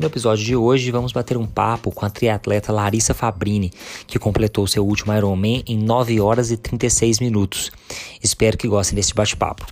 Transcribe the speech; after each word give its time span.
No 0.00 0.06
episódio 0.06 0.42
de 0.42 0.56
hoje, 0.56 0.90
vamos 0.90 1.12
bater 1.12 1.36
um 1.36 1.46
papo 1.46 1.92
com 1.92 2.06
a 2.06 2.08
triatleta 2.08 2.72
Larissa 2.72 3.12
Fabrini, 3.12 3.68
que 4.06 4.18
completou 4.18 4.66
seu 4.66 4.82
último 4.82 5.12
Ironman 5.12 5.62
em 5.66 5.76
9 5.76 6.18
horas 6.22 6.50
e 6.50 6.56
36 6.56 7.20
minutos. 7.20 7.70
Espero 8.22 8.56
que 8.56 8.66
gostem 8.66 8.96
desse 8.96 9.12
bate-papo. 9.12 9.66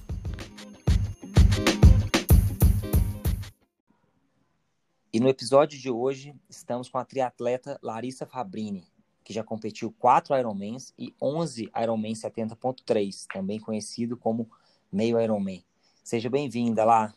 E 5.10 5.18
no 5.18 5.30
episódio 5.30 5.80
de 5.80 5.90
hoje, 5.90 6.34
estamos 6.46 6.90
com 6.90 6.98
a 6.98 7.06
triatleta 7.06 7.78
Larissa 7.82 8.26
Fabrini, 8.26 8.84
que 9.24 9.32
já 9.32 9.42
competiu 9.42 9.90
4 9.98 10.36
Ironmans 10.36 10.92
e 10.98 11.14
11 11.22 11.70
Ironman 11.82 12.12
70.3, 12.12 13.24
também 13.32 13.58
conhecido 13.58 14.14
como 14.14 14.46
meio 14.92 15.18
Ironman. 15.18 15.64
Seja 16.04 16.28
bem-vinda 16.28 16.84
lá. 16.84 17.14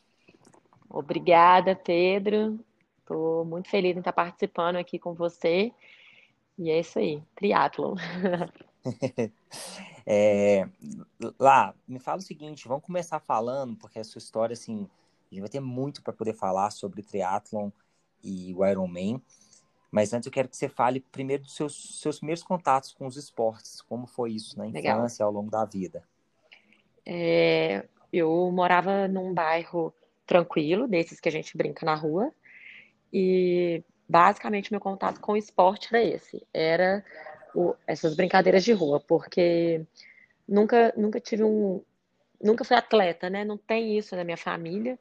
Obrigada, 0.89 1.75
Pedro. 1.75 2.57
Estou 3.11 3.43
muito 3.43 3.69
feliz 3.69 3.93
em 3.93 3.99
estar 3.99 4.13
participando 4.13 4.77
aqui 4.77 4.97
com 4.97 5.13
você. 5.13 5.73
E 6.57 6.69
é 6.69 6.79
isso 6.79 6.97
aí, 6.97 7.21
triatlon. 7.35 7.95
é, 10.07 10.65
lá, 11.37 11.75
me 11.85 11.99
fala 11.99 12.19
o 12.19 12.23
seguinte, 12.23 12.69
vamos 12.69 12.85
começar 12.85 13.19
falando, 13.19 13.75
porque 13.75 13.99
a 13.99 14.03
sua 14.05 14.19
história, 14.19 14.53
assim, 14.53 14.87
a 15.29 15.35
gente 15.35 15.41
vai 15.41 15.49
ter 15.49 15.59
muito 15.59 16.01
para 16.01 16.13
poder 16.13 16.33
falar 16.33 16.71
sobre 16.71 17.03
triatlon 17.03 17.69
e 18.23 18.53
o 18.55 18.65
Ironman. 18.65 19.21
Mas 19.91 20.13
antes 20.13 20.27
eu 20.27 20.31
quero 20.31 20.47
que 20.47 20.55
você 20.55 20.69
fale 20.69 21.01
primeiro 21.01 21.43
dos 21.43 21.53
seus, 21.53 21.99
seus 21.99 22.17
primeiros 22.17 22.43
contatos 22.43 22.93
com 22.93 23.05
os 23.05 23.17
esportes. 23.17 23.81
Como 23.81 24.07
foi 24.07 24.31
isso 24.31 24.57
na 24.57 24.67
infância, 24.67 25.25
Legal. 25.25 25.27
ao 25.27 25.33
longo 25.33 25.51
da 25.51 25.65
vida? 25.65 26.07
É, 27.05 27.85
eu 28.13 28.49
morava 28.53 29.05
num 29.09 29.33
bairro 29.33 29.93
tranquilo, 30.25 30.87
desses 30.87 31.19
que 31.19 31.27
a 31.27 31.31
gente 31.31 31.57
brinca 31.57 31.85
na 31.85 31.93
rua. 31.93 32.31
E 33.13 33.83
basicamente 34.07 34.71
meu 34.71 34.79
contato 34.79 35.19
com 35.19 35.33
o 35.33 35.37
esporte 35.37 35.87
era 35.91 36.03
esse. 36.03 36.45
Era 36.53 37.03
o, 37.55 37.75
essas 37.87 38.15
brincadeiras 38.15 38.63
de 38.63 38.73
rua, 38.73 38.99
porque 38.99 39.85
nunca, 40.47 40.93
nunca 40.97 41.19
tive 41.19 41.43
um. 41.43 41.81
Nunca 42.41 42.63
fui 42.63 42.75
atleta, 42.75 43.29
né? 43.29 43.45
Não 43.45 43.57
tem 43.57 43.97
isso 43.97 44.15
na 44.15 44.23
minha 44.23 44.37
família. 44.37 44.97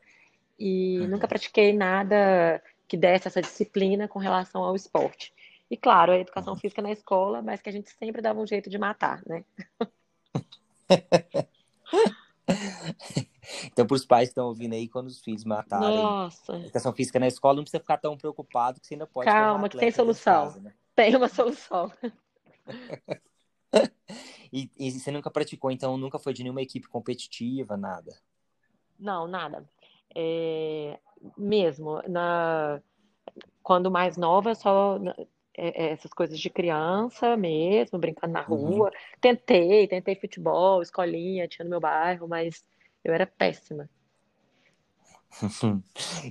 E 0.59 1.01
uhum. 1.01 1.09
nunca 1.09 1.27
pratiquei 1.27 1.73
nada 1.73 2.63
que 2.87 2.97
desse 2.97 3.29
essa 3.29 3.41
disciplina 3.41 4.07
com 4.07 4.19
relação 4.19 4.63
ao 4.63 4.77
esporte. 4.77 5.33
E 5.71 5.77
claro, 5.77 6.13
a 6.13 6.19
educação 6.19 6.55
uhum. 6.55 6.59
física 6.59 6.83
na 6.83 6.93
escola, 6.93 7.41
mas 7.41 7.63
que 7.63 7.69
a 7.69 7.73
gente 7.73 7.91
sempre 7.91 8.21
dava 8.21 8.41
um 8.41 8.47
jeito 8.47 8.69
de 8.69 8.77
matar, 8.77 9.23
né? 9.27 9.45
então, 13.65 13.87
para 13.87 13.95
os 13.95 14.05
pais 14.05 14.29
que 14.29 14.33
estão 14.33 14.47
ouvindo 14.47 14.75
aí, 14.75 14.89
quando 14.89 15.07
os 15.07 15.21
filhos 15.21 15.45
matarem 15.45 16.03
Nossa. 16.03 16.57
educação 16.57 16.93
física 16.93 17.19
na 17.19 17.27
escola, 17.27 17.57
não 17.57 17.63
precisa 17.63 17.81
ficar 17.81 17.99
tão 17.99 18.17
preocupado 18.17 18.81
que 18.81 18.87
você 18.87 18.95
ainda 18.95 19.07
pode. 19.07 19.27
Calma, 19.27 19.69
que 19.69 19.79
tem 19.79 19.91
solução. 19.91 20.45
Casa, 20.45 20.61
né? 20.61 20.73
Tem 20.95 21.15
uma 21.17 21.29
solução. 21.29 21.93
e, 24.53 24.71
e, 24.79 24.91
você 24.91 25.11
nunca 25.11 25.31
praticou, 25.31 25.71
então 25.71 25.97
nunca 25.97 26.19
foi 26.19 26.33
de 26.33 26.43
nenhuma 26.43 26.63
equipe 26.63 26.89
competitiva, 26.89 27.77
nada? 27.77 28.13
Não, 28.99 29.27
nada. 29.27 29.69
É, 30.15 30.99
mesmo, 31.37 32.03
na, 32.09 32.81
quando 33.63 33.91
mais 33.91 34.17
nova, 34.17 34.55
só 34.55 34.99
é, 35.57 35.85
é, 35.85 35.93
essas 35.93 36.13
coisas 36.13 36.39
de 36.39 36.49
criança 36.49 37.37
mesmo, 37.37 37.99
brincando 37.99 38.33
na 38.33 38.49
uhum. 38.49 38.57
rua. 38.57 38.87
Uhum. 38.87 39.19
Tentei, 39.21 39.87
tentei 39.87 40.15
futebol, 40.15 40.83
escolinha, 40.83 41.49
tinha 41.49 41.65
no 41.65 41.71
meu 41.71 41.81
bairro, 41.81 42.29
mas 42.29 42.65
eu 43.05 43.15
era 43.15 43.27
péssima. 43.27 43.89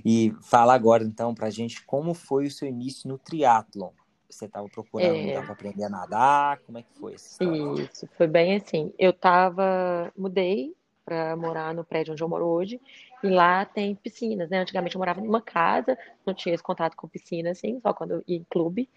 e 0.04 0.32
fala 0.42 0.74
agora 0.74 1.02
então 1.02 1.34
pra 1.34 1.48
gente 1.50 1.84
como 1.84 2.12
foi 2.12 2.46
o 2.46 2.50
seu 2.50 2.68
início 2.68 3.08
no 3.08 3.18
triatlon. 3.18 3.90
Você 4.28 4.44
estava 4.44 4.68
procurando 4.68 5.16
é... 5.16 5.40
para 5.40 5.52
aprender 5.52 5.84
a 5.84 5.88
nadar? 5.88 6.58
Como 6.60 6.78
é 6.78 6.82
que 6.82 6.92
foi 6.98 7.14
isso? 7.14 7.42
Isso, 7.42 8.08
foi 8.16 8.26
bem 8.26 8.56
assim. 8.56 8.92
Eu 8.98 9.12
tava, 9.12 10.12
mudei 10.16 10.74
para 11.04 11.34
morar 11.36 11.74
no 11.74 11.84
prédio 11.84 12.12
onde 12.12 12.22
eu 12.22 12.28
moro 12.28 12.46
hoje 12.46 12.80
e 13.22 13.28
lá 13.28 13.64
tem 13.64 13.94
piscinas, 13.94 14.48
né? 14.48 14.60
Antigamente 14.60 14.94
eu 14.94 15.00
morava 15.00 15.20
em 15.20 15.26
uma 15.26 15.42
casa, 15.42 15.98
não 16.24 16.32
tinha 16.32 16.54
esse 16.54 16.62
contato 16.62 16.96
com 16.96 17.08
piscina, 17.08 17.50
assim, 17.50 17.80
só 17.80 17.92
quando 17.92 18.12
eu 18.12 18.24
ia 18.26 18.36
em 18.36 18.46
clube. 18.48 18.88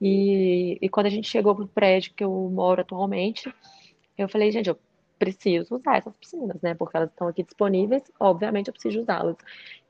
E, 0.00 0.78
e 0.80 0.88
quando 0.88 1.06
a 1.06 1.10
gente 1.10 1.28
chegou 1.28 1.54
pro 1.54 1.66
prédio 1.66 2.14
que 2.14 2.22
eu 2.22 2.30
moro 2.52 2.82
atualmente, 2.82 3.52
eu 4.16 4.28
falei, 4.28 4.50
gente, 4.50 4.68
eu 4.68 4.78
preciso 5.18 5.76
usar 5.76 5.98
essas 5.98 6.16
piscinas, 6.16 6.60
né? 6.62 6.74
Porque 6.74 6.96
elas 6.96 7.10
estão 7.10 7.28
aqui 7.28 7.42
disponíveis, 7.42 8.02
obviamente 8.18 8.68
eu 8.68 8.72
preciso 8.72 9.00
usá-las. 9.00 9.36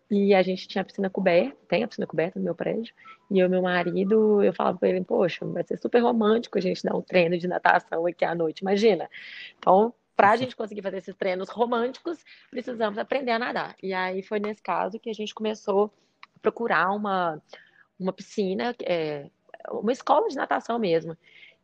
E 0.09 0.35
a 0.35 0.43
gente 0.43 0.69
tinha 0.69 0.83
a 0.83 0.85
piscina 0.85 1.11
coberta, 1.11 1.57
tem 1.67 1.83
a 1.83 1.89
piscina 1.89 2.07
coberta 2.07 2.39
no 2.39 2.45
meu 2.45 2.55
prédio. 2.55 2.95
E 3.29 3.43
o 3.45 3.51
meu 3.51 3.63
marido, 3.63 4.43
eu 4.43 4.53
falava 4.53 4.79
para 4.79 4.89
ele, 4.89 5.05
poxa, 5.05 5.45
vai 5.45 5.65
ser 5.65 5.79
super 5.79 6.01
romântico 6.01 6.59
a 6.59 6.61
gente 6.61 6.83
dar 6.85 6.95
um 6.95 7.03
treino 7.03 7.37
de 7.37 7.49
natação 7.49 8.07
aqui 8.07 8.25
à 8.25 8.35
noite, 8.35 8.61
imagina. 8.61 9.11
Então, 9.59 9.93
para 10.17 10.31
a 10.31 10.37
gente 10.37 10.55
conseguir 10.55 10.81
fazer 10.81 10.99
esses 10.99 11.15
treinos 11.17 11.49
românticos, 11.49 12.25
precisamos 12.51 12.99
aprender 12.99 13.33
a 13.33 13.39
nadar. 13.39 13.77
E 13.83 13.93
aí 13.93 14.23
foi 14.23 14.39
nesse 14.39 14.63
caso 14.63 14.99
que 15.01 15.11
a 15.11 15.13
gente 15.13 15.35
começou 15.35 15.93
a 16.37 16.39
procurar 16.41 16.93
uma, 16.93 17.43
uma 17.99 18.13
piscina, 18.13 18.75
é, 18.85 19.29
uma 19.71 19.93
escola 19.93 20.29
de 20.29 20.37
natação 20.37 20.79
mesmo. 20.79 21.17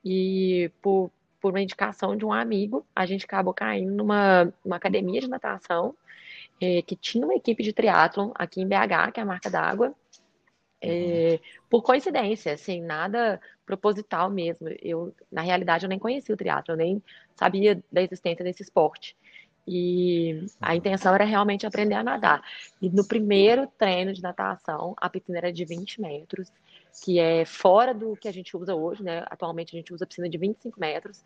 E 0.05 0.71
por, 0.83 1.13
por 1.43 1.53
uma 1.53 1.61
indicação 1.61 2.17
de 2.17 2.25
um 2.25 2.33
amigo, 2.33 2.87
a 2.95 3.05
gente 3.05 3.25
acabou 3.25 3.53
caindo 3.53 3.93
numa, 3.93 4.45
numa 4.65 4.77
academia 4.77 5.21
de 5.21 5.29
natação 5.29 5.93
é, 6.61 6.81
que 6.81 6.95
tinha 6.95 7.27
uma 7.27 7.35
equipe 7.35 7.65
de 7.65 7.73
triatlon 7.73 8.31
aqui 8.37 8.63
em 8.63 8.69
BH, 8.69 9.11
que 9.13 9.21
é 9.21 9.23
a 9.25 9.27
marca 9.27 9.51
d'água. 9.51 9.93
É, 10.81 11.41
por 11.69 11.83
coincidência, 11.83 12.53
assim, 12.53 12.81
nada 12.81 13.41
proposital 13.67 14.31
mesmo. 14.31 14.69
Eu, 14.81 15.13
na 15.31 15.43
realidade, 15.43 15.85
eu 15.85 15.89
nem 15.89 15.99
conhecia 15.99 16.35
o 16.35 16.39
teatro, 16.39 16.75
eu 16.75 16.77
nem 16.77 17.03
sabia 17.35 17.83
da 17.91 18.01
existência 18.03 18.45
desse 18.45 18.63
esporte. 18.63 19.17
E 19.67 20.47
a 20.61 20.75
intenção 20.77 21.15
era 21.15 21.25
realmente 21.25 21.67
aprender 21.67 21.95
a 21.95 22.03
nadar. 22.03 22.43
E 22.81 22.89
no 22.89 23.07
primeiro 23.07 23.67
treino 23.79 24.13
de 24.13 24.23
natação, 24.23 24.95
a 24.97 25.09
piscina 25.09 25.39
era 25.39 25.53
de 25.53 25.65
20 25.65 26.01
metros, 26.01 26.53
que 27.03 27.19
é 27.19 27.45
fora 27.45 27.95
do 27.95 28.17
que 28.17 28.29
a 28.29 28.33
gente 28.33 28.57
usa 28.57 28.75
hoje, 28.75 29.03
né? 29.03 29.25
Atualmente 29.31 29.75
a 29.75 29.79
gente 29.79 29.93
usa 29.93 30.07
piscina 30.07 30.29
de 30.29 30.39
25 30.39 30.79
metros. 30.79 31.23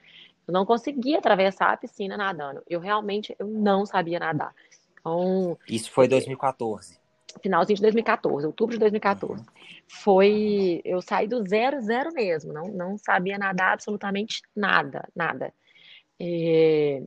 Eu 0.46 0.52
não 0.52 0.64
conseguia 0.64 1.18
atravessar 1.18 1.72
a 1.72 1.76
piscina 1.76 2.16
nadando. 2.16 2.62
Eu 2.68 2.80
realmente 2.80 3.34
eu 3.38 3.46
não 3.46 3.84
sabia 3.84 4.18
nadar. 4.18 4.54
Então, 5.00 5.58
Isso 5.68 5.90
foi 5.90 6.08
2014 6.08 6.98
finalzinho 7.42 7.76
de 7.76 7.82
2014, 7.82 8.46
outubro 8.46 8.74
de 8.74 8.80
2014. 8.80 9.44
Foi, 9.86 10.80
eu 10.84 11.00
saí 11.02 11.26
do 11.26 11.46
zero, 11.46 11.80
zero 11.82 12.12
mesmo, 12.12 12.52
não, 12.52 12.68
não 12.68 12.98
sabia 12.98 13.38
nadar 13.38 13.74
absolutamente 13.74 14.40
nada, 14.54 15.06
nada. 15.14 15.52
É, 16.18 17.02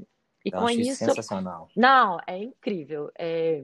e 0.45 0.49
eu 0.51 0.59
com 0.59 0.69
isso, 0.69 1.05
sensacional. 1.05 1.67
Não, 1.75 2.19
é 2.27 2.37
incrível. 2.37 3.11
É, 3.17 3.63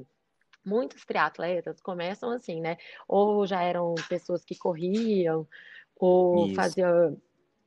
muitos 0.65 1.05
triatletas 1.05 1.79
começam 1.79 2.31
assim, 2.31 2.59
né? 2.59 2.77
Ou 3.07 3.45
já 3.45 3.61
eram 3.61 3.95
pessoas 4.09 4.43
que 4.43 4.57
corriam, 4.57 5.47
ou 5.95 6.47
isso. 6.47 6.55
faziam 6.55 7.17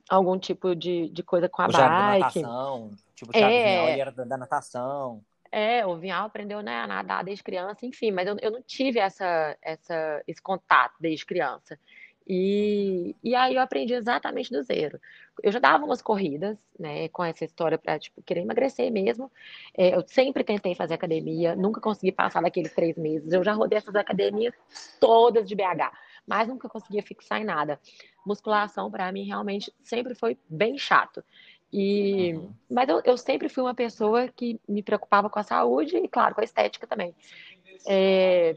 algum 0.09 0.39
tipo 0.39 0.75
de, 0.75 1.09
de 1.11 1.23
coisa 1.23 1.49
com 1.49 1.63
a 1.63 1.67
ou 1.67 1.73
bike. 1.73 2.43
Natação, 2.43 2.91
tipo, 3.15 3.31
o 3.33 3.37
é... 3.37 3.99
era 3.99 4.11
da, 4.11 4.25
da 4.25 4.37
natação. 4.37 5.23
É, 5.51 5.87
o 5.87 5.97
Vinhal 5.97 6.27
aprendeu 6.27 6.63
né, 6.63 6.81
a 6.81 6.87
nadar 6.87 7.25
desde 7.25 7.43
criança, 7.43 7.87
enfim, 7.87 8.11
mas 8.11 8.29
eu, 8.29 8.37
eu 8.41 8.51
não 8.51 8.63
tive 8.63 8.99
essa, 8.99 9.57
essa, 9.63 10.23
esse 10.27 10.43
contato 10.43 10.95
desde 11.01 11.25
criança. 11.25 11.79
E, 12.29 13.17
e 13.25 13.35
aí 13.35 13.55
eu 13.55 13.63
aprendi 13.63 13.95
exatamente 13.95 14.51
do 14.53 14.63
zero. 14.63 15.01
Eu 15.43 15.51
já 15.51 15.59
dava 15.59 15.85
umas 15.87 16.03
corridas, 16.03 16.59
né, 16.79 17.09
com 17.09 17.25
essa 17.25 17.43
história 17.45 17.79
para 17.79 17.99
tipo, 17.99 18.21
querer 18.23 18.43
emagrecer 18.43 18.93
mesmo. 18.93 19.33
É, 19.75 19.95
eu 19.95 20.05
sempre 20.07 20.45
tentei 20.45 20.75
fazer 20.75 20.93
academia, 20.93 21.57
nunca 21.57 21.81
consegui 21.81 22.13
passar 22.13 22.43
daqueles 22.43 22.75
três 22.75 22.99
meses. 22.99 23.33
Eu 23.33 23.43
já 23.43 23.53
rodei 23.55 23.79
essas 23.79 23.95
academias 23.95 24.53
todas 25.01 25.49
de 25.49 25.55
BH, 25.55 25.91
mas 26.27 26.47
nunca 26.47 26.69
conseguia 26.69 27.03
fixar 27.03 27.41
em 27.41 27.45
nada. 27.45 27.81
Musculação, 28.27 28.91
para 28.91 29.11
mim, 29.11 29.25
realmente 29.25 29.73
sempre 29.83 30.15
foi 30.15 30.37
bem 30.51 30.77
chato. 30.77 31.25
E, 31.73 32.35
uhum. 32.35 32.53
Mas 32.71 32.91
eu, 32.91 33.01
eu, 33.05 33.17
sempre 33.17 33.49
fui 33.49 33.63
uma 33.63 33.75
pessoa 33.75 34.29
que 34.29 34.61
me 34.69 34.83
preocupava 34.83 35.31
com 35.31 35.39
a 35.39 35.43
saúde 35.43 35.97
e, 35.97 36.09
claro, 36.09 36.35
com 36.35 36.43
a 36.43 36.45
estética 36.45 36.87
também. 36.87 37.15
É, 37.87 38.57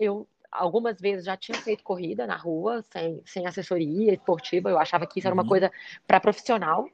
eu 0.00 0.26
algumas 0.54 1.00
vezes 1.00 1.26
já 1.26 1.36
tinha 1.36 1.58
feito 1.58 1.82
corrida 1.82 2.26
na 2.26 2.36
rua, 2.36 2.82
sem, 2.90 3.20
sem 3.26 3.46
assessoria 3.46 4.14
esportiva, 4.14 4.70
eu 4.70 4.78
achava 4.78 5.06
que 5.06 5.18
isso 5.18 5.28
era 5.28 5.34
uma 5.34 5.42
uhum. 5.42 5.48
coisa 5.48 5.70
para 6.06 6.20
profissional. 6.20 6.88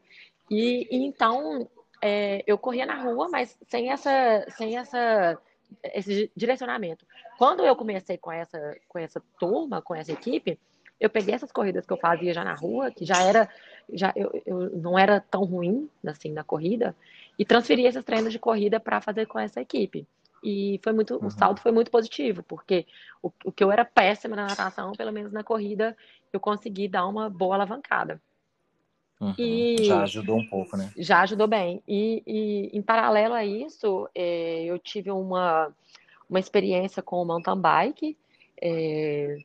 E, 0.50 0.88
e 0.90 1.04
então 1.04 1.68
é, 2.02 2.42
eu 2.46 2.58
corria 2.58 2.86
na 2.86 3.02
rua, 3.02 3.28
mas 3.30 3.56
sem 3.68 3.92
essa, 3.92 4.46
sem 4.56 4.76
essa 4.76 5.38
esse 5.94 6.30
direcionamento. 6.34 7.06
Quando 7.38 7.64
eu 7.64 7.76
comecei 7.76 8.18
com 8.18 8.32
essa, 8.32 8.76
com 8.88 8.98
essa 8.98 9.22
turma, 9.38 9.80
com 9.80 9.94
essa 9.94 10.10
equipe, 10.10 10.58
eu 10.98 11.08
peguei 11.08 11.34
essas 11.34 11.52
corridas 11.52 11.86
que 11.86 11.92
eu 11.92 11.96
fazia 11.96 12.34
já 12.34 12.42
na 12.42 12.54
rua, 12.54 12.90
que 12.90 13.04
já 13.04 13.22
era, 13.22 13.48
já 13.92 14.12
eu, 14.16 14.30
eu 14.44 14.70
não 14.76 14.98
era 14.98 15.20
tão 15.20 15.44
ruim 15.44 15.88
assim 16.04 16.32
na 16.32 16.42
corrida, 16.42 16.94
e 17.38 17.44
transferi 17.44 17.86
esses 17.86 18.04
treinos 18.04 18.32
de 18.32 18.38
corrida 18.38 18.80
para 18.80 19.00
fazer 19.00 19.26
com 19.26 19.38
essa 19.38 19.60
equipe. 19.60 20.06
E 20.42 20.80
foi 20.82 20.92
muito, 20.92 21.16
uhum. 21.16 21.26
o 21.26 21.30
salto 21.30 21.60
foi 21.60 21.72
muito 21.72 21.90
positivo, 21.90 22.42
porque 22.42 22.86
o, 23.22 23.30
o 23.44 23.52
que 23.52 23.62
eu 23.62 23.70
era 23.70 23.84
péssima 23.84 24.34
na 24.36 24.46
natação, 24.46 24.92
pelo 24.92 25.12
menos 25.12 25.32
na 25.32 25.44
corrida, 25.44 25.96
eu 26.32 26.40
consegui 26.40 26.88
dar 26.88 27.06
uma 27.06 27.28
boa 27.28 27.56
alavancada. 27.56 28.20
Uhum. 29.20 29.34
E 29.38 29.84
já 29.84 30.02
ajudou 30.02 30.38
um 30.38 30.46
pouco, 30.46 30.76
né? 30.76 30.90
Já 30.96 31.20
ajudou 31.20 31.46
bem. 31.46 31.82
E, 31.86 32.22
e 32.26 32.70
em 32.76 32.80
paralelo 32.80 33.34
a 33.34 33.44
isso, 33.44 34.08
é, 34.14 34.64
eu 34.64 34.78
tive 34.78 35.10
uma, 35.10 35.70
uma 36.28 36.40
experiência 36.40 37.02
com 37.02 37.20
o 37.20 37.24
mountain 37.24 37.60
bike, 37.60 38.16
é, 38.62 39.36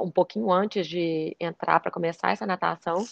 um 0.00 0.10
pouquinho 0.10 0.52
antes 0.52 0.86
de 0.86 1.36
entrar 1.40 1.80
para 1.80 1.90
começar 1.90 2.30
essa 2.30 2.46
natação 2.46 3.04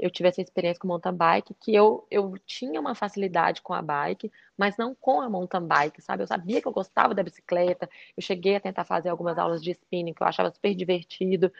eu 0.00 0.10
tive 0.10 0.28
essa 0.28 0.40
experiência 0.40 0.80
com 0.80 0.88
mountain 0.88 1.14
bike, 1.14 1.54
que 1.54 1.74
eu, 1.74 2.06
eu 2.10 2.34
tinha 2.46 2.80
uma 2.80 2.94
facilidade 2.94 3.62
com 3.62 3.74
a 3.74 3.82
bike, 3.82 4.32
mas 4.56 4.76
não 4.76 4.94
com 4.94 5.20
a 5.20 5.28
mountain 5.28 5.66
bike, 5.66 6.02
sabe? 6.02 6.22
Eu 6.22 6.26
sabia 6.26 6.60
que 6.60 6.66
eu 6.66 6.72
gostava 6.72 7.14
da 7.14 7.22
bicicleta, 7.22 7.88
eu 8.16 8.22
cheguei 8.22 8.56
a 8.56 8.60
tentar 8.60 8.84
fazer 8.84 9.10
algumas 9.10 9.38
aulas 9.38 9.62
de 9.62 9.70
spinning, 9.72 10.14
que 10.14 10.22
eu 10.22 10.26
achava 10.26 10.50
super 10.50 10.74
divertido, 10.74 11.52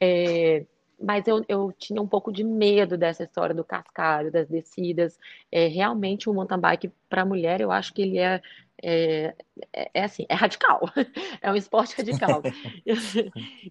é, 0.00 0.66
mas 1.00 1.26
eu, 1.26 1.44
eu 1.48 1.72
tinha 1.76 2.00
um 2.00 2.06
pouco 2.06 2.32
de 2.32 2.44
medo 2.44 2.96
dessa 2.96 3.24
história 3.24 3.54
do 3.54 3.64
cascalho, 3.64 4.30
das 4.30 4.48
descidas. 4.48 5.18
É, 5.50 5.66
realmente, 5.66 6.28
o 6.28 6.34
mountain 6.34 6.58
bike 6.58 6.92
para 7.08 7.24
mulher, 7.24 7.60
eu 7.60 7.70
acho 7.70 7.92
que 7.92 8.02
ele 8.02 8.18
é 8.18 8.40
é, 8.82 9.34
é, 9.72 9.90
é, 9.94 10.04
assim, 10.04 10.26
é 10.28 10.34
radical, 10.34 10.80
é 11.40 11.50
um 11.50 11.56
esporte 11.56 11.94
radical. 11.96 12.42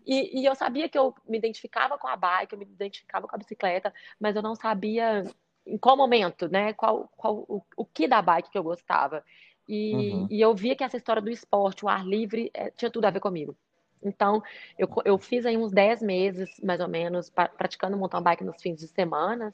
e, 0.05 0.41
e, 0.41 0.45
eu 0.45 0.55
sabia 0.55 0.87
que 0.87 0.97
eu 0.97 1.13
me 1.27 1.37
identificava 1.37 1.97
com 1.97 2.07
a 2.07 2.15
bike, 2.15 2.53
eu 2.53 2.59
me 2.59 2.65
identificava 2.65 3.27
com 3.27 3.35
a 3.35 3.39
bicicleta, 3.39 3.93
mas 4.19 4.35
eu 4.35 4.41
não 4.41 4.55
sabia 4.55 5.23
em 5.65 5.77
qual 5.77 5.95
momento, 5.95 6.47
né? 6.49 6.73
Qual, 6.73 7.09
qual 7.15 7.45
o, 7.47 7.61
o 7.77 7.85
que 7.85 8.07
da 8.07 8.21
bike 8.21 8.49
que 8.49 8.57
eu 8.57 8.63
gostava. 8.63 9.23
E, 9.67 9.93
uhum. 9.93 10.27
e 10.29 10.41
eu 10.41 10.53
via 10.53 10.75
que 10.75 10.83
essa 10.83 10.97
história 10.97 11.21
do 11.21 11.29
esporte, 11.29 11.85
o 11.85 11.89
ar 11.89 12.05
livre, 12.05 12.51
é, 12.53 12.69
tinha 12.71 12.91
tudo 12.91 13.05
a 13.05 13.11
ver 13.11 13.19
comigo. 13.19 13.55
Então, 14.03 14.41
eu, 14.77 14.88
eu 15.05 15.17
fiz 15.17 15.45
aí 15.45 15.57
uns 15.57 15.71
10 15.71 16.01
meses, 16.01 16.59
mais 16.63 16.79
ou 16.79 16.88
menos, 16.88 17.29
praticando 17.29 17.97
mountain 17.97 18.21
bike 18.21 18.44
nos 18.44 18.61
fins 18.61 18.79
de 18.79 18.88
semana, 18.88 19.53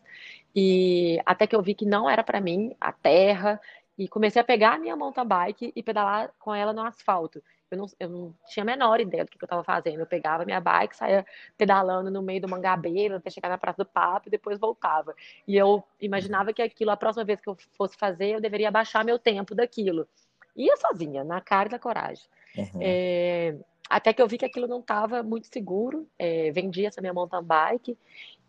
e 0.56 1.20
até 1.26 1.46
que 1.48 1.56
eu 1.56 1.62
vi 1.62 1.74
que 1.74 1.86
não 1.86 2.10
era 2.10 2.24
para 2.24 2.42
mim 2.42 2.76
a 2.80 2.92
terra, 2.92 3.60
e 3.98 4.08
comecei 4.08 4.42
a 4.42 4.46
pegar 4.46 4.76
a 4.76 4.78
minha 4.80 4.96
mountain 4.96 5.26
bike 5.26 5.74
e 5.76 5.84
pedalar 5.84 6.32
com 6.40 6.56
ela 6.56 6.72
no 6.72 6.82
asfalto. 6.82 7.44
Eu 7.70 7.78
não, 7.78 7.86
eu 8.00 8.10
não 8.10 8.36
tinha 8.48 8.64
a 8.64 8.66
menor 8.66 9.00
ideia 9.00 9.24
do 9.24 9.30
que 9.30 9.38
eu 9.38 9.46
estava 9.46 9.64
fazendo. 9.64 10.00
Eu 10.00 10.08
pegava 10.08 10.46
minha 10.46 10.60
bike, 10.60 10.96
saía 10.96 11.26
pedalando 11.58 12.10
no 12.10 12.22
meio 12.22 12.42
do 12.42 12.48
Mangabeira 12.48 13.18
até 13.18 13.30
chegar 13.30 13.50
na 13.50 13.58
Praça 13.58 13.84
do 13.84 13.86
Papo 13.86 14.28
e 14.28 14.32
depois 14.32 14.58
voltava. 14.58 15.14
E 15.48 15.56
eu 15.56 15.84
imaginava 16.02 16.54
que 16.54 16.62
aquilo, 16.62 16.92
a 16.92 16.98
próxima 16.98 17.26
vez 17.26 17.40
que 17.42 17.50
eu 17.50 17.58
fosse 17.78 17.98
fazer, 17.98 18.36
eu 18.36 18.42
deveria 18.42 18.72
baixar 18.72 19.06
meu 19.06 19.20
tempo 19.20 19.54
daquilo. 19.54 20.08
Ia 20.56 20.76
sozinha, 20.78 21.24
na 21.24 21.42
cara 21.42 21.70
da 21.70 21.78
coragem. 21.78 22.26
Uhum. 22.58 22.80
É, 22.82 23.56
até 23.90 24.14
que 24.14 24.22
eu 24.22 24.28
vi 24.28 24.38
que 24.38 24.46
aquilo 24.46 24.68
não 24.68 24.80
estava 24.80 25.24
muito 25.24 25.48
seguro. 25.48 26.08
É, 26.18 26.52
vendi 26.52 26.86
essa 26.86 27.02
minha 27.02 27.14
mountain 27.14 27.44
bike 27.44 27.98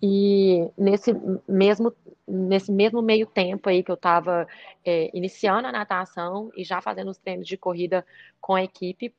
e 0.03 0.71
nesse 0.77 1.15
mesmo, 1.49 1.93
nesse 2.27 2.71
mesmo 2.73 3.03
meio 3.03 3.27
tempo 3.27 3.69
aí 3.69 3.83
que 3.83 3.91
eu 3.91 3.95
estava 3.95 4.47
é, 4.85 5.11
iniciando 5.15 5.69
a 5.69 5.73
natação 5.73 6.51
e 6.57 6.65
já 6.65 6.81
fazendo 6.81 7.11
os 7.11 7.19
treinos 7.19 7.47
de 7.47 7.57
corrida 7.57 8.05
com 8.41 8.55
a 8.55 8.63
equipe, 8.63 9.15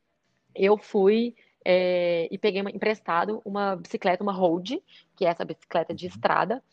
eu 0.55 0.77
fui 0.77 1.35
é, 1.63 2.27
e 2.31 2.37
peguei 2.37 2.61
uma, 2.61 2.71
emprestado 2.71 3.41
uma 3.45 3.75
bicicleta, 3.75 4.23
uma 4.23 4.33
road, 4.33 4.81
que 5.15 5.25
é 5.25 5.29
essa 5.29 5.45
bicicleta 5.45 5.93
de 5.93 6.05
uhum. 6.05 6.11
estrada, 6.11 6.63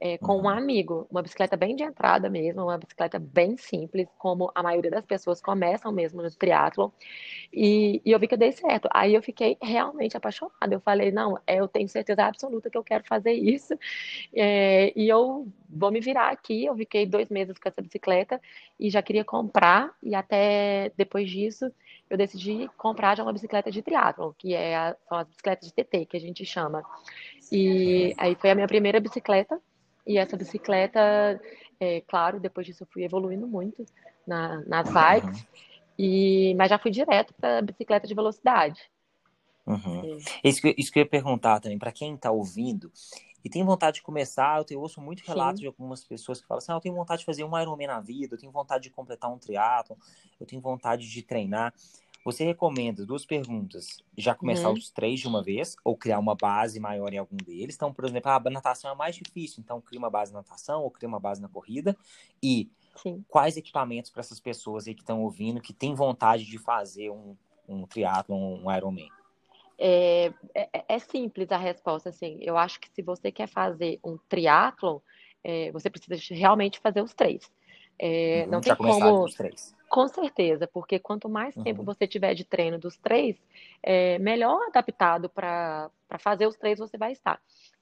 é, 0.00 0.18
com 0.18 0.36
um 0.38 0.48
amigo, 0.48 1.06
uma 1.10 1.22
bicicleta 1.22 1.56
bem 1.56 1.76
de 1.76 1.82
entrada 1.82 2.28
mesmo, 2.28 2.62
uma 2.62 2.78
bicicleta 2.78 3.18
bem 3.18 3.56
simples, 3.56 4.08
como 4.18 4.50
a 4.54 4.62
maioria 4.62 4.90
das 4.90 5.04
pessoas 5.04 5.40
começam 5.40 5.92
mesmo 5.92 6.22
no 6.22 6.30
triatlo, 6.30 6.92
e, 7.52 8.02
e, 8.04 8.10
eu 8.10 8.18
vi 8.18 8.26
que 8.26 8.34
eu 8.34 8.38
dei 8.38 8.52
certo. 8.52 8.88
Aí 8.92 9.14
eu 9.14 9.22
fiquei 9.22 9.56
realmente 9.62 10.16
apaixonada. 10.16 10.74
Eu 10.74 10.80
falei, 10.80 11.12
não, 11.12 11.38
é, 11.46 11.60
eu 11.60 11.68
tenho 11.68 11.88
certeza 11.88 12.24
absoluta 12.24 12.68
que 12.68 12.76
eu 12.76 12.84
quero 12.84 13.04
fazer 13.04 13.32
isso, 13.32 13.74
é, 14.34 14.92
e 14.96 15.08
eu 15.08 15.46
vou 15.68 15.90
me 15.90 16.00
virar 16.00 16.30
aqui. 16.30 16.64
Eu 16.64 16.76
fiquei 16.76 17.06
dois 17.06 17.28
meses 17.28 17.58
com 17.58 17.68
essa 17.68 17.80
bicicleta 17.80 18.40
e 18.78 18.90
já 18.90 19.02
queria 19.02 19.24
comprar, 19.24 19.92
e 20.02 20.14
até 20.14 20.92
depois 20.96 21.30
disso 21.30 21.70
eu 22.10 22.18
decidi 22.18 22.68
comprar 22.76 23.16
já 23.16 23.22
uma 23.22 23.32
bicicleta 23.32 23.70
de 23.70 23.82
triatlo, 23.82 24.34
que 24.38 24.54
é 24.54 24.76
a, 24.76 24.96
são 25.08 25.18
as 25.18 25.28
bicicletas 25.28 25.68
de 25.68 25.74
TT, 25.74 26.06
que 26.06 26.16
a 26.16 26.20
gente 26.20 26.44
chama. 26.44 26.84
E 27.50 28.14
aí 28.18 28.34
foi 28.34 28.50
a 28.50 28.54
minha 28.54 28.68
primeira 28.68 29.00
bicicleta, 29.00 29.60
e 30.06 30.18
essa 30.18 30.36
bicicleta, 30.36 31.40
é, 31.80 32.00
claro, 32.02 32.40
depois 32.40 32.66
disso 32.66 32.82
eu 32.82 32.88
fui 32.92 33.04
evoluindo 33.04 33.46
muito 33.46 33.84
na, 34.26 34.62
nas 34.66 34.88
bikes, 34.90 35.40
uhum. 35.40 35.46
e, 35.98 36.54
mas 36.56 36.70
já 36.70 36.78
fui 36.78 36.90
direto 36.90 37.32
para 37.34 37.62
bicicleta 37.62 38.06
de 38.06 38.14
velocidade. 38.14 38.80
Uhum. 39.66 40.18
É. 40.42 40.48
Isso, 40.48 40.60
que, 40.60 40.74
isso 40.76 40.92
que 40.92 40.98
eu 40.98 41.04
ia 41.04 41.08
perguntar 41.08 41.60
também, 41.60 41.78
para 41.78 41.92
quem 41.92 42.14
está 42.14 42.30
ouvindo 42.30 42.92
e 43.44 43.50
tem 43.50 43.62
vontade 43.62 43.96
de 43.96 44.02
começar, 44.02 44.58
eu, 44.58 44.64
tenho, 44.64 44.78
eu 44.78 44.82
ouço 44.82 45.00
muito 45.02 45.22
relatos 45.22 45.58
Sim. 45.58 45.62
de 45.62 45.66
algumas 45.66 46.02
pessoas 46.02 46.40
que 46.40 46.46
falam 46.46 46.58
assim, 46.58 46.72
ah, 46.72 46.76
eu 46.76 46.80
tenho 46.80 46.94
vontade 46.94 47.20
de 47.20 47.26
fazer 47.26 47.44
um 47.44 47.58
Ironman 47.58 47.86
na 47.86 48.00
vida, 48.00 48.34
eu 48.34 48.38
tenho 48.38 48.50
vontade 48.50 48.84
de 48.84 48.90
completar 48.90 49.30
um 49.30 49.38
triatlon, 49.38 49.96
eu 50.40 50.46
tenho 50.46 50.62
vontade 50.62 51.06
de 51.08 51.22
treinar. 51.22 51.72
Você 52.24 52.42
recomenda 52.42 53.04
duas 53.04 53.26
perguntas: 53.26 54.02
já 54.16 54.34
começar 54.34 54.68
uhum. 54.68 54.74
os 54.74 54.90
três 54.90 55.20
de 55.20 55.28
uma 55.28 55.42
vez, 55.42 55.76
ou 55.84 55.96
criar 55.96 56.18
uma 56.18 56.34
base 56.34 56.80
maior 56.80 57.12
em 57.12 57.18
algum 57.18 57.36
deles? 57.36 57.74
Então, 57.74 57.92
por 57.92 58.04
exemplo, 58.06 58.30
a 58.30 58.40
natação 58.50 58.90
é 58.90 58.94
mais 58.94 59.14
difícil, 59.14 59.62
então 59.62 59.80
cria 59.80 59.98
uma 59.98 60.10
base 60.10 60.32
na 60.32 60.38
natação 60.38 60.82
ou 60.82 60.90
cria 60.90 61.08
uma 61.08 61.20
base 61.20 61.42
na 61.42 61.48
corrida. 61.48 61.94
E 62.42 62.70
Sim. 62.96 63.22
quais 63.28 63.56
equipamentos 63.56 64.10
para 64.10 64.20
essas 64.20 64.40
pessoas 64.40 64.88
aí 64.88 64.94
que 64.94 65.02
estão 65.02 65.22
ouvindo, 65.22 65.60
que 65.60 65.74
têm 65.74 65.94
vontade 65.94 66.44
de 66.46 66.58
fazer 66.58 67.10
um, 67.10 67.36
um 67.68 67.86
triatlon, 67.86 68.58
um 68.62 68.74
Ironman? 68.74 69.10
É, 69.76 70.32
é, 70.54 70.84
é, 70.88 70.98
simples 70.98 71.50
a 71.50 71.58
resposta, 71.58 72.08
assim. 72.08 72.38
Eu 72.40 72.56
acho 72.56 72.80
que 72.80 72.88
se 72.88 73.02
você 73.02 73.30
quer 73.30 73.48
fazer 73.48 73.98
um 74.02 74.16
triatlon, 74.28 74.98
é, 75.42 75.70
você 75.72 75.90
precisa 75.90 76.16
realmente 76.34 76.78
fazer 76.78 77.02
os 77.02 77.12
três. 77.12 77.50
É, 77.98 78.42
uhum, 78.44 78.50
não 78.50 78.60
tem 78.60 78.74
como. 78.74 79.26
Com 79.88 80.08
certeza, 80.08 80.66
porque 80.66 80.98
quanto 80.98 81.28
mais 81.28 81.54
tempo 81.54 81.80
uhum. 81.80 81.84
você 81.84 82.06
tiver 82.06 82.34
de 82.34 82.44
treino 82.44 82.78
dos 82.78 82.96
três, 82.96 83.36
é, 83.80 84.18
melhor 84.18 84.60
adaptado 84.66 85.28
para 85.28 85.90
fazer 86.18 86.46
os 86.46 86.56
três 86.56 86.78
você 86.78 86.98
vai 86.98 87.12
estar. 87.12 87.40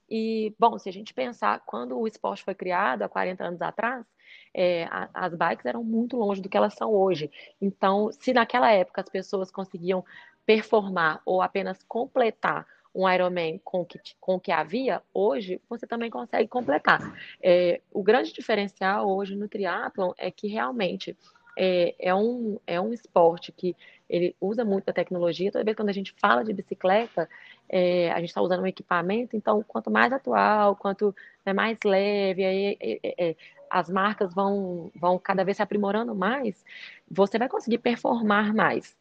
E, 0.09 0.53
bom, 0.59 0.77
se 0.77 0.87
a 0.87 0.93
gente 0.93 1.13
pensar, 1.13 1.61
quando 1.65 1.97
o 1.97 2.07
esporte 2.07 2.43
foi 2.43 2.53
criado, 2.53 3.01
há 3.01 3.09
40 3.09 3.43
anos 3.43 3.61
atrás, 3.61 4.05
é, 4.53 4.83
a, 4.85 5.09
as 5.13 5.33
bikes 5.33 5.65
eram 5.65 5.83
muito 5.83 6.15
longe 6.15 6.41
do 6.41 6.49
que 6.49 6.57
elas 6.57 6.75
são 6.75 6.93
hoje. 6.93 7.31
Então, 7.59 8.11
se 8.11 8.31
naquela 8.31 8.71
época 8.71 9.01
as 9.01 9.09
pessoas 9.09 9.49
conseguiam 9.49 10.05
performar 10.45 11.21
ou 11.25 11.41
apenas 11.41 11.81
completar 11.83 12.67
um 12.93 13.09
Ironman 13.09 13.59
com 13.63 13.81
o 13.81 13.85
que, 13.85 13.99
com 14.19 14.35
o 14.35 14.39
que 14.39 14.51
havia, 14.51 15.01
hoje 15.13 15.59
você 15.69 15.87
também 15.87 16.09
consegue 16.09 16.47
completar. 16.47 16.99
É, 17.41 17.81
o 17.91 18.03
grande 18.03 18.33
diferencial 18.33 19.09
hoje 19.09 19.35
no 19.35 19.47
triatlon 19.47 20.11
é 20.17 20.29
que 20.29 20.47
realmente 20.47 21.17
é, 21.57 21.95
é, 21.99 22.15
um, 22.15 22.59
é 22.65 22.79
um 22.79 22.93
esporte 22.93 23.51
que 23.51 23.75
ele 24.09 24.35
usa 24.39 24.63
muito 24.63 24.89
a 24.89 24.93
tecnologia. 24.93 25.51
Toda 25.51 25.63
vez 25.63 25.75
quando 25.75 25.89
a 25.89 25.93
gente 25.93 26.13
fala 26.19 26.43
de 26.43 26.53
bicicleta, 26.53 27.29
é, 27.69 28.11
a 28.11 28.19
gente 28.19 28.29
está 28.29 28.41
usando 28.41 28.61
um 28.61 28.67
equipamento, 28.67 29.35
então 29.35 29.63
quanto 29.67 29.89
mais 29.89 30.11
atual, 30.11 30.75
quanto 30.75 31.15
é 31.45 31.53
mais 31.53 31.77
leve, 31.83 32.45
aí, 32.45 32.77
é, 32.79 32.99
é, 33.03 33.29
é, 33.29 33.35
as 33.69 33.89
marcas 33.89 34.33
vão, 34.33 34.91
vão 34.95 35.17
cada 35.17 35.43
vez 35.43 35.57
se 35.57 35.63
aprimorando 35.63 36.13
mais, 36.13 36.63
você 37.09 37.39
vai 37.39 37.49
conseguir 37.49 37.79
performar 37.79 38.53
mais. 38.53 38.95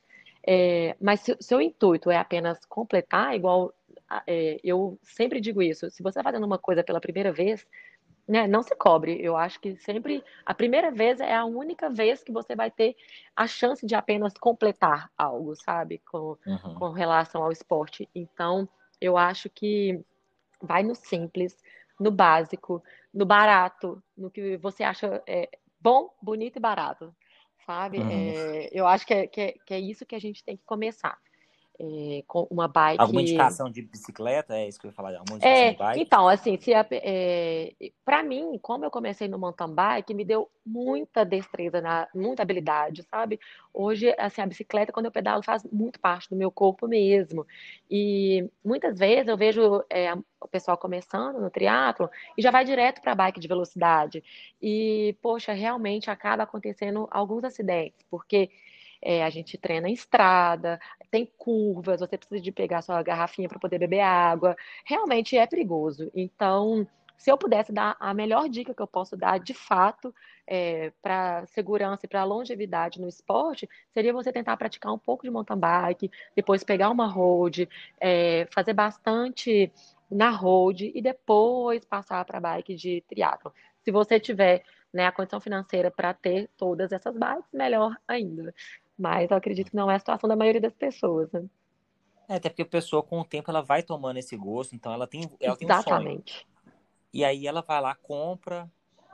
É, 0.45 0.97
mas 1.01 1.21
se 1.21 1.37
seu 1.41 1.61
intuito 1.61 2.11
é 2.11 2.17
apenas 2.17 2.65
completar, 2.65 3.37
igual 3.37 3.73
eu 4.63 4.99
sempre 5.03 5.41
digo 5.41 5.63
isso, 5.63 5.91
se 5.91 6.03
você 6.03 6.19
está 6.19 6.23
fazendo 6.23 6.45
uma 6.45 6.59
coisa 6.59 6.83
pela 6.83 7.01
primeira 7.01 7.33
vez, 7.33 7.67
né, 8.27 8.47
não 8.47 8.63
se 8.63 8.75
cobre. 8.75 9.19
Eu 9.21 9.37
acho 9.37 9.61
que 9.61 9.77
sempre 9.77 10.23
a 10.45 10.55
primeira 10.55 10.91
vez 10.91 11.21
é 11.21 11.35
a 11.35 11.45
única 11.45 11.91
vez 11.91 12.23
que 12.23 12.33
você 12.33 12.55
vai 12.55 12.71
ter 12.71 12.97
a 13.35 13.47
chance 13.47 13.87
de 13.87 13.95
apenas 13.95 14.35
completar 14.35 15.11
algo, 15.17 15.55
sabe, 15.57 16.01
com, 16.11 16.37
uhum. 16.47 16.75
com 16.75 16.91
relação 16.91 17.43
ao 17.43 17.53
esporte. 17.53 18.09
Então, 18.15 18.69
eu 19.01 19.17
acho 19.17 19.51
que 19.51 20.01
vai 20.61 20.83
no 20.83 20.95
simples, 20.95 21.57
no 21.99 22.11
básico, 22.11 22.83
no 23.13 23.27
barato, 23.27 24.03
no 24.17 24.31
que 24.31 24.57
você 24.57 24.85
acha 24.85 25.23
é, 25.27 25.49
bom, 25.81 26.11
bonito 26.23 26.57
e 26.57 26.61
barato, 26.61 27.15
sabe? 27.67 27.99
Uhum. 27.99 28.11
É, 28.11 28.69
eu 28.73 28.87
acho 28.87 29.07
que 29.07 29.15
é, 29.15 29.27
que 29.27 29.41
é, 29.41 29.55
que 29.67 29.75
é 29.75 29.81
isso 29.81 30.07
que 30.07 30.15
a 30.15 30.21
gente 30.21 30.45
tem 30.45 30.57
que 30.57 30.65
começar 30.65 31.19
é, 31.83 32.23
com 32.29 32.47
uma 32.49 32.69
bike. 32.69 33.01
Alguma 33.01 33.23
indicação 33.23 33.69
de 33.69 33.83
bicicleta? 33.83 34.57
É 34.57 34.69
isso 34.69 34.79
que 34.79 34.87
eu 34.87 34.91
ia 34.91 34.95
falar. 34.95 35.19
Alguma 35.19 35.37
indicação 35.37 35.57
é, 35.57 35.71
de 35.73 35.79
bike? 35.79 36.01
Então, 36.01 36.29
assim, 36.29 36.57
se 36.57 36.73
é, 36.73 37.73
para 38.05 38.23
mim, 38.23 38.57
como 38.63 38.85
eu 38.85 38.91
comecei 38.91 39.27
no 39.27 39.39
mountain 39.39 39.75
bike, 39.75 40.15
me 40.15 40.25
deu 40.25 40.49
muita 40.65 41.25
destreza, 41.25 41.81
na, 41.81 42.07
muita 42.15 42.43
habilidade, 42.43 43.03
sabe? 43.11 43.41
Hoje, 43.75 44.15
assim, 44.17 44.41
a 44.41 44.47
bicicleta, 44.47 44.93
quando 44.93 45.07
eu 45.07 45.13
pedalo, 45.13 45.43
faz 45.43 45.65
muito 45.73 45.99
parte 45.99 46.31
do 46.31 46.37
meu 46.37 46.53
corpo 46.53 46.87
mesmo. 46.87 47.45
E 47.91 48.49
muitas 48.65 48.97
vezes 48.99 49.27
eu 49.27 49.37
vejo 49.37 49.83
é, 49.91 50.15
o 50.41 50.47
pessoal 50.49 50.79
começando 50.79 51.41
no 51.41 51.51
triatlo 51.51 52.09
e 52.39 52.43
já 52.43 52.53
vai 52.53 52.65
direto 52.65 53.01
para 53.03 53.17
bike 53.17 53.41
de 53.41 53.49
velocidade. 53.49 54.23
E, 54.63 55.17
poxa, 55.21 55.53
realmente 55.53 56.11
acaba 56.11 56.45
acontecendo 56.45 57.09
alguns 57.11 57.43
acidentes, 57.43 58.07
porque 58.09 58.51
é, 59.03 59.25
a 59.25 59.31
gente 59.31 59.59
treina 59.59 59.89
em 59.89 59.93
estrada, 59.93 60.81
tem 61.11 61.27
curvas, 61.37 62.01
você 62.01 62.17
precisa 62.17 62.41
de 62.41 62.53
pegar 62.53 62.83
sua 62.83 63.03
garrafinha 63.03 63.49
para 63.49 63.59
poder 63.59 63.79
beber 63.79 64.01
água. 64.01 64.57
Realmente 64.85 65.37
é 65.37 65.47
perigoso. 65.47 66.11
Então, 66.15 66.87
se 67.19 67.31
eu 67.31 67.37
pudesse 67.37 67.73
dar 67.73 67.97
a 68.01 68.15
melhor 68.15 68.49
dica 68.49 68.75
que 68.75 68.83
eu 68.83 68.87
posso 68.87 69.17
dar, 69.17 69.39
de 69.39 69.55
fato, 69.55 70.15
é, 70.47 70.93
para 71.03 71.47
segurança 71.47 72.07
e 72.07 72.09
para 72.09 72.25
longevidade 72.25 73.01
no 73.01 73.09
esporte, 73.09 73.69
seria 73.93 74.13
você 74.13 74.33
tentar 74.33 74.57
praticar 74.57 74.93
um 74.93 74.99
pouco 74.99 75.25
de 75.25 75.31
mountain 75.31 75.59
bike, 75.59 76.11
depois 76.35 76.65
pegar 76.65 76.91
uma 76.91 77.07
road, 77.07 77.69
é, 78.01 78.47
fazer 78.53 78.73
bastante 78.73 79.73
na 80.11 80.31
road 80.31 80.91
e 80.95 81.01
depois 81.01 81.85
passar 81.85 82.25
para 82.25 82.41
bike 82.41 82.75
de 82.75 83.03
triatlo. 83.09 83.53
Se 83.85 83.91
você 83.91 84.19
tiver 84.21 84.65
né, 84.93 85.07
a 85.07 85.13
condição 85.13 85.41
financeira 85.41 85.91
para 85.91 86.13
ter 86.13 86.51
todas 86.57 86.93
essas 86.93 87.17
bikes, 87.17 87.49
melhor 87.53 87.97
ainda. 88.07 88.55
Mas 88.99 89.31
eu 89.31 89.37
acredito 89.37 89.71
que 89.71 89.77
não 89.77 89.91
é 89.91 89.97
a 89.97 89.99
situação 89.99 90.29
da 90.29 90.37
maioria 90.37 90.61
das 90.61 90.75
pessoas, 90.75 91.31
né? 91.33 91.45
É, 92.29 92.37
até 92.37 92.49
porque 92.49 92.63
a 92.63 92.67
pessoa, 92.67 93.03
com 93.03 93.21
o 93.21 93.25
tempo, 93.25 93.51
ela 93.51 93.63
vai 93.63 93.83
tomando 93.83 94.17
esse 94.19 94.37
gosto, 94.37 94.75
então 94.75 94.93
ela 94.93 95.07
tem, 95.07 95.23
ela 95.41 95.57
tem 95.57 95.69
um 95.69 95.71
Exatamente. 95.71 96.47
E 97.13 97.25
aí 97.25 97.47
ela 97.47 97.61
vai 97.61 97.81
lá, 97.81 97.95
compra, 97.95 98.71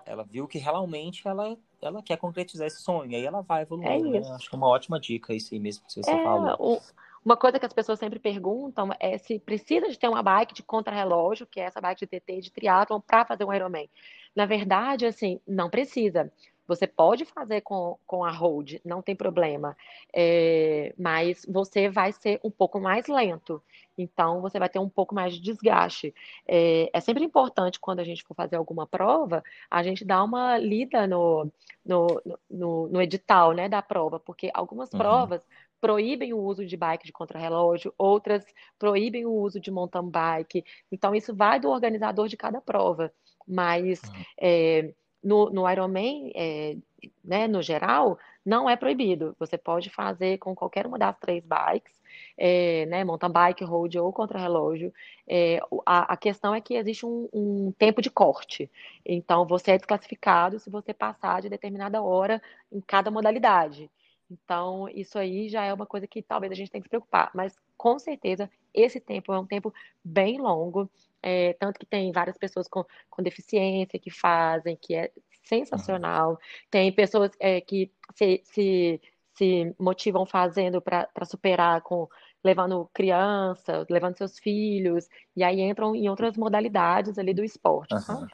ela 0.07 0.25
viu 0.25 0.47
que 0.47 0.59
realmente 0.59 1.27
ela, 1.27 1.57
ela 1.83 2.03
quer 2.03 2.17
concretizar 2.17 2.67
esse 2.67 2.81
sonho. 2.81 3.11
E 3.11 3.17
aí 3.17 3.25
ela 3.25 3.43
vai 3.43 3.63
evoluindo. 3.63 4.17
É 4.17 4.21
né? 4.21 4.31
Acho 4.35 4.49
que 4.49 4.55
é 4.55 4.59
uma 4.59 4.69
ótima 4.69 5.01
dica 5.01 5.35
isso 5.35 5.53
aí 5.53 5.61
mesmo 5.61 5.85
que 5.87 5.93
você 5.93 6.11
é, 6.11 6.23
falou. 6.23 6.57
O, 6.59 6.81
uma 7.25 7.37
coisa 7.37 7.59
que 7.59 7.67
as 7.67 7.73
pessoas 7.73 7.99
sempre 7.99 8.19
perguntam 8.19 8.91
é 8.99 9.19
se 9.19 9.39
precisa 9.39 9.89
de 9.89 9.99
ter 9.99 10.09
uma 10.09 10.23
bike 10.23 10.55
de 10.55 10.63
contrarrelógio, 10.63 11.47
que 11.47 11.61
é 11.61 11.65
essa 11.65 11.81
bike 11.81 12.07
de 12.07 12.07
TT 12.07 12.41
de 12.41 12.51
triatlon, 12.51 13.01
para 13.01 13.25
fazer 13.25 13.45
um 13.45 13.53
Ironman. 13.53 13.91
Na 14.35 14.47
verdade, 14.47 15.05
assim, 15.05 15.41
não 15.47 15.69
precisa. 15.69 16.33
Você 16.69 16.87
pode 16.87 17.25
fazer 17.25 17.63
com, 17.63 17.99
com 18.07 18.23
a 18.23 18.31
hold, 18.31 18.75
não 18.85 19.01
tem 19.01 19.17
problema, 19.17 19.75
é, 20.15 20.95
mas 20.99 21.47
você 21.49 21.89
vai 21.89 22.13
ser 22.13 22.39
um 22.45 22.51
pouco 22.51 22.79
mais 22.79 23.07
lento. 23.07 23.63
Então, 23.97 24.43
você 24.43 24.59
vai 24.59 24.69
ter 24.69 24.79
um 24.79 24.89
pouco 24.89 25.15
mais 25.15 25.33
de 25.33 25.41
desgaste. 25.41 26.15
É, 26.47 26.91
é 26.93 27.01
sempre 27.01 27.25
importante, 27.25 27.81
quando 27.81 28.01
a 28.01 28.05
gente 28.05 28.23
for 28.23 28.35
fazer 28.35 28.57
alguma 28.57 28.87
prova, 28.87 29.43
a 29.71 29.83
gente 29.83 30.05
dar 30.05 30.23
uma 30.23 30.59
lida 30.59 31.07
no, 31.07 31.51
no, 31.85 32.23
no, 32.51 32.89
no 32.89 33.03
edital 33.03 33.53
né, 33.53 33.67
da 33.69 33.81
prova, 33.81 34.21
porque 34.21 34.51
algumas 34.53 34.93
uhum. 34.93 34.99
provas 34.99 35.43
proíbem 35.81 36.35
o 36.35 36.39
uso 36.39 36.67
de 36.67 36.77
bike 36.77 37.07
de 37.07 37.13
contrarrelógio, 37.13 37.95
outras 37.97 38.45
proíbem 38.79 39.25
o 39.25 39.33
uso 39.33 39.59
de 39.59 39.71
mountain 39.71 40.11
bike. 40.11 40.65
Então, 40.93 41.15
isso 41.15 41.35
vai 41.35 41.59
do 41.59 41.71
organizador 41.71 42.29
de 42.29 42.37
cada 42.37 42.61
prova. 42.61 43.11
Mas 43.47 44.03
uhum. 44.03 44.25
é, 44.39 44.93
no, 45.23 45.51
no 45.51 45.71
Ironman, 45.71 46.33
é, 46.35 46.77
né, 47.25 47.47
no 47.47 47.63
geral, 47.63 48.19
não 48.45 48.69
é 48.69 48.77
proibido. 48.77 49.37
Você 49.39 49.59
pode 49.59 49.91
fazer 49.91 50.39
com 50.39 50.55
qualquer 50.55 50.87
uma 50.87 50.99
das 50.99 51.17
três 51.19 51.45
bikes, 51.45 52.01
é, 52.37 52.87
né, 52.87 53.05
mountain 53.05 53.31
bike, 53.31 53.65
road 53.65 53.99
ou 53.99 54.13
contrarrelógio. 54.13 54.93
É, 55.27 55.61
a, 55.85 56.15
a, 56.15 56.17
questão 56.17 56.55
é 56.55 56.61
que 56.61 56.75
existe 56.75 57.05
um, 57.05 57.29
um, 57.33 57.73
tempo 57.79 58.01
de 58.01 58.11
corte. 58.11 58.71
Então, 59.05 59.47
você 59.47 59.73
é 59.73 59.77
desclassificado 59.77 60.59
se 60.59 60.71
você 60.71 60.95
passar 60.95 61.43
de 61.43 61.49
determinada 61.49 62.03
hora 62.03 62.41
em 62.73 62.81
cada 62.81 63.11
modalidade. 63.11 63.91
Então, 64.31 64.89
isso 64.91 65.19
aí 65.19 65.49
já 65.49 65.65
é 65.65 65.73
uma 65.73 65.87
coisa 65.87 66.07
que 66.07 66.23
talvez 66.23 66.53
a 66.53 66.55
gente 66.55 66.71
tenha 66.71 66.81
que 66.81 66.87
se 66.87 66.91
preocupar. 66.91 67.31
Mas, 67.35 67.57
com 67.77 67.99
certeza, 67.99 68.51
esse 68.75 69.01
tempo 69.01 69.33
é 69.33 69.39
um 69.39 69.47
tempo 69.47 69.73
bem 70.05 70.39
longo. 70.39 70.89
É, 71.23 71.53
tanto 71.55 71.79
que 71.81 71.87
tem 71.87 72.13
várias 72.13 72.39
pessoas 72.39 72.69
com, 72.69 72.85
com 73.11 73.23
deficiência 73.23 73.99
que 73.99 74.11
fazem, 74.11 74.77
que 74.77 74.95
é 74.95 75.11
sensacional. 75.43 76.31
Uhum. 76.31 76.37
Tem 76.71 76.93
pessoas 76.93 77.31
é, 77.41 77.61
que 77.61 77.91
se, 78.15 78.43
se, 78.45 79.01
se 79.35 79.75
motivam 79.79 80.25
fazendo 80.27 80.81
para 80.81 81.09
superar 81.25 81.81
com 81.83 82.09
levando 82.43 82.89
criança, 82.95 83.85
levando 83.91 84.17
seus 84.17 84.39
filhos, 84.39 85.09
e 85.35 85.43
aí 85.43 85.61
entram 85.61 85.95
em 85.95 86.09
outras 86.09 86.37
modalidades 86.37 87.19
ali 87.19 87.35
do 87.35 87.45
esporte, 87.45 87.95
uhum. 87.95 88.27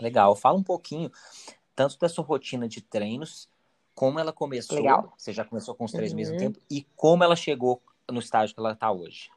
Legal. 0.00 0.34
Fala 0.34 0.58
um 0.58 0.62
pouquinho 0.62 1.10
tanto 1.74 1.98
da 1.98 2.08
sua 2.08 2.24
rotina 2.24 2.68
de 2.68 2.80
treinos, 2.80 3.48
como 3.94 4.18
ela 4.18 4.32
começou. 4.32 4.76
Legal. 4.76 5.12
Você 5.16 5.32
já 5.32 5.44
começou 5.44 5.74
com 5.74 5.84
os 5.84 5.92
três 5.92 6.10
uhum. 6.10 6.16
meses 6.16 6.32
no 6.32 6.38
tempo, 6.38 6.58
e 6.70 6.86
como 6.96 7.22
ela 7.24 7.36
chegou 7.36 7.82
no 8.10 8.18
estágio 8.18 8.54
que 8.54 8.60
ela 8.60 8.72
está 8.72 8.90
hoje. 8.90 9.30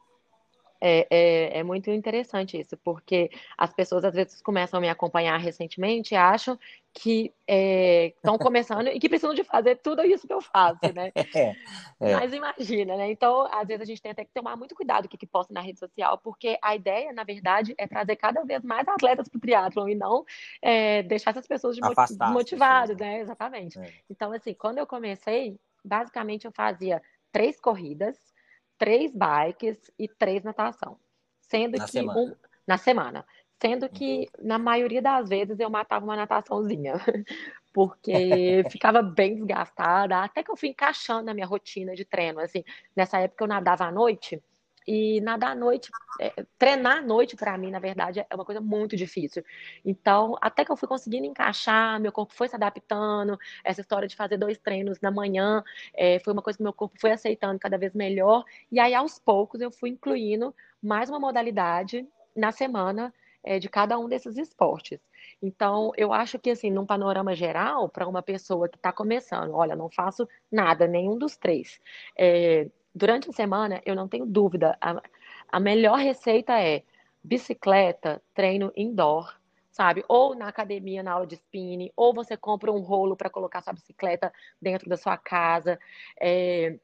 É, 0.86 1.08
é, 1.10 1.60
é, 1.60 1.64
muito 1.64 1.90
interessante 1.90 2.60
isso, 2.60 2.76
porque 2.76 3.32
as 3.58 3.74
pessoas 3.74 4.04
às 4.04 4.14
vezes 4.14 4.42
começam 4.42 4.80
a 4.80 4.82
me 4.82 4.90
acompanhar 4.90 5.38
recentemente 5.38 6.14
e 6.14 6.18
acham 6.18 6.60
que 6.94 7.34
estão 7.48 8.36
é, 8.36 8.38
começando 8.38 8.88
e 8.88 9.00
que 9.00 9.08
precisam 9.08 9.34
de 9.34 9.46
fazer 9.46 9.78
tudo 9.78 10.04
isso 10.04 10.28
que 10.28 10.34
eu 10.34 10.42
faço, 10.42 10.80
né? 10.94 11.14
É, 12.02 12.12
é, 12.12 12.16
Mas 12.16 12.34
imagina, 12.34 12.98
né? 12.98 13.10
Então, 13.10 13.48
às 13.50 13.66
vezes 13.66 13.82
a 13.82 13.86
gente 13.86 14.02
tem 14.02 14.12
até 14.12 14.26
que 14.26 14.34
tomar 14.34 14.58
muito 14.58 14.76
cuidado 14.76 15.08
com 15.08 15.16
o 15.16 15.18
que 15.18 15.26
posta 15.26 15.54
na 15.54 15.62
rede 15.62 15.80
social, 15.80 16.18
porque 16.18 16.58
a 16.62 16.76
ideia, 16.76 17.14
na 17.14 17.24
verdade, 17.24 17.74
é 17.78 17.88
trazer 17.88 18.18
cada 18.18 18.44
vez 18.44 18.62
mais 18.62 18.86
atletas 18.86 19.30
para 19.30 19.38
o 19.38 19.42
triatlon 19.42 19.88
e 19.88 19.96
não 19.96 20.26
é, 20.62 21.02
deixar 21.04 21.32
essas 21.32 21.48
pessoas 21.48 21.78
desmotivadas, 21.78 22.98
né? 22.98 23.06
né? 23.06 23.20
Exatamente. 23.22 23.80
Então, 24.10 24.34
assim, 24.34 24.54
quando 24.54 24.80
eu 24.80 24.86
comecei, 24.86 25.58
basicamente 25.84 26.44
eu 26.44 26.52
fazia 26.52 27.02
três 27.32 27.60
corridas, 27.60 28.33
três 28.78 29.14
bikes 29.14 29.92
e 29.98 30.08
três 30.08 30.44
natação. 30.44 30.98
Sendo 31.42 31.78
na 31.78 31.86
que 31.86 31.92
semana. 31.92 32.20
Um, 32.20 32.36
na 32.66 32.78
semana. 32.78 33.26
Sendo 33.62 33.88
que, 33.90 34.28
uhum. 34.40 34.48
na 34.48 34.58
maioria 34.58 35.02
das 35.02 35.30
vezes, 35.30 35.60
eu 35.60 35.70
matava 35.70 36.04
uma 36.04 36.16
nataçãozinha. 36.16 36.94
Porque 37.74 38.12
ficava 38.70 39.02
bem 39.02 39.36
desgastada. 39.36 40.24
Até 40.24 40.44
que 40.44 40.52
eu 40.52 40.58
fui 40.58 40.70
encaixando 40.70 41.24
na 41.24 41.34
minha 41.34 41.46
rotina 41.46 41.96
de 41.96 42.06
treino. 42.06 42.40
Assim, 42.40 42.64
nessa 42.96 43.20
época 43.20 43.44
eu 43.44 43.48
nadava 43.48 43.86
à 43.86 43.92
noite. 43.92 44.42
E 44.88 45.22
nadar 45.22 45.52
à 45.52 45.56
noite, 45.56 45.90
é, 46.20 46.46
treinar 46.58 46.98
à 46.98 47.02
noite 47.02 47.36
para 47.36 47.58
mim, 47.58 47.72
na 47.72 47.80
verdade, 47.80 48.26
é 48.30 48.36
uma 48.36 48.46
coisa 48.46 48.62
muito 48.62 48.96
difícil. 48.96 49.44
Então, 49.86 50.36
até 50.42 50.66
que 50.66 50.72
eu 50.72 50.78
fui 50.78 50.88
conseguindo 50.88 51.26
encaixar, 51.26 52.00
meu 52.00 52.12
corpo 52.12 52.34
foi 52.34 52.48
se 52.48 52.56
adaptando. 52.56 53.38
Essa 53.64 53.82
história 53.82 54.08
de 54.08 54.16
fazer 54.16 54.38
dois 54.38 54.58
treinos 54.58 55.00
na 55.02 55.12
manhã 55.12 55.64
é, 55.94 56.20
foi 56.20 56.34
uma 56.34 56.42
coisa 56.42 56.58
que 56.58 56.64
meu 56.64 56.74
corpo 56.74 56.96
foi 57.00 57.12
aceitando 57.12 57.60
cada 57.60 57.78
vez 57.78 57.94
melhor. 57.94 58.44
E 58.72 58.80
aí, 58.80 58.94
aos 58.94 59.20
poucos, 59.20 59.62
eu 59.62 59.72
fui 59.72 59.90
incluindo 59.90 60.54
mais 60.82 61.10
uma 61.10 61.20
modalidade 61.20 62.08
na 62.36 62.52
semana 62.52 63.14
é, 63.44 63.60
de 63.60 63.70
cada 63.70 63.98
um 64.00 64.08
desses 64.08 64.38
esportes. 64.38 65.00
Então, 65.42 65.92
eu 65.98 66.14
acho 66.14 66.40
que, 66.40 66.50
assim, 66.50 66.72
num 66.72 66.86
panorama 66.86 67.36
geral, 67.36 67.90
para 67.90 68.08
uma 68.08 68.22
pessoa 68.22 68.70
que 68.70 68.78
está 68.78 68.92
começando, 68.92 69.54
olha, 69.54 69.76
não 69.76 69.90
faço 69.90 70.28
nada, 70.52 70.88
nenhum 70.88 71.18
dos 71.18 71.36
três. 71.36 71.80
É, 72.18 72.70
durante 72.94 73.30
a 73.30 73.34
semana, 73.34 73.82
eu 73.86 73.96
não 73.96 74.08
tenho 74.08 74.26
dúvida, 74.26 74.78
a, 74.80 75.02
a 75.50 75.60
melhor 75.60 75.98
receita 75.98 76.60
é 76.60 76.84
bicicleta, 77.24 78.22
treino 78.34 78.72
indoor, 78.76 79.34
sabe? 79.72 80.04
Ou 80.08 80.36
na 80.36 80.48
academia, 80.48 81.02
na 81.02 81.14
aula 81.14 81.26
de 81.26 81.36
spinning, 81.36 81.92
ou 81.96 82.14
você 82.14 82.38
compra 82.38 82.72
um 82.72 82.80
rolo 82.80 83.16
para 83.16 83.30
colocar 83.30 83.62
sua 83.62 83.74
bicicleta 83.74 84.32
dentro 84.62 84.90
da 84.90 84.98
sua 84.98 85.18
casa. 85.18 85.80
É, 86.20 86.78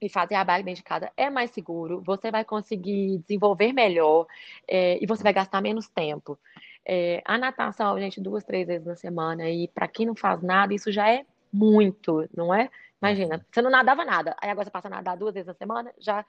e 0.00 0.08
fazer 0.08 0.34
a 0.34 0.44
bike 0.44 0.64
dentro 0.64 0.82
de 0.82 0.84
casa 0.84 1.12
é 1.16 1.28
mais 1.28 1.50
seguro, 1.50 2.00
você 2.00 2.30
vai 2.30 2.44
conseguir 2.44 3.18
desenvolver 3.18 3.72
melhor 3.72 4.26
é, 4.66 4.98
e 4.98 5.06
você 5.06 5.22
vai 5.22 5.32
gastar 5.32 5.60
menos 5.60 5.88
tempo. 5.88 6.38
É, 6.86 7.20
a 7.24 7.36
natação, 7.36 8.00
gente, 8.00 8.20
duas, 8.20 8.42
três 8.42 8.66
vezes 8.66 8.86
na 8.86 8.96
semana, 8.96 9.48
e 9.50 9.68
para 9.68 9.86
quem 9.86 10.06
não 10.06 10.14
faz 10.14 10.42
nada, 10.42 10.72
isso 10.72 10.90
já 10.90 11.10
é 11.10 11.26
muito, 11.52 12.26
não 12.34 12.54
é? 12.54 12.70
Imagina, 13.02 13.44
você 13.50 13.62
não 13.62 13.70
nadava 13.70 14.04
nada, 14.04 14.36
aí 14.40 14.50
agora 14.50 14.66
você 14.66 14.70
passa 14.70 14.88
a 14.88 14.90
nadar 14.90 15.16
duas 15.16 15.32
vezes 15.32 15.46
na 15.46 15.54
semana, 15.54 15.92
já, 15.98 16.24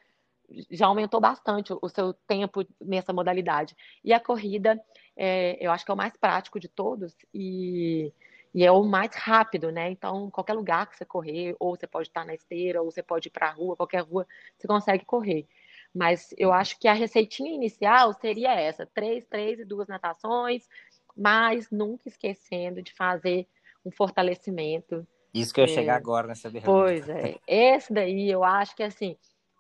já 0.70 0.88
aumentou 0.88 1.20
bastante 1.20 1.74
o 1.82 1.90
seu 1.90 2.14
tempo 2.14 2.66
nessa 2.80 3.12
modalidade. 3.12 3.76
E 4.04 4.14
a 4.14 4.20
corrida, 4.20 4.82
é, 5.16 5.58
eu 5.60 5.72
acho 5.72 5.84
que 5.84 5.92
é 5.92 5.94
o 5.94 5.98
mais 5.98 6.16
prático 6.16 6.60
de 6.60 6.70
todos 6.70 7.14
e, 7.34 8.14
e 8.54 8.64
é 8.64 8.72
o 8.72 8.84
mais 8.84 9.14
rápido, 9.16 9.70
né? 9.70 9.90
Então, 9.92 10.32
qualquer 10.32 10.54
lugar 10.54 10.88
que 10.90 10.96
você 10.96 11.04
correr, 11.06 11.56
ou 11.60 11.76
você 11.76 11.86
pode 11.86 12.08
estar 12.08 12.26
na 12.26 12.34
esteira, 12.34 12.82
ou 12.82 12.90
você 12.90 13.04
pode 13.04 13.28
ir 13.28 13.32
para 13.32 13.48
a 13.50 13.52
rua, 13.52 13.76
qualquer 13.76 14.04
rua, 14.04 14.26
você 14.58 14.66
consegue 14.66 15.04
correr. 15.04 15.46
Mas 15.94 16.34
eu 16.38 16.54
acho 16.54 16.80
que 16.80 16.88
a 16.88 16.94
receitinha 16.94 17.54
inicial 17.54 18.14
seria 18.14 18.54
essa: 18.54 18.86
três, 18.86 19.26
três 19.26 19.60
e 19.60 19.66
duas 19.66 19.90
natações, 19.90 20.70
mas 21.18 21.70
nunca 21.70 22.08
esquecendo 22.08 22.82
de 22.82 22.94
fazer 22.94 23.46
um 23.86 23.92
fortalecimento 23.92 25.06
isso 25.34 25.54
que 25.54 25.62
eu 25.62 25.66
ia 25.66 25.72
é, 25.72 25.76
chegar 25.76 25.96
agora 25.96 26.28
nessa 26.28 26.50
pergunta. 26.50 26.72
Pois 26.72 27.08
é. 27.08 27.40
Esse 27.48 27.94
daí 27.94 28.30
eu 28.30 28.44
acho 28.44 28.76
que 28.76 28.84
assim, 28.84 29.18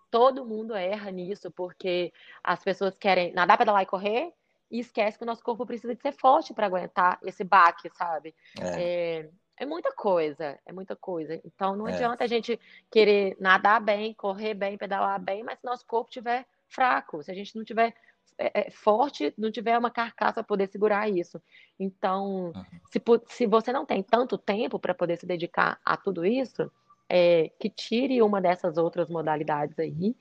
todo 0.09 0.45
mundo 0.45 0.75
erra 0.75 1.09
nisso, 1.09 1.49
porque 1.49 2.13
as 2.43 2.61
pessoas 2.61 2.95
querem 2.97 3.33
nadar, 3.33 3.57
pedalar 3.57 3.81
e 3.81 3.85
correr 3.85 4.33
e 4.69 4.79
esquece 4.79 5.17
que 5.17 5.23
o 5.23 5.27
nosso 5.27 5.43
corpo 5.43 5.65
precisa 5.65 5.95
de 5.95 6.01
ser 6.01 6.13
forte 6.13 6.53
para 6.53 6.65
aguentar 6.65 7.19
esse 7.23 7.43
baque, 7.43 7.89
sabe? 7.89 8.35
É. 8.59 9.19
É, 9.21 9.29
é. 9.57 9.65
muita 9.65 9.91
coisa, 9.93 10.59
é 10.65 10.71
muita 10.71 10.95
coisa. 10.95 11.39
Então 11.45 11.75
não 11.75 11.87
é. 11.87 11.93
adianta 11.93 12.23
a 12.23 12.27
gente 12.27 12.59
querer 12.89 13.35
nadar 13.39 13.81
bem, 13.81 14.13
correr 14.13 14.53
bem, 14.53 14.77
pedalar 14.77 15.19
bem, 15.19 15.43
mas 15.43 15.59
se 15.59 15.65
nosso 15.65 15.85
corpo 15.85 16.09
estiver 16.09 16.45
fraco, 16.67 17.21
se 17.23 17.31
a 17.31 17.33
gente 17.33 17.55
não 17.55 17.63
tiver 17.63 17.93
é, 18.37 18.67
é, 18.67 18.71
forte, 18.71 19.33
não 19.37 19.51
tiver 19.51 19.77
uma 19.77 19.91
carcaça 19.91 20.35
para 20.35 20.43
poder 20.43 20.67
segurar 20.67 21.09
isso. 21.09 21.41
Então, 21.79 22.51
uhum. 22.55 22.63
se, 22.89 23.01
se 23.27 23.45
você 23.45 23.71
não 23.71 23.85
tem 23.85 24.01
tanto 24.01 24.37
tempo 24.37 24.79
para 24.79 24.93
poder 24.93 25.17
se 25.17 25.25
dedicar 25.25 25.79
a 25.85 25.95
tudo 25.95 26.25
isso, 26.25 26.71
é, 27.13 27.51
que 27.59 27.69
tire 27.69 28.21
uma 28.21 28.39
dessas 28.39 28.77
outras 28.77 29.09
modalidades 29.09 29.77
aí, 29.77 30.15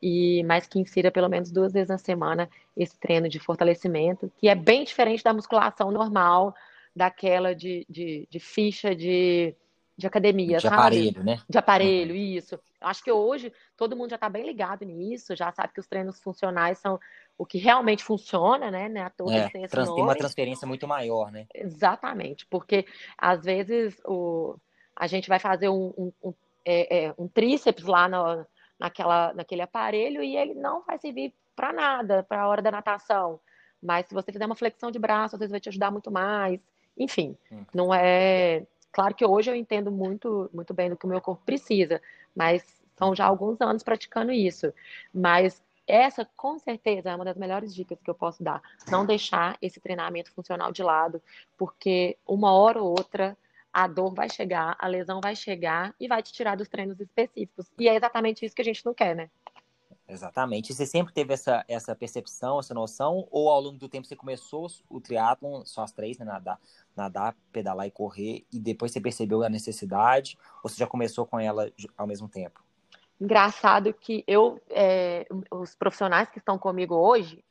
e 0.00 0.44
mas 0.44 0.66
que 0.66 0.78
insira 0.78 1.10
pelo 1.10 1.28
menos 1.28 1.50
duas 1.50 1.72
vezes 1.72 1.88
na 1.88 1.98
semana 1.98 2.48
esse 2.76 2.96
treino 3.00 3.28
de 3.28 3.40
fortalecimento, 3.40 4.30
que 4.38 4.48
é 4.48 4.54
bem 4.54 4.84
diferente 4.84 5.24
da 5.24 5.34
musculação 5.34 5.90
normal, 5.90 6.54
daquela 6.94 7.52
de, 7.52 7.84
de, 7.90 8.28
de 8.30 8.38
ficha 8.38 8.94
de, 8.94 9.56
de 9.96 10.06
academia, 10.06 10.58
de 10.58 10.62
sabe? 10.64 10.74
aparelho, 10.74 11.24
né? 11.24 11.40
De 11.48 11.56
aparelho, 11.56 12.14
uhum. 12.14 12.20
isso. 12.20 12.60
Acho 12.80 13.02
que 13.02 13.10
hoje 13.10 13.52
todo 13.76 13.96
mundo 13.96 14.10
já 14.10 14.16
está 14.16 14.28
bem 14.28 14.44
ligado 14.44 14.84
nisso, 14.84 15.34
já 15.34 15.50
sabe 15.50 15.72
que 15.72 15.80
os 15.80 15.86
treinos 15.86 16.20
funcionais 16.20 16.78
são 16.78 17.00
o 17.38 17.46
que 17.46 17.58
realmente 17.58 18.04
funciona, 18.04 18.70
né? 18.70 18.88
né? 18.88 19.02
A 19.02 19.10
todos 19.10 19.32
é, 19.32 19.48
tem, 19.48 19.66
tem 19.66 20.02
uma 20.02 20.14
transferência 20.14 20.66
muito 20.66 20.86
maior, 20.86 21.32
né? 21.32 21.46
Exatamente, 21.54 22.46
porque 22.46 22.86
às 23.16 23.44
vezes 23.44 23.98
o, 24.04 24.56
a 24.94 25.06
gente 25.06 25.28
vai 25.28 25.38
fazer 25.38 25.68
um, 25.68 25.92
um, 25.96 26.12
um, 26.22 26.34
é, 26.64 27.04
é, 27.04 27.14
um 27.18 27.26
tríceps 27.26 27.84
lá 27.84 28.08
no, 28.08 28.46
naquela, 28.78 29.32
naquele 29.32 29.62
aparelho 29.62 30.22
e 30.22 30.36
ele 30.36 30.54
não 30.54 30.82
vai 30.82 30.98
servir 30.98 31.32
para 31.54 31.72
nada 31.72 32.22
para 32.22 32.42
a 32.42 32.48
hora 32.48 32.60
da 32.60 32.70
natação. 32.70 33.40
Mas 33.82 34.06
se 34.06 34.14
você 34.14 34.32
fizer 34.32 34.46
uma 34.46 34.56
flexão 34.56 34.90
de 34.90 34.98
braço, 34.98 35.36
às 35.36 35.38
vezes 35.38 35.50
vai 35.50 35.60
te 35.60 35.68
ajudar 35.68 35.90
muito 35.90 36.10
mais. 36.10 36.60
Enfim, 36.98 37.36
hum. 37.52 37.64
não 37.74 37.94
é. 37.94 38.66
Claro 38.96 39.14
que 39.14 39.26
hoje 39.26 39.50
eu 39.50 39.54
entendo 39.54 39.92
muito, 39.92 40.48
muito 40.54 40.72
bem 40.72 40.88
do 40.88 40.96
que 40.96 41.04
o 41.04 41.08
meu 41.08 41.20
corpo 41.20 41.42
precisa, 41.44 42.00
mas 42.34 42.64
são 42.96 43.14
já 43.14 43.26
alguns 43.26 43.60
anos 43.60 43.82
praticando 43.82 44.32
isso. 44.32 44.72
Mas 45.12 45.62
essa, 45.86 46.26
com 46.34 46.58
certeza, 46.58 47.10
é 47.10 47.14
uma 47.14 47.26
das 47.26 47.36
melhores 47.36 47.74
dicas 47.74 48.00
que 48.00 48.08
eu 48.08 48.14
posso 48.14 48.42
dar. 48.42 48.62
Não 48.90 49.04
deixar 49.04 49.58
esse 49.60 49.80
treinamento 49.80 50.32
funcional 50.32 50.72
de 50.72 50.82
lado, 50.82 51.20
porque 51.58 52.16
uma 52.26 52.52
hora 52.52 52.82
ou 52.82 52.88
outra 52.88 53.36
a 53.70 53.86
dor 53.86 54.14
vai 54.14 54.30
chegar, 54.30 54.74
a 54.78 54.86
lesão 54.86 55.20
vai 55.20 55.36
chegar 55.36 55.94
e 56.00 56.08
vai 56.08 56.22
te 56.22 56.32
tirar 56.32 56.56
dos 56.56 56.66
treinos 56.66 56.98
específicos. 56.98 57.70
E 57.78 57.90
é 57.90 57.96
exatamente 57.96 58.46
isso 58.46 58.56
que 58.56 58.62
a 58.62 58.64
gente 58.64 58.82
não 58.86 58.94
quer, 58.94 59.14
né? 59.14 59.28
Exatamente. 60.08 60.72
você 60.72 60.86
sempre 60.86 61.12
teve 61.12 61.34
essa, 61.34 61.64
essa 61.66 61.94
percepção, 61.94 62.60
essa 62.60 62.72
noção? 62.72 63.26
Ou 63.30 63.48
ao 63.50 63.60
longo 63.60 63.78
do 63.78 63.88
tempo 63.88 64.06
você 64.06 64.14
começou 64.14 64.68
o 64.88 65.00
triatlon, 65.00 65.64
só 65.64 65.82
as 65.82 65.92
três, 65.92 66.18
né? 66.18 66.24
Nadar, 66.24 66.60
nadar, 66.94 67.36
pedalar 67.50 67.86
e 67.86 67.90
correr, 67.90 68.46
e 68.52 68.60
depois 68.60 68.92
você 68.92 69.00
percebeu 69.00 69.42
a 69.42 69.48
necessidade? 69.48 70.38
Ou 70.62 70.70
você 70.70 70.76
já 70.76 70.86
começou 70.86 71.26
com 71.26 71.40
ela 71.40 71.70
ao 71.96 72.06
mesmo 72.06 72.28
tempo? 72.28 72.64
Engraçado 73.20 73.92
que 73.94 74.22
eu, 74.26 74.60
é, 74.70 75.26
os 75.50 75.74
profissionais 75.74 76.28
que 76.28 76.38
estão 76.38 76.58
comigo 76.58 76.94
hoje, 76.94 77.42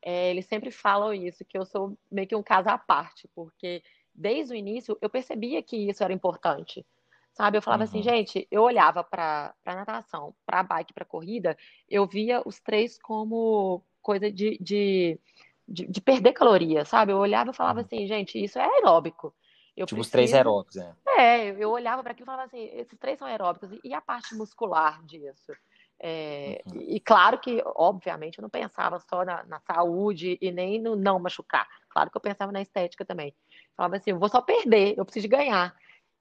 é, 0.00 0.30
eles 0.30 0.46
sempre 0.46 0.70
falam 0.70 1.12
isso, 1.14 1.44
que 1.44 1.56
eu 1.56 1.64
sou 1.64 1.96
meio 2.12 2.28
que 2.28 2.36
um 2.36 2.42
caso 2.42 2.68
à 2.68 2.76
parte, 2.76 3.28
porque 3.34 3.82
desde 4.14 4.54
o 4.54 4.56
início, 4.56 4.96
eu 5.00 5.10
percebia 5.10 5.62
que 5.62 5.76
isso 5.76 6.04
era 6.04 6.12
importante. 6.12 6.86
Sabe, 7.34 7.58
eu 7.58 7.62
falava 7.62 7.82
assim, 7.82 7.98
uhum. 7.98 8.02
assim, 8.02 8.16
gente, 8.16 8.48
eu 8.48 8.62
olhava 8.62 9.02
para 9.02 9.52
natação, 9.66 10.32
para 10.46 10.62
bike, 10.62 10.94
para 10.94 11.04
corrida, 11.04 11.58
eu 11.90 12.06
via 12.06 12.40
os 12.46 12.60
três 12.60 12.96
como 12.96 13.82
coisa 14.00 14.30
de, 14.30 14.56
de, 14.60 15.18
de, 15.66 15.84
de, 15.84 16.00
perder 16.00 16.32
caloria, 16.32 16.84
sabe? 16.84 17.10
Eu 17.10 17.18
olhava 17.18 17.50
e 17.50 17.54
falava 17.54 17.80
uhum. 17.80 17.84
assim, 17.84 18.06
gente, 18.06 18.42
isso 18.42 18.56
é 18.56 18.64
aeróbico. 18.64 19.34
Eu 19.76 19.84
tipo 19.84 19.96
preciso... 19.96 20.00
os 20.00 20.10
três 20.10 20.32
aeróbicos, 20.32 20.76
né? 20.76 20.94
É, 21.08 21.48
eu 21.50 21.72
olhava 21.72 22.04
para 22.04 22.12
aquilo 22.12 22.24
e 22.24 22.30
falava 22.30 22.44
assim, 22.44 22.70
esses 22.72 22.96
três 23.00 23.18
são 23.18 23.26
aeróbicos. 23.26 23.68
E 23.82 23.92
a 23.92 24.00
parte 24.00 24.32
muscular 24.36 25.04
disso? 25.04 25.52
É, 25.98 26.62
uhum. 26.66 26.80
E 26.82 27.00
claro 27.00 27.40
que, 27.40 27.60
obviamente, 27.74 28.38
eu 28.38 28.42
não 28.42 28.50
pensava 28.50 29.00
só 29.00 29.24
na, 29.24 29.42
na, 29.44 29.58
saúde 29.58 30.38
e 30.40 30.52
nem 30.52 30.80
no 30.80 30.94
não 30.94 31.18
machucar. 31.18 31.66
Claro 31.88 32.12
que 32.12 32.16
eu 32.16 32.20
pensava 32.20 32.52
na 32.52 32.62
estética 32.62 33.04
também. 33.04 33.34
Falava 33.76 33.96
assim, 33.96 34.10
eu 34.12 34.18
vou 34.20 34.28
só 34.28 34.40
perder, 34.40 34.94
eu 34.96 35.04
preciso 35.04 35.26
ganhar. 35.28 35.74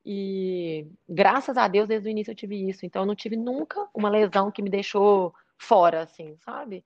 E 0.06 0.88
graças 1.08 1.58
a 1.58 1.68
Deus, 1.68 1.88
desde 1.88 2.08
o 2.08 2.12
início 2.12 2.32
eu 2.32 2.36
tive 2.36 2.70
isso. 2.70 2.86
Então, 2.86 3.04
eu 3.04 3.06
não 3.06 3.16
tive 3.16 3.36
nunca 3.36 3.88
uma 3.94 4.10
lesão 4.10 4.52
que 4.52 4.62
me 4.62 4.70
deixou 4.70 5.34
fora, 5.58 6.02
assim, 6.02 6.36
sabe? 6.44 6.84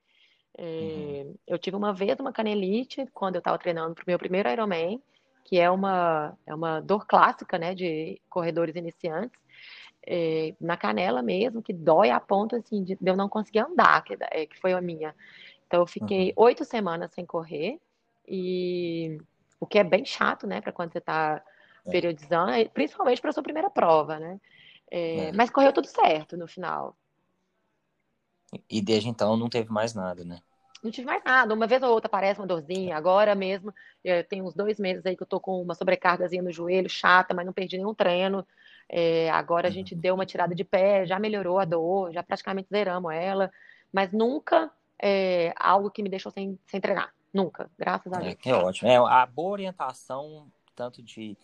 É, 0.57 1.23
uhum. 1.25 1.35
Eu 1.47 1.57
tive 1.57 1.75
uma 1.75 1.93
vez 1.93 2.19
uma 2.19 2.33
canelite 2.33 3.07
quando 3.13 3.35
eu 3.35 3.39
estava 3.39 3.57
treinando 3.57 3.95
para 3.95 4.03
o 4.03 4.07
meu 4.07 4.17
primeiro 4.17 4.49
Ironman, 4.49 5.01
que 5.43 5.59
é 5.59 5.69
uma, 5.69 6.37
é 6.45 6.53
uma 6.53 6.79
dor 6.79 7.05
clássica, 7.05 7.57
né, 7.57 7.73
de 7.73 8.19
corredores 8.29 8.75
iniciantes, 8.75 9.39
é, 10.05 10.53
na 10.59 10.75
canela 10.75 11.21
mesmo, 11.21 11.61
que 11.61 11.73
dói 11.73 12.09
a 12.09 12.19
ponto, 12.19 12.55
assim, 12.55 12.83
de, 12.83 12.97
eu 13.03 13.15
não 13.15 13.29
conseguir 13.29 13.59
andar, 13.59 14.03
que, 14.03 14.17
é, 14.19 14.45
que 14.45 14.59
foi 14.59 14.73
a 14.73 14.81
minha. 14.81 15.15
Então, 15.65 15.81
eu 15.81 15.87
fiquei 15.87 16.29
uhum. 16.29 16.43
oito 16.43 16.65
semanas 16.65 17.13
sem 17.13 17.25
correr, 17.25 17.79
e 18.27 19.17
o 19.59 19.65
que 19.65 19.79
é 19.79 19.83
bem 19.83 20.03
chato, 20.05 20.45
né, 20.45 20.59
para 20.59 20.71
quando 20.71 20.91
você 20.91 20.97
está. 20.97 21.41
Periodizando, 21.89 22.51
principalmente 22.69 23.21
para 23.21 23.31
sua 23.31 23.43
primeira 23.43 23.69
prova, 23.69 24.19
né? 24.19 24.39
É, 24.89 25.17
é. 25.27 25.31
Mas 25.31 25.49
correu 25.49 25.73
tudo 25.73 25.87
certo 25.87 26.37
no 26.37 26.47
final. 26.47 26.95
E 28.69 28.81
desde 28.81 29.09
então 29.09 29.35
não 29.35 29.49
teve 29.49 29.71
mais 29.71 29.93
nada, 29.93 30.23
né? 30.23 30.39
Não 30.83 30.91
tive 30.91 31.07
mais 31.07 31.23
nada. 31.23 31.53
Uma 31.53 31.67
vez 31.67 31.81
ou 31.83 31.91
outra 31.91 32.07
aparece 32.07 32.39
uma 32.39 32.47
dorzinha. 32.47 32.95
Agora 32.95 33.35
mesmo, 33.35 33.73
tem 34.29 34.41
uns 34.41 34.53
dois 34.53 34.79
meses 34.79 35.05
aí 35.05 35.17
que 35.17 35.23
eu 35.23 35.27
tô 35.27 35.39
com 35.39 35.61
uma 35.61 35.73
sobrecargazinha 35.73 36.41
no 36.41 36.51
joelho, 36.51 36.89
chata, 36.89 37.33
mas 37.33 37.45
não 37.45 37.51
perdi 37.51 37.77
nenhum 37.77 37.93
treino. 37.93 38.45
É, 38.89 39.29
agora 39.31 39.67
a 39.67 39.71
gente 39.71 39.93
uhum. 39.93 39.99
deu 39.99 40.15
uma 40.15 40.25
tirada 40.25 40.55
de 40.55 40.63
pé, 40.63 41.05
já 41.05 41.19
melhorou 41.19 41.59
a 41.59 41.65
dor, 41.65 42.11
já 42.13 42.23
praticamente 42.23 42.69
zeramos 42.69 43.13
ela, 43.13 43.51
mas 43.91 44.11
nunca 44.13 44.71
é, 45.01 45.53
algo 45.57 45.91
que 45.91 46.01
me 46.01 46.09
deixou 46.09 46.31
sem, 46.31 46.57
sem 46.67 46.79
treinar. 46.79 47.13
Nunca, 47.33 47.69
graças 47.77 48.11
a 48.13 48.17
é, 48.17 48.21
Deus. 48.21 48.35
É, 48.45 48.49
é 48.49 48.53
ótimo. 48.53 48.89
É, 48.89 48.95
a 48.95 49.25
boa 49.25 49.51
orientação, 49.51 50.47
tanto 50.75 51.03
de 51.03 51.37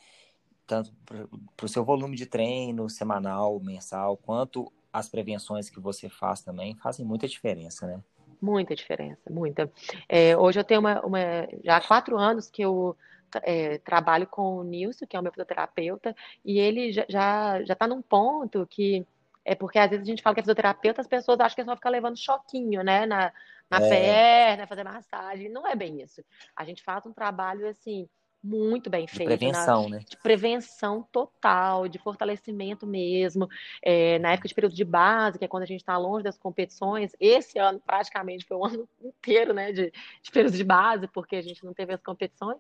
tanto 0.66 0.94
para 1.06 1.66
o 1.66 1.68
seu 1.68 1.84
volume 1.84 2.16
de 2.16 2.26
treino 2.26 2.90
semanal, 2.90 3.60
mensal, 3.60 4.18
quanto 4.18 4.72
as 4.92 5.10
prevenções 5.10 5.70
que 5.70 5.80
você 5.80 6.08
faz 6.08 6.42
também, 6.42 6.76
fazem 6.76 7.06
muita 7.06 7.28
diferença, 7.28 7.88
né? 7.88 8.00
Muita 8.42 8.76
diferença, 8.76 9.30
muita. 9.30 9.72
É, 10.08 10.38
hoje 10.38 10.60
eu 10.60 10.64
tenho 10.64 10.82
uma, 10.82 11.02
uma, 11.02 11.20
já 11.64 11.78
há 11.78 11.82
quatro 11.82 12.18
anos 12.18 12.50
que 12.50 12.62
eu 12.62 12.96
é, 13.42 13.78
trabalho 13.80 14.28
com 14.28 14.58
o 14.58 14.64
Nilson, 14.64 15.08
que 15.08 15.16
é 15.16 15.20
o 15.20 15.24
meu 15.24 15.32
fisioterapeuta, 15.32 16.16
e 16.44 16.60
ele 16.60 16.92
já 16.92 17.06
já 17.10 17.62
está 17.62 17.88
num 17.88 18.02
ponto 18.02 18.68
que 18.70 19.06
é 19.46 19.56
porque 19.56 19.80
às 19.80 19.90
vezes 19.90 20.06
a 20.06 20.10
gente 20.10 20.22
fala 20.22 20.34
que 20.34 20.42
é 20.42 20.44
fisioterapeuta, 20.44 21.02
as 21.02 21.08
pessoas 21.08 21.40
acham 21.40 21.56
que 21.56 21.62
é 21.62 21.66
só 21.66 21.76
ficar 21.76 21.90
levando 21.90 22.18
choquinho, 22.18 22.84
né, 22.84 23.06
na, 23.06 23.32
na 23.70 23.86
é. 23.86 23.90
perna, 23.90 24.68
fazer 24.68 24.84
massagem. 24.84 25.50
Não 25.50 25.68
é 25.68 25.76
bem 25.76 26.02
isso. 26.02 26.24
A 26.56 26.64
gente 26.64 26.84
faz 26.84 27.06
um 27.06 27.14
trabalho 27.14 27.68
assim 27.68 28.08
muito 28.44 28.90
bem 28.90 29.08
feito. 29.08 29.30
De 29.30 29.38
prevenção, 29.38 29.84
na, 29.84 29.98
né? 29.98 30.06
De 30.08 30.18
prevenção 30.18 31.08
total, 31.12 31.88
de 31.88 31.98
fortalecimento 31.98 32.86
mesmo. 32.86 33.48
É, 33.82 34.20
na 34.20 34.34
época 34.34 34.50
de 34.50 34.54
período 34.54 34.76
de 34.76 34.84
base, 34.84 35.40
que 35.40 35.46
é 35.46 35.48
quando 35.48 35.64
a 35.64 35.68
gente 35.68 35.80
está 35.80 35.98
longe 35.98 36.24
das 36.24 36.38
competições, 36.38 37.16
esse 37.20 37.58
ano 37.58 37.80
praticamente 37.80 38.46
foi 38.46 38.58
o 38.58 38.66
ano 38.66 38.90
inteiro 39.02 39.54
né, 39.54 39.72
de, 39.72 39.92
de 40.22 40.32
período 40.32 40.58
de 40.58 40.64
base, 40.64 41.08
porque 41.08 41.38
a 41.38 41.42
gente 41.42 41.64
não 41.64 41.74
teve 41.74 41.94
as 41.94 42.02
competições. 42.04 42.58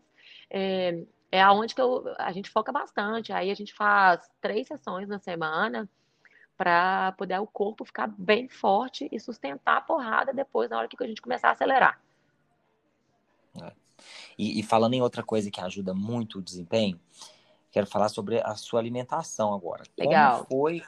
É, 0.50 1.04
é 1.30 1.42
aonde 1.42 1.76
que 1.76 1.82
eu, 1.82 2.06
a 2.18 2.32
gente 2.32 2.50
foca 2.50 2.72
bastante. 2.72 3.34
Aí 3.34 3.52
a 3.52 3.56
gente 3.56 3.74
faz 3.74 4.30
três 4.40 4.68
sessões 4.68 5.10
na 5.10 5.20
semana 5.20 5.90
para 6.56 7.12
poder 7.14 7.40
o 7.40 7.48
corpo 7.48 7.84
ficar 7.84 8.08
bem 8.08 8.48
forte 8.48 9.10
e 9.12 9.20
sustentar 9.20 9.78
a 9.78 9.82
porrada 9.82 10.32
depois 10.32 10.70
na 10.70 10.78
hora 10.78 10.88
que 10.88 11.04
a 11.04 11.08
gente 11.08 11.22
começar 11.22 11.50
a 11.50 11.52
acelerar. 11.52 12.00
E, 14.38 14.60
e, 14.60 14.64
falando 14.64 14.94
em 14.94 15.02
outra 15.02 15.24
coisa 15.24 15.50
que 15.52 15.62
ajuda 15.62 15.94
muito 15.94 16.40
o 16.40 16.42
desempenho, 16.42 17.00
quero 17.72 17.88
falar 17.88 18.10
sobre 18.10 18.40
a 18.42 18.56
sua 18.56 18.80
alimentação 18.80 19.54
agora. 19.54 19.84
Legal. 19.98 20.46
Como 20.46 20.48
foi 20.48 20.84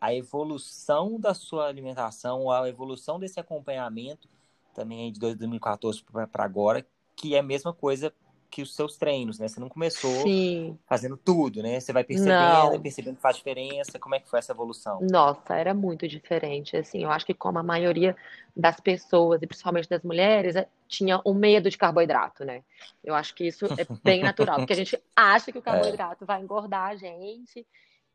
a 0.00 0.14
evolução 0.14 1.18
da 1.18 1.34
sua 1.34 1.66
alimentação, 1.66 2.50
a 2.50 2.68
evolução 2.68 3.18
desse 3.18 3.40
acompanhamento 3.40 4.28
também 4.74 5.10
de 5.10 5.18
2014 5.18 6.04
para 6.04 6.44
agora, 6.44 6.86
que 7.16 7.34
é 7.34 7.40
a 7.40 7.42
mesma 7.42 7.72
coisa 7.72 8.14
que 8.50 8.62
os 8.62 8.74
seus 8.74 8.96
treinos, 8.96 9.38
né? 9.38 9.46
Você 9.46 9.60
não 9.60 9.68
começou 9.68 10.22
Sim. 10.22 10.78
fazendo 10.86 11.16
tudo, 11.16 11.62
né? 11.62 11.78
Você 11.78 11.92
vai 11.92 12.02
percebendo, 12.02 12.72
não. 12.72 12.80
percebendo 12.80 13.16
que 13.16 13.22
faz 13.22 13.36
diferença. 13.36 13.98
Como 13.98 14.14
é 14.14 14.20
que 14.20 14.28
foi 14.28 14.38
essa 14.38 14.52
evolução? 14.52 15.00
Nossa, 15.02 15.54
era 15.54 15.74
muito 15.74 16.08
diferente. 16.08 16.76
Assim, 16.76 17.04
eu 17.04 17.10
acho 17.10 17.26
que 17.26 17.34
como 17.34 17.58
a 17.58 17.62
maioria 17.62 18.16
das 18.56 18.80
pessoas, 18.80 19.42
e 19.42 19.46
principalmente 19.46 19.88
das 19.88 20.02
mulheres, 20.02 20.56
é, 20.56 20.66
tinha 20.88 21.20
um 21.24 21.34
medo 21.34 21.68
de 21.68 21.76
carboidrato, 21.76 22.44
né? 22.44 22.62
Eu 23.04 23.14
acho 23.14 23.34
que 23.34 23.46
isso 23.46 23.66
é 23.66 23.86
bem 24.02 24.22
natural, 24.22 24.56
porque 24.56 24.72
a 24.72 24.76
gente 24.76 24.98
acha 25.14 25.52
que 25.52 25.58
o 25.58 25.60
é. 25.60 25.62
carboidrato 25.62 26.24
é. 26.24 26.26
vai 26.26 26.40
engordar 26.40 26.90
a 26.90 26.96
gente. 26.96 27.66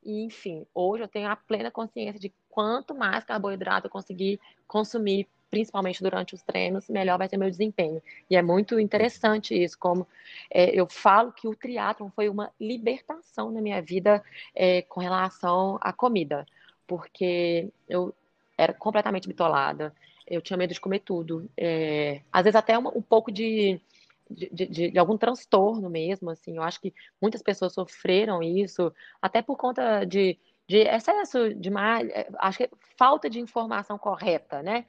E, 0.03 0.23
enfim, 0.23 0.65
hoje 0.73 1.03
eu 1.03 1.07
tenho 1.07 1.29
a 1.29 1.35
plena 1.35 1.71
consciência 1.71 2.19
de 2.19 2.33
quanto 2.49 2.93
mais 2.93 3.23
carboidrato 3.23 3.87
eu 3.87 3.91
conseguir 3.91 4.39
consumir 4.67 5.27
principalmente 5.53 6.01
durante 6.01 6.33
os 6.33 6.41
treinos, 6.41 6.89
melhor 6.89 7.19
vai 7.19 7.29
ser 7.29 7.37
meu 7.37 7.47
desempenho. 7.47 8.01
E 8.27 8.35
é 8.35 8.41
muito 8.41 8.79
interessante 8.79 9.53
isso, 9.53 9.77
como 9.77 10.07
é, 10.49 10.71
eu 10.73 10.87
falo 10.87 11.31
que 11.31 11.47
o 11.47 11.55
triatlon 11.55 12.09
foi 12.09 12.27
uma 12.27 12.51
libertação 12.59 13.51
na 13.51 13.61
minha 13.61 13.79
vida 13.79 14.23
é, 14.55 14.81
com 14.81 14.99
relação 14.99 15.77
à 15.79 15.93
comida, 15.93 16.43
porque 16.87 17.69
eu 17.87 18.15
era 18.57 18.73
completamente 18.73 19.27
bitolada, 19.27 19.93
eu 20.25 20.41
tinha 20.41 20.57
medo 20.57 20.73
de 20.73 20.81
comer 20.81 21.01
tudo, 21.01 21.47
é, 21.55 22.21
às 22.31 22.43
vezes 22.43 22.55
até 22.55 22.75
um, 22.79 22.87
um 22.87 23.01
pouco 23.01 23.31
de 23.31 23.79
de, 24.27 24.49
de, 24.49 24.91
de, 24.91 24.97
algum 24.97 25.15
transtorno 25.15 25.87
mesmo, 25.91 26.31
assim. 26.31 26.55
Eu 26.55 26.63
acho 26.63 26.81
que 26.81 26.91
muitas 27.21 27.43
pessoas 27.43 27.73
sofreram 27.73 28.41
isso, 28.41 28.91
até 29.21 29.43
por 29.43 29.55
conta 29.57 30.05
de, 30.05 30.39
de 30.67 30.77
excesso 30.77 31.53
de 31.53 31.69
é, 31.69 32.27
acho 32.39 32.59
que 32.59 32.69
falta 32.97 33.29
de 33.29 33.39
informação 33.39 33.97
correta, 33.97 34.61
né? 34.61 34.85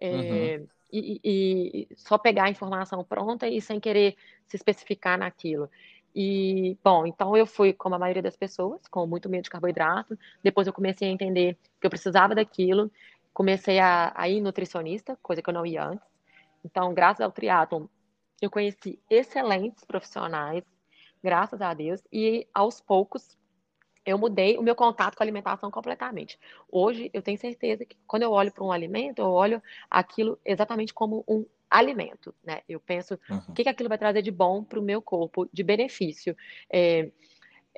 É, 0.00 0.58
uhum. 0.58 0.68
e, 0.92 1.20
e, 1.24 1.88
só 1.96 2.16
pegar 2.16 2.44
a 2.44 2.50
informação 2.50 3.02
pronta 3.04 3.46
e 3.48 3.60
sem 3.60 3.80
querer 3.80 4.16
se 4.46 4.56
especificar 4.56 5.18
naquilo. 5.18 5.68
E, 6.14 6.76
bom, 6.82 7.06
então 7.06 7.36
eu 7.36 7.46
fui, 7.46 7.72
como 7.72 7.94
a 7.94 7.98
maioria 7.98 8.22
das 8.22 8.36
pessoas, 8.36 8.86
com 8.88 9.06
muito 9.06 9.28
medo 9.28 9.44
de 9.44 9.50
carboidrato. 9.50 10.18
Depois 10.42 10.66
eu 10.66 10.72
comecei 10.72 11.08
a 11.08 11.12
entender 11.12 11.56
que 11.80 11.86
eu 11.86 11.90
precisava 11.90 12.34
daquilo. 12.34 12.90
Comecei 13.32 13.78
a, 13.78 14.12
a 14.16 14.28
ir 14.28 14.40
nutricionista, 14.40 15.16
coisa 15.22 15.42
que 15.42 15.50
eu 15.50 15.54
não 15.54 15.66
ia 15.66 15.84
antes. 15.84 16.06
Então, 16.64 16.92
graças 16.92 17.20
ao 17.20 17.30
triatlon, 17.30 17.86
eu 18.40 18.50
conheci 18.50 18.98
excelentes 19.08 19.84
profissionais, 19.84 20.64
graças 21.22 21.60
a 21.60 21.72
Deus. 21.74 22.02
E 22.12 22.46
aos 22.52 22.80
poucos 22.80 23.36
eu 24.08 24.18
mudei 24.18 24.56
o 24.56 24.62
meu 24.62 24.74
contato 24.74 25.16
com 25.16 25.22
a 25.22 25.24
alimentação 25.24 25.70
completamente. 25.70 26.38
Hoje 26.70 27.10
eu 27.12 27.20
tenho 27.20 27.38
certeza 27.38 27.84
que 27.84 27.96
quando 28.06 28.22
eu 28.22 28.32
olho 28.32 28.50
para 28.50 28.64
um 28.64 28.72
alimento, 28.72 29.20
eu 29.20 29.30
olho 29.30 29.62
aquilo 29.90 30.38
exatamente 30.44 30.94
como 30.94 31.24
um 31.28 31.44
alimento, 31.70 32.34
né? 32.42 32.62
Eu 32.66 32.80
penso 32.80 33.18
uhum. 33.28 33.42
o 33.48 33.52
que, 33.52 33.62
que 33.62 33.68
aquilo 33.68 33.88
vai 33.90 33.98
trazer 33.98 34.22
de 34.22 34.30
bom 34.30 34.64
para 34.64 34.80
o 34.80 34.82
meu 34.82 35.02
corpo, 35.02 35.46
de 35.52 35.62
benefício. 35.62 36.34
É, 36.70 37.10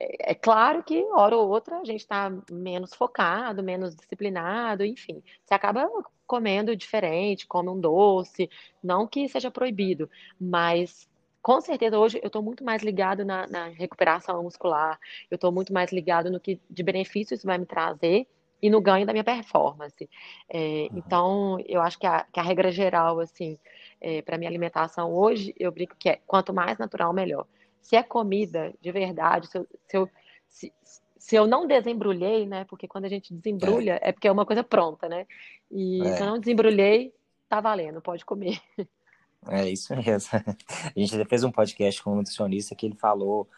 é, 0.00 0.30
é, 0.30 0.34
claro 0.34 0.84
que, 0.84 1.02
hora 1.12 1.36
ou 1.36 1.48
outra, 1.48 1.78
a 1.78 1.84
gente 1.84 2.00
está 2.00 2.32
menos 2.50 2.94
focado, 2.94 3.62
menos 3.62 3.96
disciplinado, 3.96 4.84
enfim. 4.84 5.22
Você 5.44 5.52
acaba 5.52 5.90
comendo 6.26 6.76
diferente, 6.76 7.46
come 7.46 7.68
um 7.68 7.80
doce, 7.80 8.48
não 8.80 9.04
que 9.04 9.28
seja 9.28 9.50
proibido, 9.50 10.08
mas 10.40 11.09
com 11.42 11.60
certeza 11.60 11.98
hoje 11.98 12.18
eu 12.22 12.26
estou 12.26 12.42
muito 12.42 12.64
mais 12.64 12.82
ligado 12.82 13.24
na, 13.24 13.46
na 13.46 13.68
recuperação 13.68 14.42
muscular, 14.42 14.98
eu 15.30 15.36
estou 15.36 15.50
muito 15.50 15.72
mais 15.72 15.92
ligado 15.92 16.30
no 16.30 16.40
que 16.40 16.60
de 16.68 16.82
benefício 16.82 17.34
isso 17.34 17.46
vai 17.46 17.58
me 17.58 17.66
trazer 17.66 18.26
e 18.62 18.68
no 18.68 18.80
ganho 18.80 19.06
da 19.06 19.12
minha 19.12 19.24
performance. 19.24 20.08
É, 20.48 20.58
uhum. 20.58 20.88
Então, 20.98 21.58
eu 21.66 21.80
acho 21.80 21.98
que 21.98 22.06
a, 22.06 22.26
que 22.30 22.38
a 22.38 22.42
regra 22.42 22.70
geral, 22.70 23.18
assim, 23.20 23.58
é, 24.00 24.20
para 24.22 24.36
minha 24.36 24.50
alimentação 24.50 25.14
hoje, 25.14 25.54
eu 25.58 25.72
brinco 25.72 25.96
que 25.98 26.10
é 26.10 26.20
quanto 26.26 26.52
mais 26.52 26.78
natural, 26.78 27.12
melhor. 27.12 27.46
Se 27.80 27.96
é 27.96 28.02
comida 28.02 28.74
de 28.80 28.92
verdade, 28.92 29.46
se 29.46 29.58
eu, 29.58 29.66
se 29.86 29.96
eu, 29.96 30.10
se, 30.46 30.72
se 31.16 31.36
eu 31.36 31.46
não 31.46 31.66
desembrulhei, 31.66 32.46
né? 32.46 32.64
Porque 32.64 32.86
quando 32.86 33.06
a 33.06 33.08
gente 33.08 33.32
desembrulha, 33.32 33.98
é, 34.02 34.10
é 34.10 34.12
porque 34.12 34.28
é 34.28 34.32
uma 34.32 34.44
coisa 34.44 34.62
pronta, 34.62 35.08
né? 35.08 35.26
E 35.70 36.02
é. 36.02 36.16
se 36.16 36.22
eu 36.22 36.26
não 36.26 36.38
desembrulhei, 36.38 37.14
tá 37.48 37.60
valendo, 37.60 38.02
pode 38.02 38.24
comer. 38.24 38.60
É 39.48 39.68
isso 39.68 39.94
mesmo. 39.96 40.30
A 40.94 40.98
gente 40.98 41.16
já 41.16 41.24
fez 41.24 41.44
um 41.44 41.50
podcast 41.50 42.02
com 42.02 42.12
um 42.12 42.16
nutricionista 42.16 42.74
que 42.74 42.86
ele 42.86 42.96
falou 42.96 43.48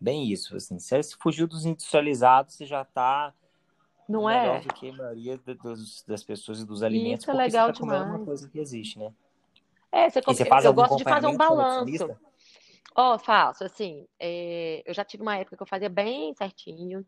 bem 0.00 0.30
isso. 0.30 0.56
Assim, 0.56 0.78
se 0.78 1.02
você 1.02 1.16
fugiu 1.18 1.46
dos 1.46 1.64
industrializados, 1.64 2.54
você 2.54 2.66
já 2.66 2.82
está 2.82 3.32
não 4.08 4.26
melhor 4.26 4.56
é? 4.56 4.60
do 4.60 4.74
que 4.74 4.90
a 4.90 4.92
maioria 4.92 5.38
dos, 5.38 6.04
das 6.06 6.22
pessoas 6.22 6.60
e 6.60 6.66
dos 6.66 6.82
alimentos. 6.82 7.24
Isso 7.24 7.30
é 7.30 7.34
legal 7.34 7.68
você 7.68 7.72
tá 7.72 7.80
demais. 7.80 8.06
uma 8.06 8.24
coisa 8.24 8.48
que 8.48 8.58
existe, 8.58 8.98
né? 8.98 9.12
É, 9.90 10.08
você, 10.08 10.22
come... 10.22 10.36
você 10.36 10.44
faz 10.44 10.64
eu 10.64 10.72
gosto 10.72 10.96
de 10.96 11.04
fazer 11.04 11.26
um 11.26 11.36
balanço. 11.36 12.16
Ó, 12.94 13.14
oh, 13.14 13.18
faço, 13.18 13.64
assim, 13.64 14.06
é... 14.18 14.82
eu 14.86 14.94
já 14.94 15.04
tive 15.04 15.22
uma 15.22 15.36
época 15.36 15.56
que 15.56 15.62
eu 15.62 15.66
fazia 15.66 15.88
bem 15.88 16.34
certinho. 16.34 17.06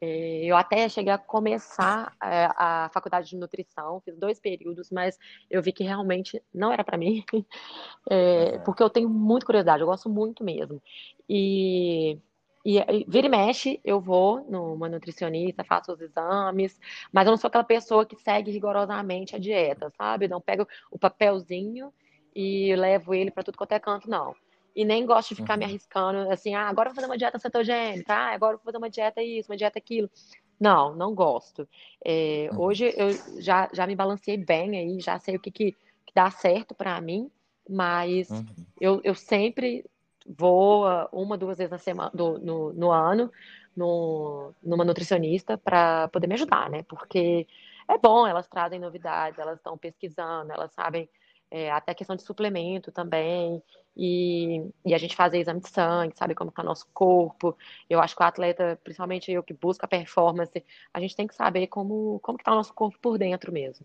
É... 0.00 0.44
Eu 0.44 0.56
até 0.56 0.88
cheguei 0.88 1.12
a 1.12 1.18
começar 1.18 2.14
é, 2.22 2.48
a 2.56 2.90
faculdade 2.92 3.30
de 3.30 3.36
nutrição, 3.36 4.00
fiz 4.00 4.16
dois 4.18 4.40
períodos, 4.40 4.90
mas 4.90 5.18
eu 5.50 5.62
vi 5.62 5.72
que 5.72 5.84
realmente 5.84 6.42
não 6.52 6.72
era 6.72 6.84
para 6.84 6.98
mim, 6.98 7.24
é, 8.10 8.58
porque 8.58 8.82
eu 8.82 8.90
tenho 8.90 9.08
muita 9.08 9.46
curiosidade, 9.46 9.82
eu 9.82 9.86
gosto 9.86 10.10
muito 10.10 10.44
mesmo. 10.44 10.82
E 11.28 12.18
e, 12.64 12.78
e 12.78 13.04
vira 13.08 13.26
e 13.26 13.30
mexe, 13.30 13.80
eu 13.84 14.00
vou 14.00 14.44
numa 14.48 14.88
nutricionista, 14.88 15.64
faço 15.64 15.92
os 15.92 16.00
exames, 16.00 16.78
mas 17.12 17.26
eu 17.26 17.32
não 17.32 17.36
sou 17.36 17.48
aquela 17.48 17.64
pessoa 17.64 18.06
que 18.06 18.16
segue 18.16 18.50
rigorosamente 18.50 19.34
a 19.34 19.38
dieta, 19.38 19.90
sabe? 19.96 20.28
Não 20.28 20.40
pego 20.40 20.66
o 20.90 20.98
papelzinho 20.98 21.92
e 22.34 22.74
levo 22.76 23.14
ele 23.14 23.30
para 23.30 23.42
tudo 23.42 23.58
quanto 23.58 23.72
é 23.72 23.80
canto, 23.80 24.08
não. 24.08 24.34
E 24.74 24.84
nem 24.84 25.04
gosto 25.04 25.30
de 25.30 25.36
ficar 25.36 25.54
uhum. 25.54 25.60
me 25.60 25.64
arriscando 25.64 26.30
assim, 26.30 26.54
ah, 26.54 26.68
agora 26.68 26.90
vou 26.90 26.94
fazer 26.94 27.06
uma 27.06 27.18
dieta 27.18 27.38
cetogênica, 27.38 28.12
ah, 28.12 28.34
agora 28.34 28.56
vou 28.56 28.64
fazer 28.64 28.78
uma 28.78 28.90
dieta 28.90 29.22
isso, 29.22 29.50
uma 29.50 29.56
dieta 29.56 29.78
aquilo. 29.78 30.10
Não, 30.58 30.94
não 30.94 31.14
gosto. 31.14 31.68
É, 32.04 32.48
uhum. 32.52 32.60
Hoje 32.60 32.94
eu 32.96 33.10
já, 33.40 33.68
já 33.72 33.86
me 33.86 33.96
balanceei 33.96 34.36
bem 34.36 34.78
aí, 34.78 35.00
já 35.00 35.18
sei 35.18 35.36
o 35.36 35.40
que, 35.40 35.50
que, 35.50 35.72
que 35.72 36.14
dá 36.14 36.30
certo 36.30 36.74
para 36.74 37.00
mim, 37.00 37.30
mas 37.68 38.30
uhum. 38.30 38.46
eu, 38.80 39.00
eu 39.04 39.14
sempre 39.14 39.84
vou 40.26 40.84
uma, 41.12 41.36
duas 41.36 41.58
vezes 41.58 41.70
na 41.70 41.78
semana, 41.78 42.10
do, 42.14 42.38
no, 42.38 42.72
no 42.72 42.90
ano 42.90 43.30
no, 43.76 44.54
numa 44.62 44.84
nutricionista 44.84 45.58
para 45.58 46.08
poder 46.08 46.26
me 46.26 46.34
ajudar, 46.34 46.70
né? 46.70 46.82
Porque 46.84 47.46
é 47.88 47.98
bom, 47.98 48.26
elas 48.26 48.46
trazem 48.46 48.78
novidades, 48.78 49.38
elas 49.38 49.56
estão 49.56 49.76
pesquisando, 49.76 50.52
elas 50.52 50.72
sabem 50.72 51.08
é, 51.50 51.70
até 51.70 51.94
questão 51.94 52.16
de 52.16 52.22
suplemento 52.22 52.92
também, 52.92 53.62
e, 53.96 54.66
e 54.84 54.94
a 54.94 54.98
gente 54.98 55.14
fazer 55.14 55.38
exame 55.38 55.60
de 55.60 55.68
sangue, 55.68 56.16
sabe 56.16 56.34
como 56.34 56.50
está 56.50 56.62
nosso 56.62 56.86
corpo. 56.92 57.56
Eu 57.88 58.00
acho 58.00 58.16
que 58.16 58.22
o 58.22 58.26
atleta, 58.26 58.78
principalmente 58.82 59.30
eu 59.30 59.42
que 59.42 59.52
busca 59.52 59.86
a 59.86 59.88
performance, 59.88 60.64
a 60.92 61.00
gente 61.00 61.14
tem 61.14 61.26
que 61.26 61.34
saber 61.34 61.66
como, 61.66 62.18
como 62.20 62.38
está 62.38 62.52
o 62.52 62.56
nosso 62.56 62.72
corpo 62.72 62.98
por 63.00 63.18
dentro 63.18 63.52
mesmo. 63.52 63.84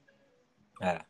É, 0.82 1.02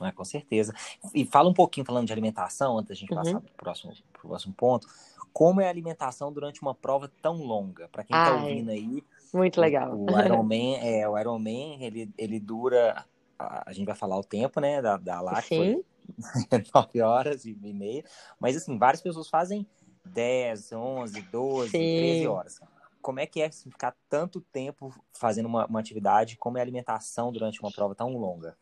é, 0.00 0.12
com 0.12 0.24
certeza. 0.24 0.72
E 1.14 1.24
fala 1.24 1.50
um 1.50 1.54
pouquinho, 1.54 1.84
falando 1.84 2.06
de 2.06 2.12
alimentação, 2.12 2.78
antes 2.78 2.88
da 2.88 2.94
gente 2.94 3.14
passar 3.14 3.34
uhum. 3.34 3.40
para 3.40 3.52
o 3.52 3.56
próximo, 3.56 3.92
próximo 4.12 4.54
ponto, 4.54 4.86
como 5.32 5.60
é 5.60 5.66
a 5.66 5.70
alimentação 5.70 6.32
durante 6.32 6.62
uma 6.62 6.74
prova 6.74 7.10
tão 7.20 7.36
longa? 7.36 7.88
Para 7.88 8.04
quem 8.04 8.16
está 8.16 8.36
ouvindo 8.36 8.70
aí. 8.70 9.04
Muito 9.34 9.60
legal. 9.60 9.94
O, 9.94 10.06
o 10.06 10.20
Ironman, 10.20 10.78
é, 10.80 11.08
o 11.08 11.18
Ironman 11.18 11.84
ele, 11.84 12.10
ele 12.16 12.40
dura. 12.40 13.04
A, 13.38 13.72
gente 13.72 13.86
vai 13.86 13.94
falar 13.94 14.18
o 14.18 14.24
tempo, 14.24 14.60
né? 14.60 14.82
Da, 14.82 14.96
da 14.96 15.20
lá, 15.20 15.40
Sim. 15.40 15.56
foi 15.56 15.84
9 16.74 17.00
horas 17.00 17.44
e 17.44 17.54
meia. 17.54 18.04
Mas, 18.38 18.56
assim, 18.56 18.78
várias 18.78 19.02
pessoas 19.02 19.28
fazem 19.28 19.66
10, 20.04 20.72
11, 20.72 21.22
12, 21.22 21.70
Sim. 21.70 21.96
13 21.96 22.26
horas. 22.26 22.60
Como 23.00 23.20
é 23.20 23.26
que 23.26 23.40
é 23.40 23.46
assim, 23.46 23.70
ficar 23.70 23.94
tanto 24.08 24.40
tempo 24.40 24.92
fazendo 25.12 25.46
uma, 25.46 25.66
uma 25.66 25.80
atividade? 25.80 26.36
Como 26.36 26.58
é 26.58 26.60
a 26.60 26.64
alimentação 26.64 27.32
durante 27.32 27.60
uma 27.60 27.70
prova 27.70 27.94
tão 27.94 28.16
longa? 28.16 28.56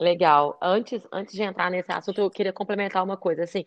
Legal. 0.00 0.56
Antes, 0.62 1.02
antes 1.12 1.34
de 1.34 1.42
entrar 1.42 1.70
nesse 1.70 1.92
assunto, 1.92 2.20
eu 2.20 2.30
queria 2.30 2.54
complementar 2.54 3.04
uma 3.04 3.18
coisa. 3.18 3.44
Assim, 3.44 3.66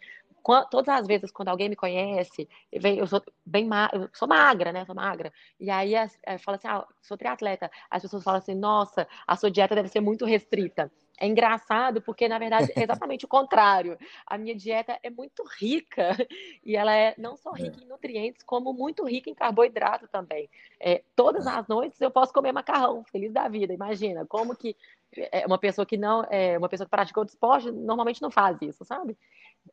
todas 0.69 0.89
as 0.89 1.07
vezes 1.07 1.31
quando 1.31 1.49
alguém 1.49 1.69
me 1.69 1.75
conhece, 1.75 2.47
eu 2.71 3.07
sou 3.07 3.21
bem 3.45 3.65
ma 3.65 3.89
eu 3.93 4.09
sou 4.13 4.27
magra, 4.27 4.71
né? 4.71 4.85
Sou 4.85 4.95
magra. 4.95 5.31
E 5.59 5.69
aí 5.69 5.95
é, 5.95 6.37
fala 6.37 6.57
assim, 6.57 6.67
ah, 6.67 6.85
sou 7.01 7.17
triatleta. 7.17 7.71
As 7.89 8.01
pessoas 8.01 8.23
falam 8.23 8.39
assim, 8.39 8.55
nossa, 8.55 9.07
a 9.25 9.35
sua 9.35 9.49
dieta 9.49 9.75
deve 9.75 9.89
ser 9.89 10.01
muito 10.01 10.25
restrita. 10.25 10.91
É 11.19 11.27
engraçado 11.27 12.01
porque, 12.01 12.27
na 12.27 12.39
verdade, 12.39 12.71
é 12.75 12.83
exatamente 12.83 13.25
o 13.25 13.27
contrário. 13.27 13.97
A 14.25 14.37
minha 14.37 14.55
dieta 14.55 14.99
é 15.01 15.09
muito 15.09 15.43
rica 15.59 16.09
e 16.63 16.75
ela 16.75 16.93
é 16.93 17.13
não 17.17 17.37
só 17.37 17.51
rica 17.51 17.81
em 17.81 17.87
nutrientes, 17.87 18.43
como 18.43 18.73
muito 18.73 19.05
rica 19.05 19.29
em 19.29 19.35
carboidrato 19.35 20.07
também. 20.07 20.49
É, 20.79 21.03
todas 21.15 21.45
as 21.47 21.67
noites 21.67 22.01
eu 22.01 22.11
posso 22.11 22.33
comer 22.33 22.51
macarrão, 22.51 23.03
feliz 23.05 23.31
da 23.31 23.47
vida. 23.47 23.73
Imagina 23.73 24.25
como 24.25 24.55
que 24.55 24.75
é 25.15 25.45
uma 25.45 25.57
pessoa 25.57 25.85
que 25.85 25.97
não 25.97 26.25
é 26.29 26.57
uma 26.57 26.67
pessoa 26.69 26.85
que 26.85 26.91
pratica 26.91 27.19
outro 27.19 27.33
esporte 27.33 27.71
normalmente 27.71 28.21
não 28.21 28.31
faz 28.31 28.57
isso, 28.61 28.83
sabe? 28.83 29.17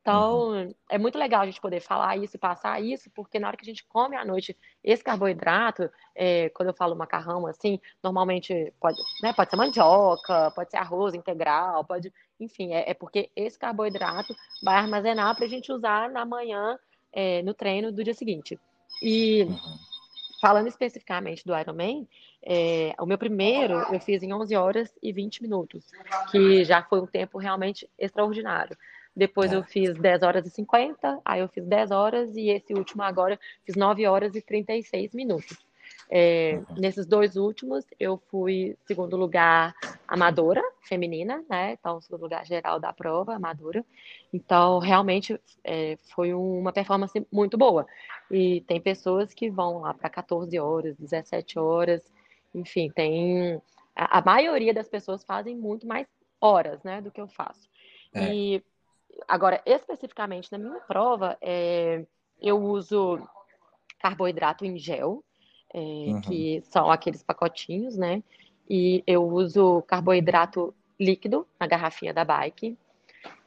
Então, 0.00 0.50
uhum. 0.50 0.74
é 0.88 0.98
muito 0.98 1.18
legal 1.18 1.42
a 1.42 1.46
gente 1.46 1.60
poder 1.60 1.80
falar 1.80 2.16
isso 2.16 2.36
e 2.36 2.38
passar 2.38 2.80
isso, 2.82 3.10
porque 3.10 3.38
na 3.38 3.48
hora 3.48 3.56
que 3.56 3.62
a 3.62 3.66
gente 3.66 3.84
come 3.86 4.16
à 4.16 4.24
noite 4.24 4.56
esse 4.82 5.02
carboidrato, 5.02 5.90
é, 6.14 6.48
quando 6.50 6.68
eu 6.68 6.74
falo 6.74 6.96
macarrão, 6.96 7.46
assim, 7.46 7.78
normalmente 8.02 8.72
pode, 8.80 8.98
né, 9.22 9.32
pode 9.32 9.50
ser 9.50 9.56
mandioca, 9.56 10.50
pode 10.52 10.70
ser 10.70 10.78
arroz 10.78 11.14
integral, 11.14 11.84
pode, 11.84 12.12
enfim, 12.38 12.72
é, 12.72 12.90
é 12.90 12.94
porque 12.94 13.30
esse 13.36 13.58
carboidrato 13.58 14.34
vai 14.62 14.76
armazenar 14.76 15.36
para 15.36 15.44
a 15.44 15.48
gente 15.48 15.70
usar 15.72 16.08
na 16.08 16.24
manhã, 16.24 16.78
é, 17.12 17.42
no 17.42 17.52
treino 17.52 17.92
do 17.92 18.04
dia 18.04 18.14
seguinte. 18.14 18.58
E 19.02 19.42
uhum. 19.42 19.58
falando 20.40 20.68
especificamente 20.68 21.44
do 21.44 21.56
Ironman, 21.56 22.08
é, 22.42 22.94
o 22.98 23.04
meu 23.04 23.18
primeiro 23.18 23.74
eu 23.92 24.00
fiz 24.00 24.22
em 24.22 24.32
11 24.32 24.56
horas 24.56 24.94
e 25.02 25.12
20 25.12 25.42
minutos, 25.42 25.84
que 26.30 26.64
já 26.64 26.82
foi 26.82 27.00
um 27.00 27.06
tempo 27.06 27.38
realmente 27.38 27.88
extraordinário. 27.98 28.76
Depois 29.20 29.52
é. 29.52 29.56
eu 29.56 29.62
fiz 29.62 29.98
10 29.98 30.22
horas 30.22 30.46
e 30.46 30.50
50, 30.50 31.20
aí 31.22 31.40
eu 31.40 31.48
fiz 31.48 31.62
10 31.66 31.90
horas 31.90 32.34
e 32.34 32.48
esse 32.48 32.72
último 32.72 33.02
agora 33.02 33.38
fiz 33.66 33.76
9 33.76 34.06
horas 34.06 34.34
e 34.34 34.40
36 34.40 35.12
minutos. 35.12 35.58
É, 36.08 36.54
uhum. 36.70 36.76
Nesses 36.78 37.04
dois 37.04 37.36
últimos, 37.36 37.84
eu 38.00 38.16
fui 38.30 38.78
segundo 38.86 39.18
lugar 39.18 39.74
amadora, 40.08 40.62
feminina, 40.80 41.44
né? 41.50 41.72
Então, 41.72 42.00
segundo 42.00 42.22
lugar 42.22 42.46
geral 42.46 42.80
da 42.80 42.94
prova, 42.94 43.34
amadora. 43.34 43.84
Então, 44.32 44.78
realmente 44.78 45.38
é, 45.62 45.98
foi 46.14 46.32
uma 46.32 46.72
performance 46.72 47.26
muito 47.30 47.58
boa. 47.58 47.86
E 48.30 48.62
tem 48.62 48.80
pessoas 48.80 49.34
que 49.34 49.50
vão 49.50 49.80
lá 49.80 49.92
para 49.92 50.08
14 50.08 50.58
horas, 50.58 50.96
17 50.96 51.58
horas, 51.58 52.00
enfim, 52.54 52.88
tem. 52.88 53.60
A, 53.94 54.18
a, 54.18 54.22
maioria 54.22 54.72
das 54.72 54.88
pessoas 54.88 55.22
fazem 55.22 55.54
muito 55.54 55.86
mais 55.86 56.06
horas, 56.40 56.82
né, 56.82 57.02
do 57.02 57.10
que 57.10 57.20
eu 57.20 57.28
faço. 57.28 57.68
É. 58.14 58.34
E 58.34 58.62
Agora, 59.28 59.62
especificamente 59.64 60.50
na 60.52 60.58
minha 60.58 60.80
prova, 60.80 61.36
é, 61.40 62.04
eu 62.40 62.62
uso 62.62 63.18
carboidrato 63.98 64.64
em 64.64 64.78
gel. 64.78 65.22
é, 65.72 65.78
uhum. 65.78 66.20
que 66.20 66.60
são 66.62 66.90
aqueles 66.90 67.22
pacotinhos, 67.22 67.96
né? 67.96 68.22
E 68.68 69.02
eu 69.06 69.26
uso 69.26 69.82
carboidrato 69.82 70.74
líquido 70.98 71.46
na 71.58 71.66
garrafinha 71.66 72.12
da 72.12 72.24
bike. 72.24 72.76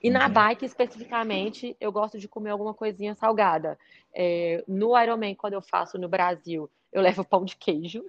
E 0.02 0.08
uhum. 0.08 0.14
na 0.14 0.30
bike, 0.30 0.66
especificamente, 0.66 1.76
eu 1.80 1.92
gosto 1.92 2.18
de 2.18 2.28
comer 2.28 2.52
alguma 2.52 2.74
coisinha 2.74 3.16
salgada. 3.16 3.78
É, 4.14 4.64
no 4.68 4.98
Ironman, 4.98 5.36
quando 5.36 5.54
eu 5.54 5.62
faço 5.62 5.98
no 5.98 6.08
Brasil, 6.08 6.70
eu 6.92 7.02
levo 7.02 7.24
pão 7.24 7.44
de 7.44 7.56
queijo, 7.56 8.06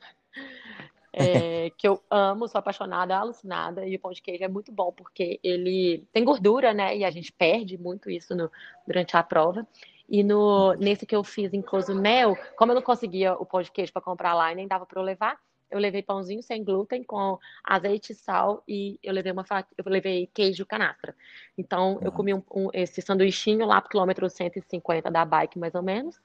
é, 1.17 1.71
que 1.71 1.87
eu 1.87 2.03
amo, 2.11 2.49
sou 2.49 2.59
apaixonada, 2.59 3.17
alucinada. 3.17 3.87
E 3.87 3.95
o 3.95 4.01
pão 4.01 4.11
de 4.11 4.21
queijo 4.21 4.43
é 4.43 4.49
muito 4.49 4.73
bom, 4.73 4.93
porque 4.93 5.39
ele 5.43 6.05
tem 6.13 6.25
gordura, 6.25 6.75
né? 6.75 6.97
E 6.97 7.05
a 7.05 7.11
gente 7.11 7.33
perde 7.33 7.79
muito 7.79 8.11
isso 8.11 8.35
no, 8.35 8.51
durante 8.87 9.17
a 9.17 9.23
prova. 9.23 9.67
E 10.09 10.23
no, 10.23 10.75
nesse 10.75 11.07
que 11.07 11.15
eu 11.15 11.23
fiz 11.23 11.55
em 11.55 11.63
Cozumel, 11.63 12.37
como 12.57 12.73
eu 12.73 12.77
não 12.77 12.83
conseguia 12.83 13.35
o 13.35 13.47
pão 13.47 13.63
de 13.63 13.71
queijo 13.71 13.93
para 13.93 14.03
comprar 14.03 14.35
lá 14.35 14.53
e 14.53 14.57
nem 14.57 14.67
dava 14.67 14.85
para 14.85 15.01
eu 15.01 15.05
levar, 15.05 15.39
eu 15.71 15.79
levei 15.79 16.03
pãozinho 16.03 16.43
sem 16.43 16.63
glúten 16.63 17.03
com 17.03 17.39
azeite 17.65 18.15
sal 18.15 18.63
e 18.69 18.99
eu 19.03 19.13
levei 19.13 19.33
uma 19.33 19.45
eu 19.79 19.85
levei 19.87 20.29
queijo 20.33 20.67
canastra. 20.67 21.15
Então 21.57 21.99
eu 22.03 22.13
comi 22.13 22.35
um, 22.35 22.43
um, 22.55 22.69
esse 22.73 23.01
sanduichinho 23.01 23.65
lá 23.67 23.81
pro 23.81 23.91
quilômetro 23.91 24.29
150 24.29 25.11
da 25.11 25.25
bike 25.25 25.59
mais 25.59 25.75
ou 25.75 25.83
menos 25.83 26.21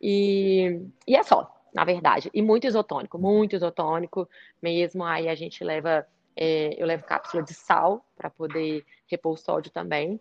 e, 0.00 0.80
e 1.06 1.16
é 1.16 1.22
só, 1.22 1.61
na 1.72 1.84
verdade. 1.84 2.30
E 2.34 2.42
muito 2.42 2.66
isotônico, 2.66 3.18
muito 3.18 3.56
isotônico 3.56 4.28
mesmo. 4.60 5.04
Aí 5.04 5.28
a 5.28 5.34
gente 5.34 5.64
leva 5.64 6.06
é, 6.36 6.74
eu 6.78 6.86
levo 6.86 7.04
cápsula 7.04 7.42
de 7.42 7.54
sal 7.54 8.04
para 8.16 8.30
poder 8.30 8.84
repor 9.06 9.32
o 9.32 9.36
sódio 9.36 9.70
também. 9.70 10.18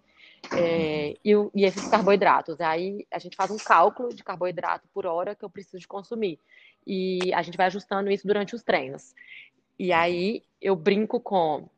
É, 0.54 1.16
e, 1.24 1.32
e, 1.54 1.66
esses 1.66 1.88
carboidratos. 1.88 2.60
Aí 2.60 3.06
a 3.12 3.20
gente 3.20 3.36
faz 3.36 3.52
um 3.52 3.58
cálculo 3.58 4.14
de 4.14 4.24
carboidrato 4.24 4.88
por 4.94 5.06
hora 5.06 5.36
que 5.36 5.44
eu 5.44 5.50
preciso 5.50 5.80
de 5.80 5.88
consumir. 5.88 6.40
E 6.86 7.34
a 7.34 7.42
gente 7.42 7.58
vai 7.58 7.68
ajustando 7.68 8.12
isso 8.12 8.28
durante 8.28 8.56
os 8.56 8.64
treinos. 8.64 9.14
E 9.78 9.94
aí 9.94 10.44
eu 10.62 10.76
brinco 10.76 11.20
com 11.20 11.70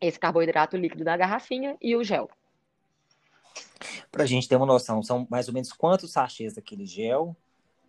esse 0.00 0.18
carboidrato 0.18 0.76
líquido 0.76 1.04
da 1.04 1.16
garrafinha 1.16 1.76
e 1.80 1.96
o 1.96 2.04
gel. 2.04 2.30
Para 4.10 4.24
a 4.24 4.26
gente 4.26 4.48
ter 4.48 4.56
uma 4.56 4.66
noção, 4.66 5.02
são 5.02 5.26
mais 5.30 5.48
ou 5.48 5.54
menos 5.54 5.72
quantos 5.72 6.12
sachês 6.12 6.54
daquele 6.54 6.86
gel 6.86 7.36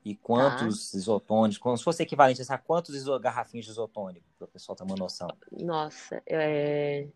e 0.05 0.15
quantos 0.15 0.91
tá. 0.91 0.97
isotônicos? 0.97 1.57
Como 1.57 1.77
se 1.77 1.83
fosse 1.83 2.03
equivalente 2.03 2.41
a 2.47 2.57
quantos 2.57 2.95
iso, 2.95 3.17
garrafinhas 3.19 3.65
de 3.65 3.71
isotônico, 3.71 4.25
para 4.37 4.45
o 4.45 4.47
pessoal 4.47 4.75
ter 4.75 4.83
uma 4.83 4.95
noção. 4.95 5.27
Nossa, 5.51 6.21
é... 6.25 7.07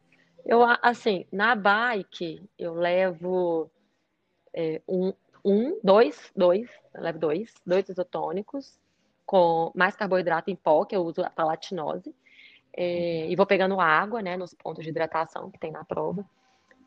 eu 0.45 0.62
assim, 0.82 1.26
na 1.32 1.56
bike 1.56 2.50
eu 2.58 2.73
levo 2.73 3.69
é, 4.54 4.82
um, 4.88 5.13
um, 5.43 5.80
dois, 5.84 6.32
dois, 6.36 6.69
eu 6.93 7.02
levo 7.02 7.19
dois, 7.19 7.54
dois 7.65 7.88
isotônicos 7.89 8.80
com 9.26 9.71
mais 9.76 9.95
carboidrato 9.95 10.50
em 10.50 10.56
pó, 10.56 10.86
que 10.86 10.95
eu 10.95 11.04
uso 11.04 11.21
a 11.21 11.30
palatinose. 11.30 12.15
É, 12.80 13.28
e 13.28 13.36
vou 13.36 13.45
pegando 13.45 13.80
água, 13.82 14.21
né, 14.21 14.38
nos 14.38 14.54
pontos 14.54 14.84
de 14.84 14.89
hidratação 14.89 15.52
que 15.52 15.60
tem 15.60 15.71
na 15.71 15.84
prova. 15.84 16.26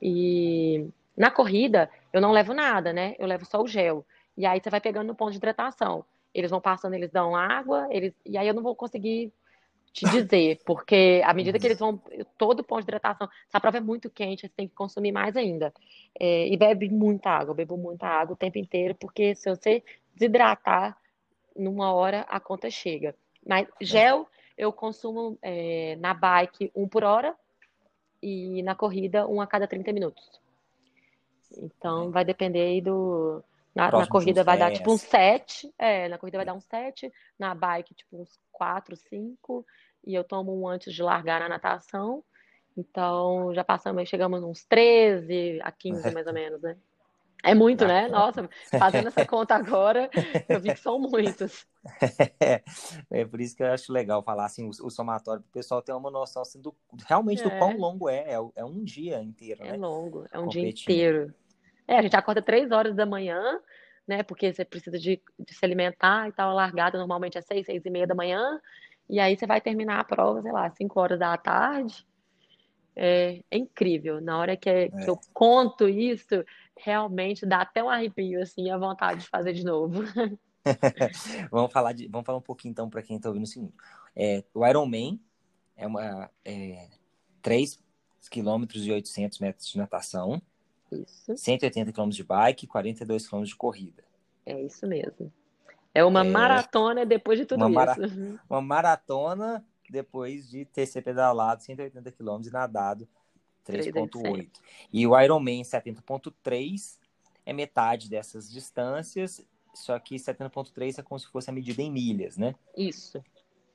E 0.01 0.89
na 1.17 1.31
corrida, 1.31 1.91
eu 2.13 2.21
não 2.21 2.33
levo 2.33 2.55
nada, 2.55 2.93
né? 2.93 3.15
Eu 3.19 3.27
levo 3.27 3.45
só 3.45 3.61
o 3.63 3.67
gel. 3.67 4.07
E 4.41 4.47
aí 4.47 4.59
você 4.59 4.71
vai 4.71 4.81
pegando 4.81 5.09
no 5.09 5.15
ponto 5.15 5.33
de 5.33 5.37
hidratação. 5.37 6.03
Eles 6.33 6.51
vão 6.51 6.63
passando, 6.63 6.95
eles 6.95 7.11
dão 7.11 7.37
água, 7.37 7.87
eles 7.91 8.15
e 8.25 8.39
aí 8.39 8.49
eu 8.49 8.55
não 8.55 8.63
vou 8.63 8.75
conseguir 8.75 9.31
te 9.93 10.07
dizer, 10.07 10.61
porque 10.65 11.21
à 11.27 11.35
medida 11.35 11.59
que 11.59 11.67
eles 11.67 11.79
vão, 11.79 12.01
todo 12.39 12.65
ponto 12.65 12.81
de 12.81 12.85
hidratação, 12.85 13.29
se 13.29 13.57
a 13.57 13.61
prova 13.61 13.77
é 13.77 13.81
muito 13.81 14.09
quente, 14.09 14.43
você 14.43 14.49
tem 14.49 14.67
que 14.67 14.75
consumir 14.75 15.13
mais 15.13 15.37
ainda. 15.37 15.75
É, 16.19 16.49
e 16.49 16.57
bebe 16.57 16.89
muita 16.89 17.29
água, 17.29 17.53
eu 17.53 17.57
bebo 17.57 17.77
muita 17.77 18.07
água 18.07 18.33
o 18.33 18.37
tempo 18.37 18.57
inteiro, 18.57 18.95
porque 18.95 19.35
se 19.35 19.51
você 19.51 19.83
desidratar, 20.15 20.97
numa 21.55 21.93
hora 21.93 22.23
a 22.23 22.41
conta 22.41 22.71
chega. 22.71 23.15
Mas 23.47 23.69
gel 23.79 24.27
eu 24.57 24.73
consumo 24.73 25.39
é, 25.43 25.97
na 25.97 26.15
bike 26.15 26.73
um 26.75 26.89
por 26.89 27.05
hora 27.05 27.37
e 28.23 28.63
na 28.63 28.75
corrida 28.75 29.27
um 29.27 29.39
a 29.39 29.47
cada 29.47 29.67
30 29.67 29.93
minutos. 29.93 30.41
Então 31.59 32.11
vai 32.11 32.25
depender 32.25 32.61
aí 32.61 32.81
do. 32.81 33.43
Na, 33.75 33.91
na 33.91 34.07
corrida 34.07 34.43
vai 34.43 34.59
10. 34.59 34.71
dar 34.71 34.77
tipo 34.77 34.93
uns 34.93 35.03
7. 35.03 35.73
É, 35.79 36.09
na 36.09 36.19
corrida 36.19 36.39
vai 36.39 36.47
dar 36.47 36.55
uns 36.55 36.65
7. 36.65 37.13
Na 37.39 37.55
bike, 37.55 37.95
tipo 37.95 38.21
uns 38.21 38.39
4, 38.53 38.97
5. 38.97 39.67
E 40.07 40.15
eu 40.15 40.25
tomo 40.25 40.59
um 40.59 40.69
antes 40.69 40.93
de 40.93 41.03
largar 41.03 41.41
na 41.41 41.49
natação. 41.49 42.25
Então 42.77 43.53
já 43.55 43.65
passamos, 43.65 44.09
chegamos 44.09 44.43
uns 44.43 44.65
13 44.65 45.61
a 45.63 45.71
15 45.71 46.11
mais 46.13 46.27
ou 46.27 46.33
menos, 46.35 46.61
né? 46.63 46.77
É 47.43 47.55
muito, 47.55 47.87
né? 47.87 48.07
Nossa, 48.09 48.49
fazendo 48.79 49.09
essa 49.09 49.25
conta 49.27 49.55
agora, 49.55 50.11
eu 50.49 50.61
vi 50.61 50.75
que 50.75 50.81
são 50.81 50.99
muitos. 50.99 51.67
É, 52.39 52.63
é 53.11 53.25
por 53.25 53.41
isso 53.41 53.57
que 53.57 53.63
eu 53.63 53.69
acho 53.69 53.93
legal 53.93 54.23
falar 54.23 54.45
assim, 54.45 54.67
o, 54.67 54.69
o 54.69 54.91
somatório, 54.91 55.43
para 55.43 55.49
o 55.49 55.53
pessoal 55.53 55.81
ter 55.81 55.93
uma 55.93 56.11
noção 56.11 56.43
assim, 56.43 56.61
do, 56.61 56.75
realmente 57.07 57.43
é. 57.43 57.45
do 57.45 57.59
quão 57.59 57.77
longo 57.77 58.09
é. 58.09 58.35
é. 58.35 58.39
É, 58.57 58.65
um 58.65 58.85
dia 58.85 59.23
inteiro, 59.23 59.63
é 59.63 59.69
né? 59.69 59.75
É 59.75 59.79
longo, 59.79 60.27
é 60.31 60.39
um 60.39 60.49
dia 60.49 60.69
inteiro. 60.69 61.35
É, 61.91 61.99
a 61.99 62.03
gente 62.03 62.15
acorda 62.15 62.41
três 62.41 62.71
horas 62.71 62.95
da 62.95 63.05
manhã, 63.05 63.59
né? 64.07 64.23
Porque 64.23 64.53
você 64.53 64.65
precisa 64.65 64.97
de, 64.97 65.21
de 65.37 65.53
se 65.53 65.65
alimentar 65.65 66.29
e 66.29 66.33
tal. 66.33 66.51
A 66.51 66.55
largada 66.55 66.97
normalmente 66.97 67.37
é 67.37 67.41
seis, 67.41 67.67
seis 67.67 67.85
e 67.85 67.91
meia 67.91 68.07
da 68.07 68.15
manhã. 68.15 68.61
E 69.09 69.19
aí 69.19 69.37
você 69.37 69.45
vai 69.45 69.61
terminar 69.61 69.99
a 69.99 70.05
prova, 70.05 70.41
sei 70.41 70.53
lá, 70.53 70.71
cinco 70.71 71.01
horas 71.01 71.19
da 71.19 71.37
tarde. 71.37 72.07
É, 72.95 73.43
é 73.51 73.59
incrível. 73.59 74.21
Na 74.21 74.39
hora 74.39 74.57
que, 74.57 74.71
é. 74.71 74.89
que 74.89 75.11
eu 75.11 75.19
conto 75.35 75.89
isso, 75.89 76.45
realmente 76.79 77.45
dá 77.45 77.63
até 77.63 77.83
um 77.83 77.91
arrepio, 77.91 78.41
assim, 78.41 78.71
a 78.71 78.79
vontade 78.79 79.23
de 79.23 79.29
fazer 79.29 79.53
de 79.53 79.65
novo. 79.65 80.05
vamos, 81.51 81.73
falar 81.73 81.93
de, 81.93 82.07
vamos 82.07 82.25
falar 82.25 82.39
um 82.39 82.43
pouquinho, 82.43 82.71
então, 82.71 82.89
para 82.89 83.03
quem 83.03 83.17
está 83.17 83.29
ouvindo 83.29 83.45
o 83.45 83.49
seguinte. 83.49 83.75
É, 84.15 84.45
o 84.55 84.65
Ironman 84.65 85.21
é, 85.77 85.89
uma, 85.89 86.31
é 86.45 86.89
3 87.43 87.83
km 88.31 88.65
e 88.77 88.93
800 88.93 89.41
metros 89.41 89.69
de 89.69 89.77
natação, 89.77 90.41
isso. 90.95 91.37
180 91.37 91.93
km 91.93 92.09
de 92.09 92.25
bike, 92.25 92.67
42 92.67 93.29
km 93.29 93.43
de 93.43 93.57
corrida. 93.57 94.03
É 94.45 94.61
isso 94.61 94.87
mesmo. 94.87 95.33
É 95.95 96.05
uma 96.05 96.21
é... 96.21 96.29
maratona 96.29 97.05
depois 97.05 97.39
de 97.39 97.47
tudo 97.47 97.67
uma 97.67 97.85
isso. 97.85 98.01
Mara... 98.01 98.41
Uma 98.49 98.61
maratona 98.61 99.65
depois 99.89 100.49
de 100.49 100.65
ter 100.65 100.87
se 100.87 101.01
pedalado 101.03 101.63
180 101.63 102.13
km 102.13 102.41
e 102.47 102.51
nadado 102.51 103.09
3.8. 103.67 104.49
E 104.93 105.07
o 105.07 105.19
Ironman 105.21 105.63
70.3 105.63 106.99
é 107.45 107.53
metade 107.53 108.09
dessas 108.09 108.51
distâncias, 108.51 109.45
só 109.75 109.99
que 109.99 110.17
70.3 110.17 110.99
é 110.99 111.03
como 111.03 111.19
se 111.19 111.27
fosse 111.27 111.51
a 111.51 111.53
medida 111.53 111.83
em 111.83 111.91
milhas, 111.91 112.37
né? 112.37 112.55
Isso. 112.77 113.23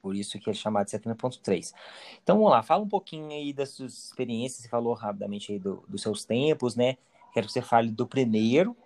Por 0.06 0.15
isso 0.15 0.38
que 0.39 0.52
é 0.52 0.54
chamado 0.54 0.86
de 0.86 0.91
70.3. 0.91 1.74
Então 2.22 2.36
vamos 2.38 2.52
lá, 2.52 2.62
fala 2.62 2.84
um 2.84 2.88
pouquinho 2.88 3.32
aí 3.32 3.52
das 3.52 3.70
suas 3.70 4.06
experiências, 4.06 4.62
você 4.62 4.70
falou 4.70 4.94
rapidamente 4.94 5.52
aí 5.52 5.58
do, 5.58 5.84
dos 5.88 6.04
seus 6.04 6.24
tempos, 6.24 6.76
né? 6.76 6.96
Quero 7.34 7.48
que 7.48 7.54
você 7.54 7.60
fale 7.60 7.89
do 7.89 8.06
primeiro. 8.06 8.78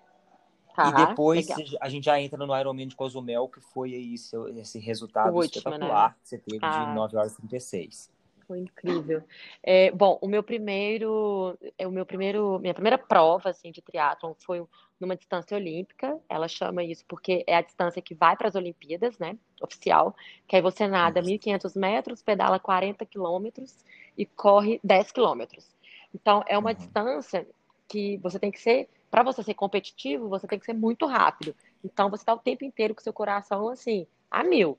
Tá, 0.74 0.88
e 0.88 1.08
depois 1.08 1.50
legal. 1.50 1.78
a 1.82 1.90
gente 1.90 2.06
já 2.06 2.22
entra 2.22 2.38
no 2.38 2.58
Ironman 2.58 2.88
de 2.88 2.96
Cozumel, 2.96 3.50
que 3.50 3.60
foi 3.60 3.96
aí 3.96 4.18
seu, 4.18 4.48
esse 4.58 4.80
resultado 4.80 5.36
último, 5.36 5.58
espetacular 5.58 6.12
né? 6.12 6.16
que 6.24 6.30
você 6.30 6.38
teve 6.38 6.60
ah. 6.62 6.86
de 6.86 6.96
9 6.96 7.18
horas 7.18 7.34
e 7.34 7.48
36 7.50 8.10
foi 8.50 8.60
incrível. 8.62 9.22
É, 9.62 9.92
bom, 9.92 10.18
o 10.24 10.28
meu 10.28 10.42
primeiro, 10.42 11.56
é 11.78 11.88
o 11.88 11.92
meu 11.92 12.04
primeiro, 12.04 12.58
minha 12.58 12.74
primeira 12.74 12.98
prova 12.98 13.52
assim 13.52 13.72
de 13.72 13.80
triatlon 13.80 14.34
foi 14.40 14.66
numa 15.00 15.16
distância 15.16 15.56
olímpica. 15.56 16.20
Ela 16.28 16.48
chama 16.48 16.84
isso 16.84 17.06
porque 17.08 17.44
é 17.46 17.56
a 17.56 17.62
distância 17.62 18.02
que 18.02 18.16
vai 18.16 18.36
para 18.36 18.48
as 18.48 18.56
Olimpíadas, 18.56 19.20
né? 19.20 19.38
Oficial. 19.62 20.16
Que 20.48 20.56
aí 20.56 20.64
você 20.64 20.88
nada 20.88 21.22
1.500 21.22 21.80
metros, 21.80 22.24
pedala 22.24 22.60
40 22.60 23.06
quilômetros 23.06 23.86
e 24.18 24.26
corre 24.26 24.80
10 24.84 25.12
quilômetros. 25.12 25.68
Então 26.14 26.44
é 26.48 26.58
uma 26.58 26.72
uhum. 26.72 26.76
distância 26.76 27.48
que 27.88 28.18
você 28.18 28.40
tem 28.40 28.50
que 28.50 28.60
ser, 28.60 28.90
para 29.12 29.22
você 29.22 29.44
ser 29.44 29.54
competitivo, 29.54 30.28
você 30.28 30.48
tem 30.48 30.58
que 30.58 30.66
ser 30.66 30.74
muito 30.74 31.06
rápido. 31.06 31.56
Então 31.84 32.10
você 32.10 32.24
está 32.24 32.34
o 32.34 32.40
tempo 32.40 32.66
inteiro 32.66 32.96
com 32.96 33.02
seu 33.02 33.14
coração 33.14 33.70
assim 33.70 34.08
a 34.32 34.44
mil. 34.44 34.76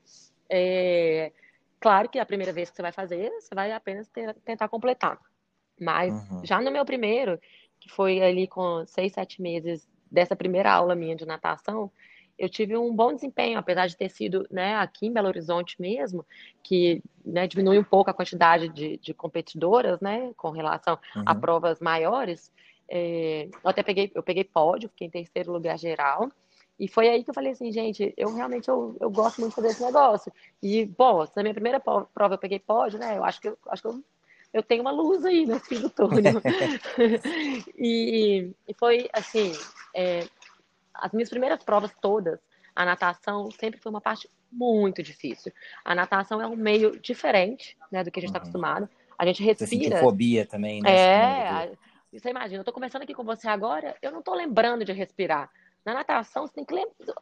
É, 0.48 1.30
Claro 1.80 2.08
que 2.08 2.18
a 2.18 2.26
primeira 2.26 2.52
vez 2.52 2.70
que 2.70 2.76
você 2.76 2.82
vai 2.82 2.92
fazer, 2.92 3.30
você 3.40 3.54
vai 3.54 3.72
apenas 3.72 4.06
ter, 4.08 4.34
tentar 4.44 4.68
completar. 4.68 5.18
Mas 5.80 6.12
uhum. 6.30 6.44
já 6.44 6.60
no 6.60 6.70
meu 6.70 6.84
primeiro, 6.84 7.40
que 7.80 7.88
foi 7.88 8.22
ali 8.22 8.46
com 8.46 8.84
seis, 8.86 9.14
sete 9.14 9.40
meses 9.40 9.88
dessa 10.10 10.36
primeira 10.36 10.70
aula 10.70 10.94
minha 10.94 11.16
de 11.16 11.24
natação, 11.24 11.90
eu 12.38 12.48
tive 12.48 12.76
um 12.76 12.94
bom 12.94 13.14
desempenho, 13.14 13.58
apesar 13.58 13.86
de 13.86 13.96
ter 13.96 14.08
sido 14.08 14.46
né, 14.50 14.74
aqui 14.76 15.06
em 15.06 15.12
Belo 15.12 15.28
Horizonte 15.28 15.76
mesmo, 15.78 16.24
que 16.62 17.02
né, 17.24 17.46
diminui 17.46 17.78
um 17.78 17.84
pouco 17.84 18.10
a 18.10 18.14
quantidade 18.14 18.68
de, 18.70 18.96
de 18.96 19.12
competidoras, 19.12 20.00
né, 20.00 20.32
com 20.36 20.50
relação 20.50 20.98
uhum. 21.14 21.22
a 21.26 21.34
provas 21.34 21.80
maiores. 21.80 22.50
É, 22.88 23.46
eu 23.62 23.70
até 23.70 23.82
peguei, 23.82 24.10
eu 24.14 24.22
peguei 24.22 24.42
pódio, 24.42 24.88
fiquei 24.88 25.06
em 25.06 25.10
terceiro 25.10 25.52
lugar 25.52 25.78
geral. 25.78 26.30
E 26.80 26.88
foi 26.88 27.10
aí 27.10 27.22
que 27.22 27.28
eu 27.28 27.34
falei 27.34 27.52
assim, 27.52 27.70
gente, 27.70 28.14
eu 28.16 28.34
realmente 28.34 28.66
eu, 28.66 28.96
eu 28.98 29.10
gosto 29.10 29.38
muito 29.38 29.50
de 29.50 29.56
fazer 29.56 29.68
esse 29.68 29.82
negócio. 29.84 30.32
E, 30.62 30.86
bom, 30.86 31.26
na 31.36 31.42
minha 31.42 31.52
primeira 31.52 31.78
prova 31.78 32.34
eu 32.34 32.38
peguei 32.38 32.58
pódio, 32.58 32.98
né? 32.98 33.18
Eu 33.18 33.22
acho 33.22 33.38
que 33.38 33.48
eu, 33.48 33.58
acho 33.68 33.82
que 33.82 33.88
eu, 33.88 34.02
eu 34.54 34.62
tenho 34.62 34.80
uma 34.80 34.90
luz 34.90 35.22
aí 35.26 35.44
nesse 35.44 35.68
fim 35.68 35.80
do 35.82 35.90
túnel. 35.90 36.40
e, 37.76 38.50
e 38.66 38.74
foi 38.78 39.10
assim, 39.12 39.52
é, 39.94 40.26
as 40.94 41.12
minhas 41.12 41.28
primeiras 41.28 41.62
provas 41.62 41.92
todas, 42.00 42.40
a 42.74 42.86
natação 42.86 43.50
sempre 43.50 43.78
foi 43.78 43.90
uma 43.90 44.00
parte 44.00 44.30
muito 44.50 45.02
difícil. 45.02 45.52
A 45.84 45.94
natação 45.94 46.40
é 46.40 46.46
um 46.46 46.56
meio 46.56 46.98
diferente, 46.98 47.76
né, 47.92 48.02
do 48.02 48.10
que 48.10 48.18
a 48.18 48.22
gente 48.22 48.30
está 48.30 48.38
uhum. 48.38 48.44
acostumado. 48.44 48.88
A 49.18 49.26
gente 49.26 49.42
respira. 49.42 49.96
Você 49.96 50.02
fobia 50.02 50.46
também, 50.46 50.80
né? 50.80 50.90
É, 50.90 51.72
você 52.10 52.30
imagina, 52.30 52.62
eu 52.62 52.64
tô 52.64 52.72
conversando 52.72 53.02
aqui 53.02 53.12
com 53.12 53.22
você 53.22 53.48
agora, 53.48 53.94
eu 54.00 54.10
não 54.10 54.22
tô 54.22 54.34
lembrando 54.34 54.82
de 54.82 54.92
respirar. 54.92 55.50
Na 55.84 55.94
natação, 55.94 56.46
você 56.46 56.52
tem 56.52 56.64
que 56.64 56.74
lembrar, 56.74 57.14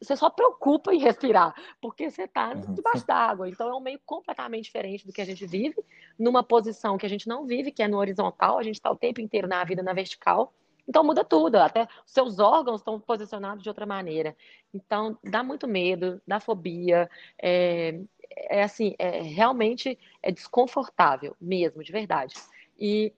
você 0.00 0.14
só 0.16 0.28
preocupa 0.28 0.94
em 0.94 0.98
respirar, 0.98 1.54
porque 1.80 2.10
você 2.10 2.24
está 2.24 2.52
debaixo 2.54 3.06
d'água. 3.06 3.48
Então 3.48 3.68
é 3.68 3.74
um 3.74 3.80
meio 3.80 4.00
completamente 4.04 4.64
diferente 4.64 5.06
do 5.06 5.12
que 5.12 5.22
a 5.22 5.24
gente 5.24 5.46
vive, 5.46 5.82
numa 6.18 6.42
posição 6.42 6.98
que 6.98 7.06
a 7.06 7.08
gente 7.08 7.26
não 7.26 7.46
vive, 7.46 7.72
que 7.72 7.82
é 7.82 7.88
no 7.88 7.98
horizontal, 7.98 8.58
a 8.58 8.62
gente 8.62 8.74
está 8.74 8.90
o 8.90 8.96
tempo 8.96 9.20
inteiro 9.20 9.48
na 9.48 9.64
vida 9.64 9.82
na 9.82 9.92
vertical. 9.92 10.52
Então 10.86 11.04
muda 11.04 11.24
tudo, 11.24 11.56
até 11.56 11.88
os 12.04 12.12
seus 12.12 12.38
órgãos 12.38 12.80
estão 12.80 13.00
posicionados 13.00 13.62
de 13.62 13.68
outra 13.68 13.86
maneira. 13.86 14.36
Então 14.74 15.16
dá 15.22 15.42
muito 15.42 15.66
medo, 15.66 16.20
dá 16.26 16.40
fobia, 16.40 17.08
é, 17.40 18.00
é 18.30 18.62
assim, 18.62 18.94
é, 18.98 19.22
realmente 19.22 19.98
é 20.22 20.30
desconfortável 20.30 21.36
mesmo, 21.40 21.82
de 21.82 21.92
verdade. 21.92 22.34
E 22.78 23.12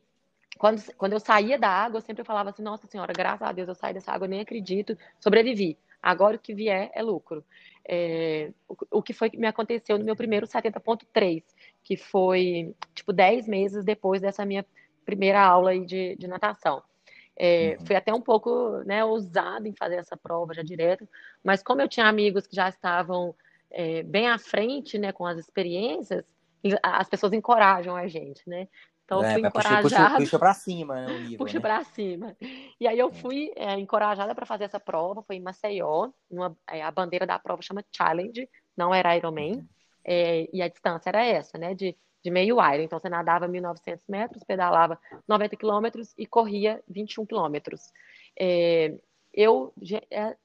quando, 0.59 0.83
quando 0.97 1.13
eu 1.13 1.21
saía 1.21 1.59
da 1.59 1.69
água, 1.69 1.99
eu 1.99 2.03
sempre 2.03 2.25
falava 2.25 2.51
assim, 2.51 2.63
nossa 2.63 2.87
senhora, 2.87 3.13
graças 3.13 3.47
a 3.47 3.53
Deus 3.53 3.69
eu 3.69 3.75
saí 3.75 3.93
dessa 3.93 4.13
água, 4.13 4.27
eu 4.27 4.31
nem 4.31 4.41
acredito, 4.41 4.97
sobrevivi. 5.21 5.79
Agora 6.03 6.37
o 6.37 6.39
que 6.39 6.55
vier 6.55 6.91
é 6.95 7.03
lucro. 7.03 7.45
É, 7.87 8.53
o, 8.69 8.77
o, 8.99 9.03
que 9.03 9.13
foi 9.13 9.31
que 9.31 9.39
me 9.39 9.47
aconteceu 9.47 9.99
no 9.99 10.05
meu 10.05 10.15
primeiro 10.15 10.47
70.3, 10.47 11.43
que 11.83 11.97
foi, 11.97 12.75
tipo, 12.95 13.13
10 13.13 13.49
meses 13.49 13.85
depois 13.85 14.21
dessa 14.21 14.45
minha 14.45 14.65
primeira 15.05 15.41
aula 15.43 15.71
aí 15.71 15.85
de, 15.85 16.15
de 16.17 16.27
natação. 16.27 16.83
É, 17.37 17.77
uhum. 17.79 17.87
Fui 17.87 17.97
até 17.97 18.15
um 18.15 18.21
pouco 18.21 18.83
né, 18.85 19.05
ousado 19.05 19.67
em 19.67 19.75
fazer 19.75 19.97
essa 19.97 20.17
prova 20.17 20.55
já 20.55 20.63
direto, 20.63 21.09
mas 21.43 21.63
como 21.63 21.81
eu 21.81 21.89
tinha 21.89 22.07
amigos 22.07 22.47
que 22.47 22.55
já 22.55 22.69
estavam 22.69 23.35
é, 23.71 24.03
bem 24.03 24.29
à 24.29 24.39
frente 24.39 24.99
né, 24.99 25.11
com 25.11 25.27
as 25.27 25.39
experiências, 25.39 26.25
as 26.83 27.09
pessoas 27.09 27.33
encorajam 27.33 27.95
a 27.95 28.07
gente, 28.07 28.49
né? 28.49 28.69
Então 29.05 29.21
eu 29.21 29.25
é, 29.25 29.33
fui 29.33 29.47
encorajada. 29.47 29.83
Puxa, 29.83 30.17
puxa 30.17 30.39
para 30.39 30.55
cima, 30.55 30.95
né? 30.95 31.07
O 31.07 31.19
nível, 31.21 31.39
puxa 31.39 31.59
né? 31.59 31.61
para 31.61 31.85
cima. 31.85 32.37
E 32.81 32.89
aí 32.89 32.99
eu 32.99 33.09
é. 33.09 33.13
fui 33.13 33.53
é, 33.57 33.79
encorajada 33.79 34.35
para 34.35 34.47
fazer 34.47 34.65
essa 34.65 34.81
prova, 34.81 35.23
foi 35.23 35.37
em 35.37 35.43
Maceió, 35.43 36.11
numa, 36.31 36.57
é, 36.71 36.83
a 36.83 36.91
bandeira 36.91 37.27
da 37.27 37.39
prova 37.39 37.63
chama 37.63 37.85
Challenge, 37.95 38.49
não 38.77 38.95
era 38.95 39.17
Ironman, 39.17 39.57
uhum. 39.57 39.69
é, 40.05 40.49
e 40.53 40.63
a 40.63 40.69
distância 40.69 41.11
era 41.11 41.25
essa, 41.25 41.59
né? 41.59 41.75
De, 41.75 41.97
de 42.23 42.31
meio 42.31 42.57
Iron. 42.57 42.83
Então 42.83 42.99
você 42.99 43.09
nadava 43.09 43.47
1.900 43.47 44.01
metros, 44.09 44.43
pedalava 44.43 44.99
90 45.29 45.57
quilômetros 45.57 46.15
e 46.17 46.27
corria 46.27 46.83
21 46.89 47.27
quilômetros. 47.27 47.93
É, 48.39 48.95
eu, 49.37 49.75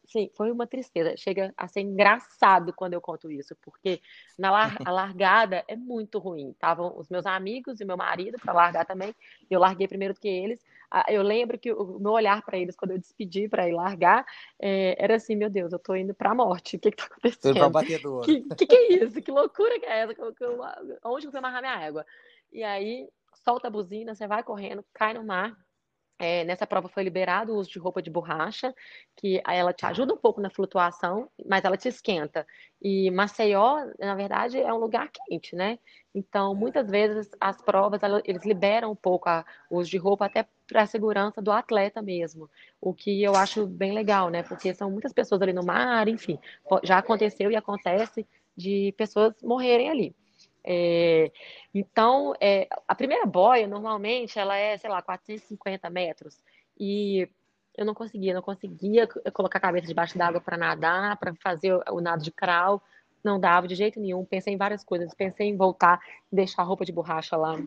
assim, 0.04 0.32
foi 0.36 0.52
uma 0.52 0.65
tristeza. 0.65 1.15
Chega 1.15 1.54
a 1.56 1.67
ser 1.67 1.82
engraçado 1.82 2.73
quando 2.73 2.93
eu 2.93 3.02
conto 3.02 3.32
isso, 3.32 3.56
porque 3.62 4.02
na 4.38 4.49
lar 4.49 4.78
a 4.84 4.91
largada 4.91 5.63
é 5.67 5.75
muito 5.75 6.17
ruim. 6.17 6.49
Estavam 6.49 6.97
os 6.97 7.08
meus 7.08 7.28
amigos 7.28 7.80
e 7.80 7.86
meu 7.86 7.95
marido 7.95 8.39
para 8.39 8.52
largar 8.52 8.86
também. 8.86 9.13
Eu 9.49 9.60
larguei 9.60 9.88
primeiro 9.88 10.15
do 10.15 10.19
que 10.19 10.28
eles. 10.28 10.60
Eu 11.08 11.21
lembro 11.21 11.60
que 11.60 11.71
o 11.71 11.99
meu 11.99 12.13
olhar 12.13 12.41
para 12.41 12.58
eles 12.58 12.75
quando 12.75 12.91
eu 12.91 12.97
despedi 12.97 13.47
para 13.47 13.69
ir 13.69 13.73
largar 13.73 14.25
é, 14.60 14.95
era 14.97 15.15
assim: 15.15 15.36
meu 15.36 15.52
Deus, 15.52 15.71
eu 15.71 15.78
estou 15.78 15.95
indo 15.95 16.15
para 16.15 16.32
a 16.32 16.36
morte. 16.36 16.78
O 16.78 16.80
que 16.80 16.89
está 16.89 17.06
acontecendo? 17.06 17.60
Para 17.60 17.69
batedor. 17.69 18.25
Que, 18.25 18.41
que, 18.56 18.65
que 18.65 18.75
é 18.75 19.04
isso? 19.04 19.21
Que 19.21 19.32
loucura 19.32 19.80
que 19.80 19.86
é 19.86 19.99
essa? 19.99 20.15
Onde 21.06 21.28
você 21.28 21.39
vai 21.39 21.39
amarrar 21.39 21.62
minha 21.62 21.86
égua? 21.86 22.06
E 22.52 22.63
aí 22.63 23.08
solta 23.45 23.67
a 23.67 23.71
buzina, 23.71 24.15
você 24.15 24.28
vai 24.28 24.41
correndo, 24.41 24.84
cai 24.91 25.13
no 25.13 25.23
mar 25.23 25.56
é, 26.19 26.43
nessa 26.43 26.67
prova 26.67 26.89
foi 26.89 27.01
liberado 27.01 27.53
o 27.53 27.55
uso 27.55 27.69
de 27.71 27.79
roupa 27.79 28.01
de 28.01 28.10
borracha, 28.10 28.75
que 29.15 29.41
ela 29.47 29.71
te 29.71 29.86
ajuda 29.86 30.13
um 30.13 30.17
pouco 30.17 30.41
na 30.41 30.49
flutuação, 30.49 31.29
mas 31.47 31.63
ela 31.63 31.77
te 31.77 31.88
esquenta. 31.88 32.45
E 32.82 33.10
Maceió, 33.10 33.86
na 33.97 34.15
verdade, 34.15 34.60
é 34.60 34.73
um 34.73 34.77
lugar 34.77 35.10
quente, 35.10 35.55
né? 35.55 35.79
Então, 36.13 36.53
muitas 36.53 36.89
vezes 36.89 37.29
as 37.39 37.62
provas 37.62 38.03
ela, 38.03 38.21
eles 38.25 38.45
liberam 38.45 38.91
um 38.91 38.95
pouco 38.95 39.29
a, 39.29 39.45
o 39.69 39.77
uso 39.77 39.89
de 39.89 39.97
roupa 39.97 40.25
até 40.25 40.45
para 40.67 40.82
a 40.82 40.88
segurança 40.88 41.41
do 41.41 41.51
atleta 41.51 42.01
mesmo, 42.01 42.49
o 42.82 42.93
que 42.93 43.23
eu 43.23 43.36
acho 43.36 43.65
bem 43.65 43.93
legal, 43.93 44.29
né? 44.29 44.43
Porque 44.43 44.73
são 44.73 44.91
muitas 44.91 45.13
pessoas 45.13 45.41
ali 45.41 45.53
no 45.53 45.63
mar, 45.63 46.08
enfim, 46.08 46.38
já 46.84 46.97
aconteceu 46.97 47.49
e 47.49 47.55
acontece 47.55 48.27
de 48.58 48.93
pessoas 48.97 49.34
morrerem 49.41 49.89
ali. 49.89 50.15
É, 50.63 51.32
então, 51.74 52.34
é, 52.39 52.67
a 52.88 52.95
primeira 52.95 53.26
boia, 53.26 53.67
normalmente, 53.67 54.38
ela 54.38 54.56
é, 54.56 54.78
sei 54.78 54.89
lá, 54.89 55.02
450 55.02 55.89
metros. 55.89 56.38
E 56.80 57.28
eu 57.78 57.86
não 57.86 57.93
conseguia, 57.93 58.34
não 58.34 58.41
conseguia 58.41 59.08
colocar 59.34 59.58
a 59.58 59.62
cabeça 59.62 59.88
debaixo 59.88 60.17
d'água 60.17 60.41
para 60.41 60.58
nadar, 60.58 61.17
para 61.17 61.34
fazer 61.36 61.74
o, 61.89 62.02
nado 62.02 62.24
de 62.24 62.32
crawl. 62.32 62.82
Não 63.24 63.39
dava 63.39 63.67
de 63.67 63.76
jeito 63.76 64.00
nenhum. 64.00 64.26
Pensei 64.26 64.54
em 64.54 64.58
várias 64.58 64.84
coisas. 64.84 65.13
Pensei 65.13 65.48
em 65.48 65.58
voltar, 65.58 66.00
deixar 66.32 66.62
a 66.62 66.65
roupa 66.65 66.86
de 66.86 66.91
borracha 66.91 67.36
lá 67.36 67.58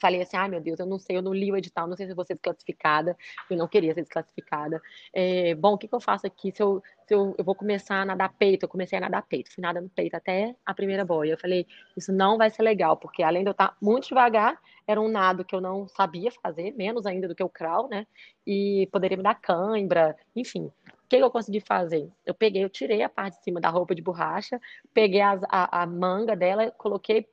falei 0.00 0.22
assim, 0.22 0.36
ai 0.36 0.48
meu 0.48 0.60
Deus, 0.60 0.78
eu 0.78 0.86
não 0.86 0.98
sei, 0.98 1.16
eu 1.16 1.22
não 1.22 1.32
li 1.32 1.50
o 1.50 1.56
edital, 1.56 1.86
não 1.86 1.96
sei 1.96 2.06
se 2.06 2.12
eu 2.12 2.16
vou 2.16 2.24
ser 2.24 2.34
desclassificada, 2.34 3.16
eu 3.50 3.56
não 3.56 3.68
queria 3.68 3.94
ser 3.94 4.02
desclassificada. 4.02 4.80
É, 5.12 5.54
bom, 5.54 5.74
o 5.74 5.78
que, 5.78 5.88
que, 5.88 5.94
eu 5.94 6.00
faço 6.00 6.26
aqui? 6.26 6.52
Se, 6.52 6.62
eu, 6.62 6.82
se 7.06 7.14
eu, 7.14 7.34
eu, 7.38 7.44
vou 7.44 7.54
começar 7.54 8.02
a 8.02 8.04
nadar 8.04 8.32
peito, 8.34 8.64
eu 8.64 8.68
comecei 8.68 8.98
a 8.98 9.00
nadar 9.00 9.22
peito, 9.22 9.52
fui 9.52 9.62
nadando 9.62 9.90
peito 9.90 10.14
até 10.14 10.54
a 10.64 10.74
primeira 10.74 11.04
boia. 11.04 11.32
Eu 11.32 11.38
falei, 11.38 11.66
isso 11.96 12.12
não 12.12 12.38
vai 12.38 12.50
ser 12.50 12.62
legal, 12.62 12.96
porque 12.96 13.22
além 13.22 13.42
de 13.42 13.48
eu 13.48 13.52
estar 13.52 13.76
muito 13.80 14.08
devagar, 14.08 14.60
era 14.86 15.00
um 15.00 15.08
nado 15.08 15.44
que 15.44 15.54
eu 15.54 15.60
não 15.60 15.86
sabia 15.86 16.30
fazer, 16.30 16.72
menos 16.74 17.04
ainda 17.06 17.28
do 17.28 17.34
que 17.34 17.42
o 17.42 17.48
crawl, 17.48 17.88
né? 17.88 18.06
E 18.46 18.88
poderia 18.90 19.16
me 19.16 19.22
dar 19.22 19.34
cãibra, 19.34 20.16
enfim. 20.34 20.72
O 21.04 21.08
que 21.08 21.16
eu 21.16 21.30
consegui 21.30 21.60
fazer? 21.60 22.10
Eu 22.24 22.34
peguei, 22.34 22.64
eu 22.64 22.68
tirei 22.70 23.02
a 23.02 23.08
parte 23.08 23.38
de 23.38 23.44
cima 23.44 23.60
da 23.60 23.70
roupa 23.70 23.94
de 23.94 24.02
borracha, 24.02 24.60
peguei 24.92 25.20
as, 25.20 25.42
a, 25.44 25.82
a 25.82 25.86
manga 25.86 26.36
dela, 26.36 26.70
coloquei 26.70 27.26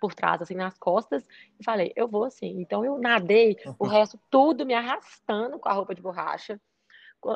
por 0.00 0.14
trás, 0.14 0.42
assim, 0.42 0.54
nas 0.54 0.76
costas, 0.78 1.26
e 1.58 1.64
falei, 1.64 1.92
eu 1.94 2.08
vou 2.08 2.24
assim. 2.24 2.60
Então 2.60 2.84
eu 2.84 2.98
nadei 2.98 3.56
o 3.78 3.86
resto 3.86 4.18
tudo 4.30 4.66
me 4.66 4.74
arrastando 4.74 5.58
com 5.58 5.68
a 5.68 5.72
roupa 5.72 5.94
de 5.94 6.02
borracha. 6.02 6.60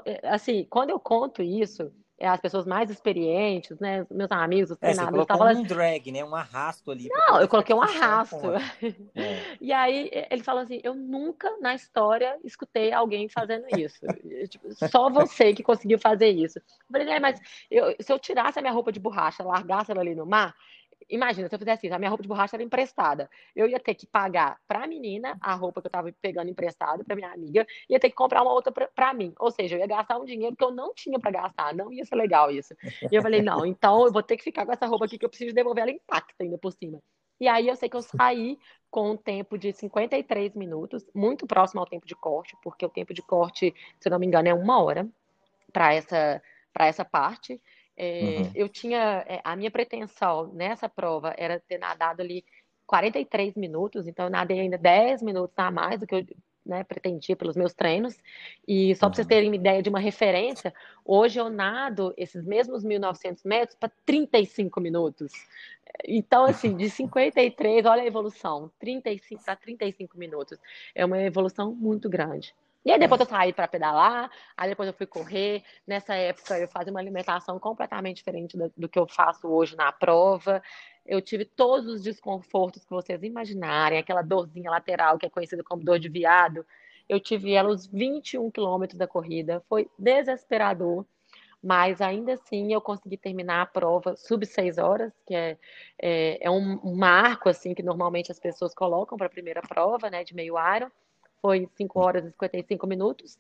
É, 0.05 0.29
assim, 0.29 0.67
quando 0.69 0.91
eu 0.91 1.01
conto 1.01 1.43
isso, 1.43 1.91
é, 2.19 2.27
as 2.27 2.41
pessoas 2.41 2.67
mais 2.67 2.91
experientes, 2.91 3.79
né, 3.79 4.05
meus 4.11 4.31
amigos, 4.33 4.73
os 4.73 4.77
é, 4.83 4.93
treinadores, 4.93 5.23
estavam 5.23 5.53
um 5.53 5.63
drag, 5.63 6.11
né, 6.11 6.25
um 6.25 6.35
arrasto 6.35 6.91
ali. 6.91 7.09
Não, 7.09 7.41
eu 7.41 7.49
coloquei 7.49 7.75
um 7.75 7.83
arrasto. 7.83 8.37
É. 9.15 9.57
E 9.61 9.73
aí 9.73 10.11
ele 10.31 10.43
falou 10.43 10.63
assim, 10.63 10.81
eu 10.83 10.95
nunca 10.95 11.57
na 11.61 11.75
história 11.75 12.39
escutei 12.45 12.93
alguém 12.93 13.29
fazendo 13.29 13.67
isso. 13.77 13.99
Tipo, 14.49 14.73
só 14.89 15.11
você 15.11 15.53
que 15.53 15.63
conseguiu 15.63 15.99
fazer 15.99 16.29
isso. 16.29 16.59
Eu 16.59 16.63
falei, 16.93 17.09
é, 17.09 17.21
mas 17.21 17.41
eu, 17.71 17.95
se 18.01 18.13
eu 18.13 18.19
tirasse 18.19 18.59
a 18.59 18.63
minha 18.63 18.73
roupa 18.73 18.93
de 18.93 19.01
borracha, 19.01 19.43
largasse 19.43 19.91
ela 19.91 20.01
ali 20.01 20.15
no 20.15 20.27
mar, 20.27 20.55
imagina, 21.09 21.49
se 21.49 21.55
eu 21.55 21.59
fizesse 21.59 21.87
isso, 21.87 21.95
a 21.95 21.99
minha 21.99 22.09
roupa 22.09 22.23
de 22.23 22.29
borracha 22.29 22.57
era 22.57 22.63
emprestada. 22.63 23.31
Eu 23.55 23.67
ia 23.67 23.81
ter 23.81 23.95
que 23.95 24.07
pagar 24.07 24.59
para 24.67 24.85
a 24.85 24.87
menina 24.87 25.37
a 25.41 25.55
roupa 25.55 25.81
que 25.81 25.87
eu 25.87 25.91
estava 25.91 26.13
pegando 26.21 26.51
emprestado 26.51 27.05
para 27.05 27.17
minha 27.17 27.31
amiga, 27.33 27.67
ia 27.89 27.99
ter 27.99 28.11
que 28.11 28.17
comprar 28.17 28.43
uma 28.43 28.53
outra 28.53 28.73
para 28.73 29.15
mim. 29.15 29.33
Ou 29.39 29.51
seja, 29.51 29.77
eu 29.77 29.81
ia 29.81 29.87
gastar 29.87 30.19
um 30.19 30.25
dinheiro 30.25 30.55
que 30.57 30.65
eu 30.65 30.71
não 30.71 30.93
tinha 30.95 31.19
para 31.19 31.31
gastar. 31.31 31.75
Não 31.75 31.93
ia 31.93 32.05
ser 32.05 32.17
legal 32.17 32.51
isso. 32.51 32.75
E 33.11 33.15
eu 33.15 33.23
falei, 33.23 33.43
não, 33.43 33.65
então 33.65 34.05
eu 34.07 34.13
vou 34.13 34.23
ter 34.23 34.37
que 34.37 34.45
ficar 34.45 34.67
com 34.67 34.73
essa 34.73 34.87
roupa 34.87 35.05
aqui 35.07 35.19
que 35.19 35.25
eu 35.25 35.29
preciso 35.29 35.55
devolver 35.55 35.83
ela 35.83 35.93
intacta 35.93 36.43
ainda 36.43 36.59
por 36.59 36.73
cima. 36.73 37.01
E 37.41 37.47
aí 37.47 37.69
eu 37.69 37.77
sei 37.77 37.89
que 37.89 37.97
eu 37.97 38.03
saí 38.03 38.59
com 38.91 39.13
um 39.13 39.17
tempo 39.17 39.57
de 39.57 39.73
53 39.73 40.55
minutos, 40.55 41.07
muito 41.15 41.47
próximo 41.47 41.81
ao 41.81 41.87
tempo 41.87 42.07
de 42.07 42.17
corte, 42.17 42.57
porque 42.63 42.85
o 42.85 42.89
tempo 42.89 43.15
de 43.15 43.23
corte, 43.23 43.75
se 44.01 44.09
eu 44.09 44.11
não 44.11 44.19
me 44.19 44.27
engano, 44.27 44.49
é 44.49 44.55
uma 44.55 44.83
hora 44.83 45.09
para 45.73 45.95
essa, 45.95 46.43
essa 46.79 47.05
parte. 47.05 47.61
É, 48.01 48.39
uhum. 48.39 48.53
Eu 48.55 48.69
tinha. 48.69 49.25
É, 49.27 49.41
a 49.43 49.57
minha 49.57 49.73
pretensão 49.73 50.53
nessa 50.55 50.89
prova 50.89 51.35
era 51.37 51.59
ter 51.59 51.79
nadado 51.79 52.23
ali 52.23 52.45
43 52.87 53.57
minutos, 53.57 54.07
então 54.07 54.27
eu 54.27 54.31
nadei 54.31 54.61
ainda 54.61 54.79
10 54.79 55.21
minutos 55.23 55.59
a 55.59 55.69
mais 55.71 55.99
do 55.99 56.07
que 56.07 56.15
eu 56.15 56.25
né, 56.65 56.85
pretendia 56.85 57.35
pelos 57.35 57.57
meus 57.57 57.75
treinos. 57.75 58.17
E 58.67 58.95
só 58.95 59.07
uhum. 59.07 59.11
para 59.11 59.17
vocês 59.17 59.27
terem 59.27 59.49
uma 59.49 59.57
ideia 59.57 59.83
de 59.83 59.89
uma 59.89 59.99
referência, 59.99 60.73
hoje 61.05 61.41
eu 61.41 61.51
nado 61.51 62.15
esses 62.17 62.45
mesmos 62.45 62.85
1.900 62.85 63.41
metros 63.45 63.77
para 63.77 63.91
35 64.07 64.81
minutos. 64.81 65.33
Então, 66.07 66.45
assim, 66.45 66.77
de 66.77 66.89
53, 66.91 67.85
olha 67.85 68.03
a 68.03 68.07
evolução, 68.07 68.71
35 68.79 69.43
para 69.43 69.57
35 69.57 70.17
minutos. 70.17 70.57
É 70.95 71.05
uma 71.05 71.21
evolução 71.21 71.75
muito 71.75 72.09
grande. 72.09 72.55
E 72.85 72.93
aí 72.93 72.99
depois 72.99 73.21
eu 73.21 73.27
saí 73.27 73.53
para 73.53 73.69
pedalar, 73.69 74.31
aí 74.57 74.71
depois 74.71 74.87
eu 74.87 74.95
fui 74.95 75.07
correr. 75.07 75.63
Nessa 75.87 76.15
época 76.15 76.59
eu 76.59 76.69
fazia 76.69 76.91
uma 76.93 77.01
alimentação 77.01 77.59
completamente 77.59 78.17
diferente 78.17 78.57
do, 78.57 78.73
do, 78.77 78.89
que 78.89 78.99
eu 78.99 79.07
faço 79.07 79.49
hoje 79.49 79.77
na 79.77 79.93
prova. 79.93 80.63
Eu 81.05 81.21
tive 81.21 81.45
todos 81.45 81.87
os 81.87 82.03
desconfortos 82.03 82.85
que 82.85 82.91
vocês 82.91 83.23
imaginarem, 83.23 83.99
aquela 83.99 84.23
dorzinha 84.23 84.71
lateral 84.71 85.19
que 85.19 85.27
é 85.27 85.31
conhecida 85.31 85.65
como 85.65 85.85
dor 85.85 85.99
de 85.99 86.09
viado. 86.09 86.65
Eu 87.09 87.21
tive 87.21 87.53
ela 87.55 87.71
os 87.71 87.87
21 87.87 88.51
quilômetros 88.51 88.99
da 88.99 89.07
corrida, 89.07 89.63
foi 89.69 89.91
desesperador, 89.99 91.07
mas 91.63 92.01
ainda 92.01 92.35
assim 92.35 92.73
eu 92.73 92.81
consegui 92.81 93.17
terminar 93.17 93.63
a 93.63 93.67
prova 93.67 94.15
sub 94.17 94.45
6 94.47 94.79
horas, 94.79 95.13
que 95.27 95.35
é, 95.35 95.59
é, 96.01 96.47
é 96.47 96.51
um, 96.51 96.79
um 96.85 96.95
marco 96.95 97.49
assim 97.49 97.75
que 97.75 97.83
normalmente 97.83 98.31
as 98.31 98.39
pessoas 98.39 98.75
colocam 98.75 99.17
para 99.19 99.27
a 99.27 99.31
primeira 99.31 99.63
prova, 99.63 100.11
né, 100.11 100.23
de 100.23 100.35
meio 100.35 100.55
iron 100.77 100.91
foi 101.41 101.69
5 101.77 102.01
horas 102.01 102.25
e 102.25 102.31
55 102.31 102.87
minutos. 102.87 103.39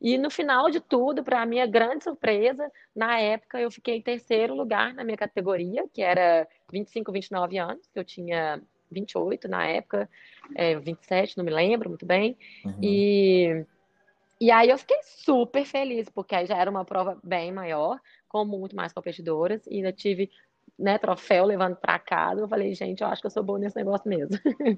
E 0.00 0.18
no 0.18 0.30
final 0.30 0.70
de 0.70 0.78
tudo, 0.78 1.24
para 1.24 1.46
minha 1.46 1.66
grande 1.66 2.04
surpresa, 2.04 2.70
na 2.94 3.18
época 3.18 3.60
eu 3.60 3.70
fiquei 3.70 3.96
em 3.96 4.02
terceiro 4.02 4.54
lugar 4.54 4.92
na 4.92 5.02
minha 5.02 5.16
categoria, 5.16 5.88
que 5.92 6.02
era 6.02 6.46
25, 6.70 7.10
29 7.10 7.58
anos, 7.58 7.90
eu 7.94 8.04
tinha 8.04 8.60
28 8.90 9.48
na 9.48 9.66
época, 9.66 10.08
é, 10.54 10.78
27, 10.78 11.38
não 11.38 11.44
me 11.44 11.50
lembro 11.50 11.88
muito 11.88 12.04
bem. 12.04 12.36
Uhum. 12.64 12.78
E, 12.82 13.64
e 14.38 14.50
aí 14.50 14.68
eu 14.68 14.76
fiquei 14.76 14.98
super 15.02 15.64
feliz, 15.64 16.10
porque 16.10 16.34
aí 16.34 16.46
já 16.46 16.58
era 16.58 16.70
uma 16.70 16.84
prova 16.84 17.18
bem 17.24 17.50
maior, 17.50 17.98
com 18.28 18.44
muito 18.44 18.76
mais 18.76 18.92
competidoras, 18.92 19.66
e 19.66 19.76
ainda 19.76 19.92
tive 19.92 20.30
né, 20.78 20.98
troféu 20.98 21.46
levando 21.46 21.76
para 21.76 21.98
casa, 21.98 22.40
eu 22.40 22.48
falei, 22.48 22.74
gente, 22.74 23.00
eu 23.00 23.08
acho 23.08 23.22
que 23.22 23.26
eu 23.26 23.30
sou 23.30 23.42
boa 23.42 23.58
nesse 23.58 23.76
negócio 23.76 24.08
mesmo. 24.08 24.36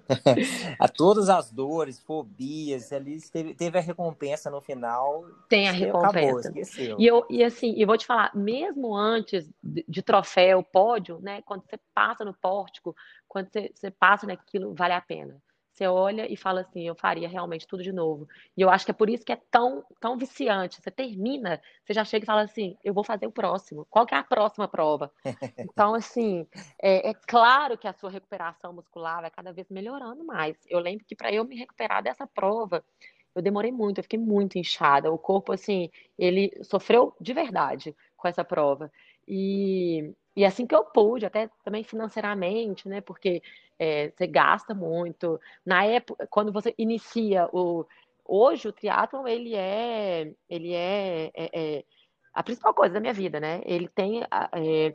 a 0.78 0.88
todas 0.88 1.28
as 1.28 1.50
dores, 1.50 1.98
fobias, 2.00 2.92
ali 2.92 3.18
teve, 3.30 3.54
teve 3.54 3.78
a 3.78 3.80
recompensa 3.80 4.48
no 4.48 4.60
final. 4.60 5.24
Tem 5.48 5.68
a 5.68 5.72
recompensa. 5.72 6.08
Acabou, 6.08 6.40
esqueceu. 6.40 6.96
E, 6.98 7.06
eu, 7.06 7.26
e 7.28 7.42
assim, 7.42 7.74
eu 7.76 7.86
vou 7.86 7.98
te 7.98 8.06
falar, 8.06 8.30
mesmo 8.34 8.94
antes 8.94 9.50
de, 9.62 9.84
de 9.88 10.02
troféu, 10.02 10.62
pódio, 10.62 11.18
né, 11.20 11.42
quando 11.42 11.64
você 11.68 11.78
passa 11.92 12.24
no 12.24 12.32
pórtico, 12.32 12.94
quando 13.26 13.48
você, 13.50 13.72
você 13.74 13.90
passa 13.90 14.26
naquilo, 14.26 14.74
vale 14.74 14.94
a 14.94 15.00
pena. 15.00 15.36
Você 15.78 15.86
olha 15.86 16.30
e 16.30 16.36
fala 16.36 16.62
assim, 16.62 16.88
eu 16.88 16.96
faria 16.96 17.28
realmente 17.28 17.64
tudo 17.64 17.84
de 17.84 17.92
novo. 17.92 18.26
E 18.56 18.62
eu 18.62 18.68
acho 18.68 18.84
que 18.84 18.90
é 18.90 18.94
por 18.94 19.08
isso 19.08 19.24
que 19.24 19.30
é 19.30 19.40
tão, 19.48 19.84
tão 20.00 20.18
viciante. 20.18 20.82
Você 20.82 20.90
termina, 20.90 21.62
você 21.84 21.92
já 21.92 22.04
chega 22.04 22.24
e 22.24 22.26
fala 22.26 22.42
assim, 22.42 22.76
eu 22.82 22.92
vou 22.92 23.04
fazer 23.04 23.28
o 23.28 23.30
próximo. 23.30 23.86
Qual 23.88 24.04
que 24.04 24.12
é 24.12 24.18
a 24.18 24.24
próxima 24.24 24.66
prova? 24.66 25.12
Então, 25.56 25.94
assim, 25.94 26.48
é, 26.82 27.10
é 27.10 27.14
claro 27.14 27.78
que 27.78 27.86
a 27.86 27.92
sua 27.92 28.10
recuperação 28.10 28.72
muscular 28.72 29.20
vai 29.20 29.30
cada 29.30 29.52
vez 29.52 29.68
melhorando 29.70 30.24
mais. 30.24 30.56
Eu 30.66 30.80
lembro 30.80 31.04
que 31.06 31.14
para 31.14 31.32
eu 31.32 31.44
me 31.44 31.54
recuperar 31.54 32.02
dessa 32.02 32.26
prova, 32.26 32.84
eu 33.32 33.40
demorei 33.40 33.70
muito, 33.70 33.98
eu 33.98 34.02
fiquei 34.02 34.18
muito 34.18 34.58
inchada. 34.58 35.12
O 35.12 35.18
corpo, 35.18 35.52
assim, 35.52 35.90
ele 36.18 36.52
sofreu 36.64 37.14
de 37.20 37.32
verdade 37.32 37.94
com 38.16 38.26
essa 38.26 38.44
prova. 38.44 38.90
E, 39.28 40.12
e 40.38 40.44
assim 40.44 40.68
que 40.68 40.74
eu 40.74 40.84
pude, 40.84 41.26
até 41.26 41.50
também 41.64 41.82
financeiramente, 41.82 42.88
né? 42.88 43.00
Porque 43.00 43.42
é, 43.76 44.12
você 44.16 44.24
gasta 44.24 44.72
muito. 44.72 45.40
Na 45.66 45.84
época, 45.84 46.28
quando 46.30 46.52
você 46.52 46.72
inicia 46.78 47.48
o. 47.52 47.84
Hoje 48.24 48.68
o 48.68 48.72
triatlon, 48.72 49.26
ele 49.26 49.56
é, 49.56 50.32
ele 50.48 50.74
é, 50.74 51.32
é, 51.34 51.50
é 51.52 51.84
a 52.32 52.40
principal 52.44 52.72
coisa 52.72 52.94
da 52.94 53.00
minha 53.00 53.12
vida, 53.12 53.40
né? 53.40 53.60
Ele 53.64 53.88
tem 53.88 54.22
é, 54.22 54.94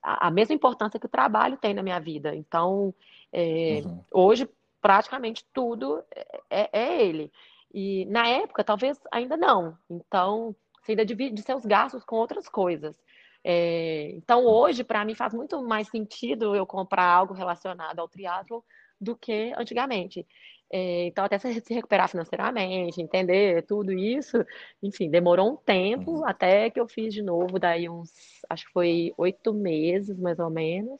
a, 0.00 0.28
a, 0.28 0.30
mesma 0.30 0.54
importância 0.54 1.00
que 1.00 1.06
o 1.06 1.08
trabalho 1.08 1.56
tem 1.56 1.74
na 1.74 1.82
minha 1.82 1.98
vida. 1.98 2.32
Então, 2.32 2.94
é, 3.32 3.82
uhum. 3.84 4.00
hoje, 4.12 4.48
praticamente 4.80 5.44
tudo 5.52 6.04
é, 6.48 6.70
é, 6.72 7.02
ele. 7.02 7.32
E 7.72 8.04
na 8.04 8.28
época, 8.28 8.62
talvez 8.62 9.00
ainda 9.10 9.36
não. 9.36 9.76
Então, 9.90 10.54
você 10.80 10.92
ainda 10.92 11.04
divide 11.04 11.42
seus 11.42 11.66
gastos 11.66 12.04
com 12.04 12.14
outras 12.14 12.48
coisas. 12.48 12.96
É, 13.44 14.12
então, 14.16 14.46
hoje, 14.46 14.82
para 14.82 15.04
mim, 15.04 15.14
faz 15.14 15.34
muito 15.34 15.62
mais 15.62 15.88
sentido 15.88 16.56
eu 16.56 16.66
comprar 16.66 17.04
algo 17.04 17.34
relacionado 17.34 17.98
ao 17.98 18.08
triatlo 18.08 18.64
do 18.98 19.14
que 19.14 19.52
antigamente. 19.58 20.26
É, 20.70 21.06
então, 21.06 21.24
até 21.24 21.38
se 21.38 21.74
recuperar 21.74 22.08
financeiramente, 22.08 23.00
entender 23.00 23.62
tudo 23.66 23.92
isso, 23.92 24.44
enfim, 24.82 25.10
demorou 25.10 25.52
um 25.52 25.56
tempo 25.56 26.12
uhum. 26.12 26.26
até 26.26 26.70
que 26.70 26.80
eu 26.80 26.88
fiz 26.88 27.12
de 27.12 27.22
novo, 27.22 27.58
daí 27.58 27.88
uns, 27.88 28.10
acho 28.48 28.66
que 28.66 28.72
foi 28.72 29.12
oito 29.18 29.52
meses, 29.52 30.18
mais 30.18 30.38
ou 30.38 30.50
menos, 30.50 30.98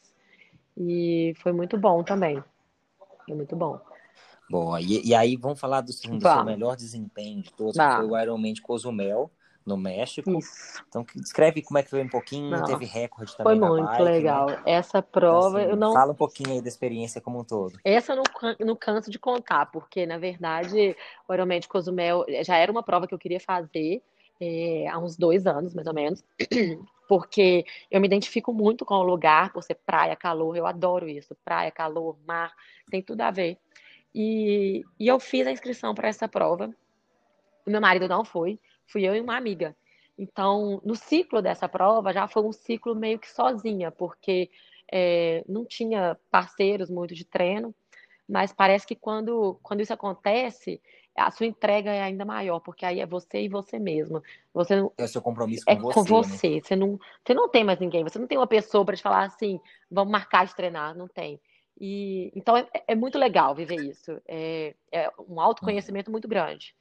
e 0.77 1.33
foi 1.39 1.53
muito 1.53 1.79
bom 1.79 2.05
também. 2.05 2.45
Foi 3.27 3.35
muito 3.35 3.57
bom. 3.57 3.81
Boa, 4.51 4.81
e, 4.81 5.09
e 5.09 5.15
aí 5.15 5.35
vamos 5.37 5.59
falar 5.59 5.81
do, 5.81 5.87
do 5.87 5.93
seu 5.93 6.45
melhor 6.45 6.77
desempenho 6.77 7.43
de 7.43 7.51
todos, 7.55 7.75
que 7.75 7.97
foi 7.97 8.07
o 8.07 8.21
Ironman 8.21 8.53
de 8.53 8.61
Cozumel 8.61 9.31
no 9.65 9.77
México. 9.77 10.31
Isso. 10.39 10.83
Então, 10.89 11.05
descreve 11.15 11.63
como 11.63 11.79
é 11.79 11.83
que 11.83 11.91
foi 11.91 12.03
um 12.03 12.09
pouquinho, 12.09 12.51
não, 12.51 12.65
teve 12.65 12.85
recorde 12.85 13.37
também. 13.37 13.59
Foi 13.59 13.69
muito 13.69 13.87
bike, 13.87 14.03
legal. 14.03 14.47
Né? 14.47 14.63
Essa 14.67 15.01
prova, 15.01 15.61
então, 15.61 15.61
assim, 15.61 15.71
eu 15.71 15.77
não. 15.77 15.93
Fala 15.93 16.13
um 16.13 16.17
pouquinho 16.17 16.53
aí 16.53 16.61
da 16.61 16.69
experiência 16.69 17.21
como 17.21 17.41
um 17.41 17.45
todo. 17.45 17.79
Essa 17.85 18.13
eu 18.13 18.17
não, 18.17 18.25
não 18.61 18.77
canso 18.77 19.11
de 19.11 19.19
contar, 19.19 19.67
porque, 19.67 20.07
na 20.07 20.19
verdade, 20.19 20.97
o 21.29 21.35
Ironman 21.35 21.61
de 21.61 21.69
Cozumel 21.69 22.25
já 22.43 22.57
era 22.57 22.71
uma 22.71 22.83
prova 22.83 23.07
que 23.07 23.15
eu 23.15 23.19
queria 23.19 23.41
fazer 23.41 24.03
é, 24.41 24.87
há 24.89 24.99
uns 24.99 25.17
dois 25.17 25.47
anos, 25.47 25.75
mais 25.75 25.87
ou 25.87 25.95
menos. 25.95 26.25
Porque 27.07 27.67
eu 27.91 28.01
me 28.01 28.07
identifico 28.07 28.53
muito 28.53 28.85
com 28.85 28.95
o 28.95 29.03
lugar, 29.03 29.53
por 29.53 29.63
ser 29.63 29.75
praia, 29.75 30.17
calor, 30.17 30.57
eu 30.57 30.67
adoro 30.67 31.07
isso. 31.07 31.37
Praia, 31.45 31.71
calor, 31.71 32.17
mar, 32.27 32.53
tem 32.91 33.03
tudo 33.03 33.21
a 33.21 33.31
ver. 33.31 33.59
E, 34.15 34.83
e 34.99 35.07
eu 35.07 35.21
fiz 35.21 35.47
a 35.47 35.53
inscrição 35.53 35.95
para 35.95 36.09
essa 36.09 36.27
prova. 36.27 36.75
O 37.67 37.71
meu 37.71 37.81
marido 37.81 38.09
não 38.09 38.25
foi, 38.25 38.59
fui 38.87 39.07
eu 39.07 39.15
e 39.15 39.21
uma 39.21 39.37
amiga. 39.37 39.77
Então, 40.17 40.81
no 40.85 40.95
ciclo 40.95 41.43
dessa 41.43 41.69
prova, 41.69 42.13
já 42.13 42.29
foi 42.29 42.43
um 42.43 42.53
ciclo 42.53 42.95
meio 42.95 43.19
que 43.19 43.31
sozinha, 43.31 43.91
porque 43.91 44.51
é, 44.91 45.45
não 45.49 45.65
tinha 45.65 46.17
parceiros 46.31 46.89
muito 46.89 47.15
de 47.15 47.25
treino, 47.25 47.75
mas 48.29 48.53
parece 48.53 48.87
que 48.87 48.95
quando, 48.95 49.59
quando 49.63 49.81
isso 49.81 49.93
acontece, 49.93 50.81
a 51.17 51.31
sua 51.31 51.47
entrega 51.47 51.93
é 51.93 52.03
ainda 52.03 52.25
maior, 52.25 52.61
porque 52.61 52.87
aí 52.87 53.01
é 53.01 53.07
você 53.07 53.43
e 53.43 53.49
você 53.49 53.79
mesmo. 53.79 54.23
Você 54.53 54.77
não, 54.77 54.93
é 54.97 55.05
o 55.05 55.09
seu 55.09 55.21
compromisso 55.21 55.65
com 55.65 55.73
é 55.73 55.77
você. 55.77 55.95
com 55.95 56.05
você. 56.05 56.49
Né? 56.51 56.61
Você, 56.61 56.77
não, 56.77 56.99
você 57.25 57.35
não 57.35 57.49
tem 57.49 57.65
mais 57.65 57.79
ninguém, 57.79 58.03
você 58.03 58.19
não 58.19 58.27
tem 58.27 58.39
uma 58.39 58.47
pessoa 58.47 58.85
para 58.85 58.97
te 58.97 59.03
falar 59.03 59.25
assim, 59.25 59.61
vamos 59.91 60.11
marcar 60.11 60.47
de 60.47 60.55
treinar, 60.55 60.97
não 60.97 61.07
tem. 61.07 61.41
E, 61.79 62.33
então 62.35 62.57
é, 62.57 62.67
é 62.89 62.95
muito 62.95 63.19
legal 63.19 63.55
viver 63.55 63.77
isso. 63.77 64.21
É, 64.27 64.75
é 64.93 65.11
um 65.29 65.41
autoconhecimento 65.41 66.11
muito 66.11 66.29
grande. 66.29 66.75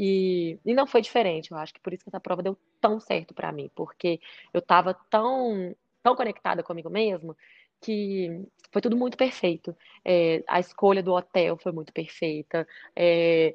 E, 0.00 0.60
e 0.64 0.74
não 0.74 0.86
foi 0.86 1.00
diferente. 1.02 1.50
Eu 1.50 1.58
acho 1.58 1.74
que 1.74 1.80
por 1.80 1.92
isso 1.92 2.04
que 2.04 2.10
essa 2.10 2.20
prova 2.20 2.40
deu 2.40 2.56
tão 2.80 3.00
certo 3.00 3.34
para 3.34 3.50
mim, 3.50 3.68
porque 3.74 4.20
eu 4.54 4.60
estava 4.60 4.94
tão, 5.10 5.74
tão 6.04 6.14
conectada 6.14 6.62
comigo 6.62 6.88
mesmo 6.88 7.36
que 7.80 8.44
foi 8.72 8.82
tudo 8.82 8.96
muito 8.96 9.16
perfeito. 9.16 9.76
É, 10.04 10.42
a 10.48 10.60
escolha 10.60 11.02
do 11.02 11.12
hotel 11.12 11.56
foi 11.56 11.72
muito 11.72 11.92
perfeita. 11.92 12.66
É, 12.94 13.54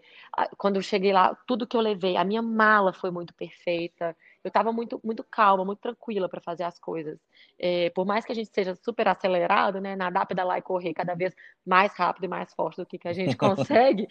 quando 0.58 0.78
eu 0.78 0.82
cheguei 0.82 1.14
lá, 1.14 1.36
tudo 1.48 1.68
que 1.68 1.76
eu 1.78 1.82
levei, 1.82 2.18
a 2.18 2.24
minha 2.24 2.42
mala 2.42 2.94
foi 2.94 3.12
muito 3.12 3.34
perfeita. 3.34 4.16
Eu 4.44 4.48
estava 4.48 4.72
muito, 4.72 5.00
muito 5.04 5.24
calma, 5.24 5.64
muito 5.64 5.80
tranquila 5.80 6.28
para 6.28 6.42
fazer 6.42 6.64
as 6.64 6.80
coisas. 6.80 7.20
É, 7.60 7.90
por 7.92 8.06
mais 8.06 8.26
que 8.26 8.32
a 8.32 8.36
gente 8.36 8.50
seja 8.54 8.76
super 8.76 9.08
acelerado, 9.08 9.80
né, 9.80 9.96
nadar, 9.96 10.26
pedalar 10.26 10.58
e 10.58 10.62
correr 10.62 10.94
cada 10.94 11.16
vez 11.16 11.34
mais 11.66 11.94
rápido 11.94 12.26
e 12.26 12.28
mais 12.28 12.54
forte 12.54 12.78
do 12.78 12.86
que, 12.86 12.98
que 12.98 13.08
a 13.08 13.14
gente 13.14 13.36
consegue, 13.38 14.08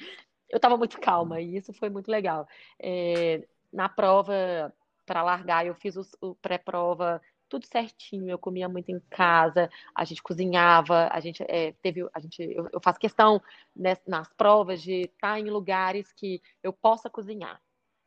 eu 0.52 0.56
estava 0.56 0.76
muito 0.76 1.00
calma 1.00 1.40
e 1.40 1.56
isso 1.56 1.72
foi 1.72 1.88
muito 1.88 2.10
legal. 2.10 2.46
É, 2.78 3.42
na 3.72 3.88
prova 3.88 4.72
para 5.06 5.22
largar, 5.22 5.66
eu 5.66 5.74
fiz 5.74 5.96
o, 5.96 6.06
o 6.20 6.34
pré-prova 6.36 7.20
tudo 7.48 7.66
certinho. 7.66 8.30
Eu 8.30 8.38
comia 8.38 8.68
muito 8.68 8.90
em 8.90 9.00
casa, 9.10 9.70
a 9.94 10.04
gente 10.04 10.22
cozinhava, 10.22 11.08
a 11.12 11.20
gente 11.20 11.42
é, 11.48 11.72
teve, 11.82 12.08
a 12.14 12.20
gente, 12.20 12.42
eu, 12.42 12.68
eu 12.72 12.80
faço 12.80 12.98
questão 12.98 13.42
né, 13.76 13.96
nas 14.06 14.32
provas 14.34 14.80
de 14.82 15.02
estar 15.02 15.38
em 15.38 15.50
lugares 15.50 16.12
que 16.12 16.40
eu 16.62 16.72
possa 16.72 17.10
cozinhar, 17.10 17.60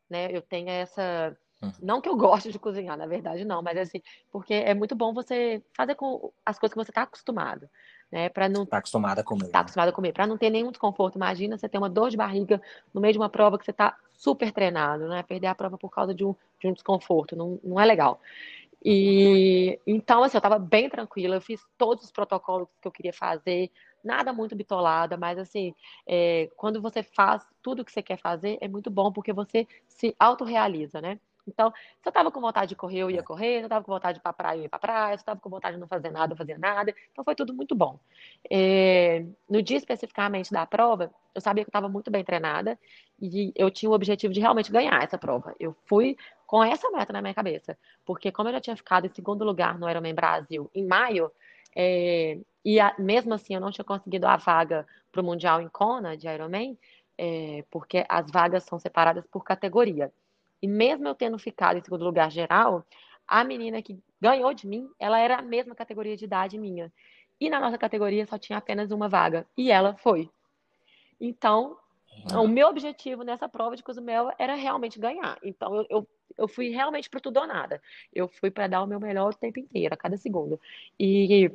né? 0.09 0.29
Eu 0.31 0.41
tenho 0.41 0.69
essa 0.69 1.37
uhum. 1.65 1.71
não 1.81 2.01
que 2.01 2.09
eu 2.09 2.15
goste 2.15 2.51
de 2.51 2.59
cozinhar, 2.59 2.97
na 2.97 3.05
verdade, 3.05 3.45
não, 3.45 3.61
mas 3.61 3.77
assim, 3.77 4.01
porque 4.31 4.53
é 4.53 4.73
muito 4.73 4.95
bom 4.95 5.13
você 5.13 5.61
fazer 5.73 5.95
com 5.95 6.31
as 6.45 6.57
coisas 6.59 6.73
que 6.73 6.83
você 6.83 6.91
está 6.91 7.03
acostumado 7.03 7.69
né? 8.11 8.29
Para 8.29 8.47
não 8.47 8.65
tá 8.65 8.77
acostumada 8.77 9.21
a 9.21 9.23
comer. 9.23 9.47
Tá 9.47 9.59
né? 9.59 9.61
acostumada 9.61 9.91
a 9.91 9.93
comer, 9.93 10.13
para 10.13 10.27
não 10.27 10.37
ter 10.37 10.49
nenhum 10.49 10.71
desconforto. 10.71 11.15
Imagina 11.15 11.57
você 11.57 11.67
ter 11.67 11.77
uma 11.77 11.89
dor 11.89 12.09
de 12.09 12.17
barriga 12.17 12.61
no 12.93 13.01
meio 13.01 13.13
de 13.13 13.19
uma 13.19 13.29
prova 13.29 13.57
que 13.57 13.65
você 13.65 13.71
está 13.71 13.97
super 14.13 14.51
treinado, 14.51 15.07
né? 15.07 15.23
Perder 15.23 15.47
a 15.47 15.55
prova 15.55 15.77
por 15.77 15.89
causa 15.89 16.13
de 16.13 16.23
um, 16.23 16.35
de 16.59 16.67
um 16.67 16.73
desconforto, 16.73 17.35
não, 17.35 17.59
não 17.63 17.79
é 17.79 17.85
legal. 17.85 18.19
E 18.83 19.79
então, 19.85 20.23
assim, 20.23 20.37
eu 20.37 20.39
estava 20.39 20.59
bem 20.59 20.89
tranquila, 20.89 21.35
eu 21.35 21.41
fiz 21.41 21.59
todos 21.77 22.05
os 22.05 22.11
protocolos 22.11 22.67
que 22.81 22.87
eu 22.87 22.91
queria 22.91 23.13
fazer, 23.13 23.71
nada 24.03 24.31
muito 24.31 24.55
bitolada, 24.55 25.17
mas 25.17 25.39
assim, 25.39 25.73
é, 26.07 26.49
quando 26.55 26.81
você 26.81 27.01
faz 27.01 27.43
tudo 27.63 27.81
o 27.81 27.85
que 27.85 27.91
você 27.91 28.03
quer 28.03 28.17
fazer, 28.17 28.59
é 28.61 28.67
muito 28.67 28.91
bom 28.91 29.11
porque 29.11 29.33
você 29.33 29.67
se 29.87 30.15
autorrealiza, 30.19 31.01
né? 31.01 31.19
Então, 31.47 31.71
se 31.71 32.07
eu 32.07 32.09
estava 32.09 32.31
com 32.31 32.41
vontade 32.41 32.69
de 32.69 32.75
correr, 32.75 32.99
eu 32.99 33.11
ia 33.11 33.19
é. 33.19 33.23
correr. 33.23 33.57
Se 33.57 33.61
eu 33.61 33.65
estava 33.65 33.83
com 33.83 33.91
vontade 33.91 34.15
de 34.15 34.19
ir 34.19 34.23
para 34.23 34.33
praia, 34.33 34.57
eu 34.57 34.63
ia 34.63 34.69
para 34.69 34.79
praia. 34.79 35.17
Se 35.17 35.21
eu 35.21 35.23
estava 35.23 35.39
com 35.39 35.49
vontade 35.49 35.75
de 35.75 35.79
não 35.79 35.87
fazer 35.87 36.11
nada, 36.11 36.33
eu 36.33 36.37
fazia 36.37 36.57
nada. 36.57 36.93
Então, 37.11 37.23
foi 37.23 37.35
tudo 37.35 37.53
muito 37.53 37.75
bom. 37.75 37.99
É, 38.49 39.25
no 39.49 39.61
dia 39.61 39.77
especificamente 39.77 40.51
da 40.51 40.65
prova, 40.65 41.11
eu 41.33 41.41
sabia 41.41 41.63
que 41.63 41.69
eu 41.69 41.71
estava 41.71 41.89
muito 41.89 42.09
bem 42.09 42.23
treinada 42.23 42.79
e 43.21 43.51
eu 43.55 43.69
tinha 43.69 43.89
o 43.89 43.93
objetivo 43.93 44.33
de 44.33 44.39
realmente 44.39 44.71
ganhar 44.71 45.03
essa 45.03 45.17
prova. 45.17 45.55
Eu 45.59 45.75
fui 45.85 46.17
com 46.47 46.63
essa 46.63 46.89
meta 46.91 47.11
na 47.11 47.21
minha 47.21 47.33
cabeça, 47.33 47.77
porque 48.05 48.31
como 48.31 48.49
eu 48.49 48.53
já 48.53 48.61
tinha 48.61 48.75
ficado 48.75 49.05
em 49.05 49.13
segundo 49.13 49.43
lugar 49.43 49.77
no 49.77 49.89
Ironman 49.89 50.13
Brasil 50.13 50.69
em 50.73 50.85
maio, 50.85 51.31
é, 51.75 52.39
e 52.63 52.79
a, 52.79 52.95
mesmo 52.97 53.33
assim 53.33 53.55
eu 53.55 53.61
não 53.61 53.71
tinha 53.71 53.85
conseguido 53.85 54.27
a 54.27 54.37
vaga 54.37 54.87
para 55.11 55.21
o 55.21 55.23
Mundial 55.23 55.61
em 55.61 55.69
Kona 55.69 56.15
de 56.15 56.27
Ironman, 56.27 56.77
é, 57.17 57.63
porque 57.69 58.05
as 58.07 58.29
vagas 58.31 58.63
são 58.63 58.79
separadas 58.79 59.25
por 59.27 59.43
categoria. 59.43 60.11
E 60.61 60.67
mesmo 60.67 61.07
eu 61.07 61.15
tendo 61.15 61.37
ficado 61.37 61.77
em 61.77 61.81
segundo 61.83 62.05
lugar 62.05 62.31
geral, 62.31 62.85
a 63.27 63.43
menina 63.43 63.81
que 63.81 63.99
ganhou 64.19 64.53
de 64.53 64.67
mim, 64.67 64.89
ela 64.99 65.19
era 65.19 65.37
a 65.37 65.41
mesma 65.41 65.75
categoria 65.75 66.15
de 66.15 66.25
idade 66.25 66.57
minha. 66.57 66.91
E 67.39 67.49
na 67.49 67.59
nossa 67.59 67.77
categoria 67.77 68.25
só 68.25 68.37
tinha 68.37 68.57
apenas 68.57 68.91
uma 68.91 69.09
vaga. 69.09 69.45
E 69.57 69.71
ela 69.71 69.95
foi. 69.95 70.29
Então, 71.19 71.77
Uhum. 72.31 72.43
O 72.43 72.47
meu 72.47 72.67
objetivo 72.67 73.23
nessa 73.23 73.47
prova 73.47 73.75
de 73.75 73.83
Cozumel 73.83 74.31
era 74.39 74.55
realmente 74.55 74.99
ganhar. 74.99 75.37
Então, 75.43 75.75
eu, 75.75 75.85
eu, 75.89 76.07
eu 76.37 76.47
fui 76.47 76.69
realmente 76.69 77.09
para 77.09 77.19
tudo 77.19 77.39
ou 77.39 77.47
nada. 77.47 77.81
Eu 78.13 78.27
fui 78.27 78.49
para 78.49 78.67
dar 78.67 78.81
o 78.81 78.87
meu 78.87 78.99
melhor 78.99 79.31
o 79.31 79.37
tempo 79.37 79.59
inteiro, 79.59 79.93
a 79.93 79.97
cada 79.97 80.17
segundo. 80.17 80.59
E 80.99 81.51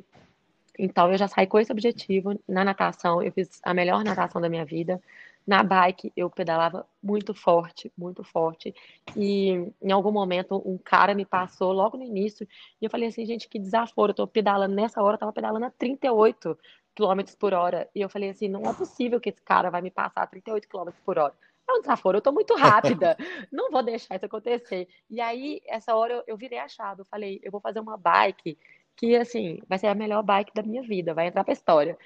então, 0.79 1.11
eu 1.11 1.17
já 1.17 1.27
saí 1.27 1.47
com 1.47 1.59
esse 1.59 1.71
objetivo. 1.71 2.39
Na 2.47 2.63
natação, 2.63 3.21
eu 3.21 3.31
fiz 3.31 3.59
a 3.63 3.73
melhor 3.73 4.03
natação 4.03 4.41
da 4.41 4.49
minha 4.49 4.65
vida. 4.65 5.01
Na 5.45 5.63
bike, 5.63 6.13
eu 6.15 6.29
pedalava 6.29 6.87
muito 7.01 7.33
forte, 7.33 7.91
muito 7.97 8.23
forte. 8.23 8.73
E 9.15 9.71
em 9.81 9.91
algum 9.91 10.11
momento, 10.11 10.61
um 10.65 10.77
cara 10.77 11.15
me 11.15 11.25
passou 11.25 11.71
logo 11.71 11.97
no 11.97 12.03
início. 12.03 12.47
E 12.79 12.85
eu 12.85 12.89
falei 12.89 13.09
assim, 13.09 13.25
gente, 13.25 13.49
que 13.49 13.59
desaforo. 13.59 14.11
Eu 14.11 14.15
tô 14.15 14.27
pedalando 14.27 14.75
nessa 14.75 15.01
hora, 15.01 15.15
eu 15.15 15.19
tava 15.19 15.33
pedalando 15.33 15.65
a 15.65 15.71
38 15.71 16.57
km 16.95 17.35
por 17.39 17.53
hora. 17.53 17.89
E 17.95 18.01
eu 18.01 18.09
falei 18.09 18.29
assim, 18.29 18.47
não 18.47 18.61
é 18.69 18.73
possível 18.73 19.19
que 19.19 19.29
esse 19.29 19.41
cara 19.41 19.69
vai 19.69 19.81
me 19.81 19.89
passar 19.89 20.21
a 20.23 20.27
38 20.27 20.67
km 20.67 20.89
por 21.03 21.17
hora. 21.17 21.33
É 21.67 21.73
um 21.73 21.81
desaforo, 21.81 22.17
eu 22.17 22.21
tô 22.21 22.31
muito 22.31 22.55
rápida. 22.55 23.17
não 23.51 23.71
vou 23.71 23.81
deixar 23.83 24.15
isso 24.15 24.25
acontecer. 24.25 24.87
E 25.09 25.19
aí, 25.19 25.61
essa 25.67 25.95
hora, 25.95 26.13
eu, 26.13 26.23
eu 26.27 26.37
virei 26.37 26.59
a 26.59 26.67
chave. 26.67 27.01
Eu 27.01 27.05
falei, 27.05 27.39
eu 27.43 27.51
vou 27.51 27.61
fazer 27.61 27.79
uma 27.79 27.97
bike 27.97 28.57
que, 28.95 29.15
assim, 29.15 29.59
vai 29.67 29.79
ser 29.79 29.87
a 29.87 29.95
melhor 29.95 30.21
bike 30.21 30.53
da 30.53 30.61
minha 30.61 30.83
vida, 30.83 31.13
vai 31.13 31.27
entrar 31.27 31.43
pra 31.43 31.53
história. 31.53 31.97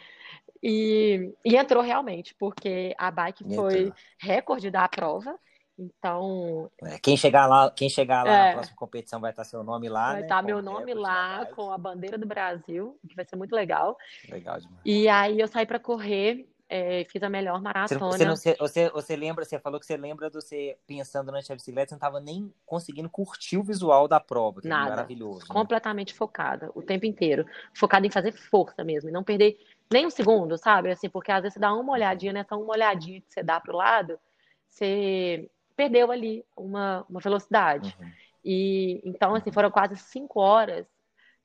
E, 0.62 1.34
e 1.44 1.56
entrou 1.56 1.84
realmente, 1.84 2.36
porque 2.40 2.96
a 2.98 3.12
bike 3.12 3.44
foi 3.56 3.80
entrou. 3.80 3.96
recorde 4.20 4.72
da 4.72 4.88
prova. 4.88 5.38
Então. 5.78 6.72
É, 6.82 6.98
quem 7.00 7.18
chegar 7.18 7.48
lá, 7.48 7.70
quem 7.70 7.90
chegar 7.90 8.26
lá 8.26 8.34
é, 8.34 8.48
na 8.48 8.54
próxima 8.54 8.78
competição 8.78 9.20
vai 9.20 9.32
estar 9.32 9.44
seu 9.44 9.64
nome 9.64 9.90
lá. 9.90 10.14
Vai 10.14 10.22
né, 10.22 10.22
estar 10.22 10.42
meu 10.42 10.62
nome 10.62 10.94
lá, 10.94 11.46
com 11.48 11.72
a 11.72 11.78
bandeira 11.78 12.18
do 12.18 12.26
Brasil, 12.26 12.98
que 13.08 13.16
vai 13.16 13.26
ser 13.26 13.36
muito 13.36 13.54
legal. 13.54 13.98
Legal 14.30 14.60
demais. 14.60 14.82
E 14.86 15.08
aí 15.10 15.40
eu 15.40 15.48
saí 15.48 15.66
para 15.66 15.80
correr 15.80 16.48
é, 16.68 17.06
fiz 17.06 17.22
a 17.22 17.30
melhor 17.30 17.62
maratona. 17.62 18.00
Você, 18.00 18.26
não, 18.26 18.36
você, 18.36 18.56
você, 18.60 18.90
você, 18.90 19.16
lembra, 19.16 19.46
você 19.46 19.60
falou 19.60 19.80
que 19.80 19.86
você 19.86 19.96
lembra 19.96 20.30
de 20.30 20.36
você 20.36 20.78
pensando 20.88 21.28
durante 21.28 21.52
a 21.52 21.56
bicicleta, 21.56 21.90
você 21.90 21.94
não 21.94 21.98
estava 21.98 22.20
nem 22.20 22.52
conseguindo 22.66 23.10
curtir 23.10 23.58
o 23.58 23.64
visual 23.64 24.08
da 24.08 24.20
prova, 24.20 24.62
que 24.62 24.68
Nada. 24.68 24.88
é 24.88 24.90
maravilhoso. 24.90 25.42
Né? 25.42 25.46
Completamente 25.48 26.14
focada, 26.14 26.72
o 26.74 26.82
tempo 26.82 27.06
inteiro. 27.06 27.46
Focada 27.74 28.06
em 28.08 28.12
fazer 28.12 28.32
força 28.32 28.84
mesmo, 28.84 29.10
e 29.10 29.14
não 29.14 29.24
perder 29.24 29.58
nem 29.92 30.06
um 30.06 30.10
segundo, 30.10 30.58
sabe? 30.58 30.92
Assim, 30.92 31.10
porque 31.10 31.32
às 31.32 31.42
vezes 31.42 31.54
você 31.54 31.60
dá 31.60 31.74
uma 31.74 31.94
olhadinha, 31.94 32.34
nessa 32.34 32.56
uma 32.56 32.74
olhadinha 32.74 33.22
que 33.22 33.32
você 33.32 33.44
dá 33.44 33.60
pro 33.60 33.78
lado, 33.78 34.20
você 34.68 35.50
perdeu 35.76 36.12
ali 36.12 36.46
uma, 36.56 37.06
uma 37.10 37.20
velocidade. 37.20 37.96
Uhum. 38.00 38.12
E 38.44 39.02
então, 39.04 39.36
assim, 39.36 39.52
foram 39.52 39.72
quase 39.72 39.96
cinco 39.96 40.40
horas 40.40 40.86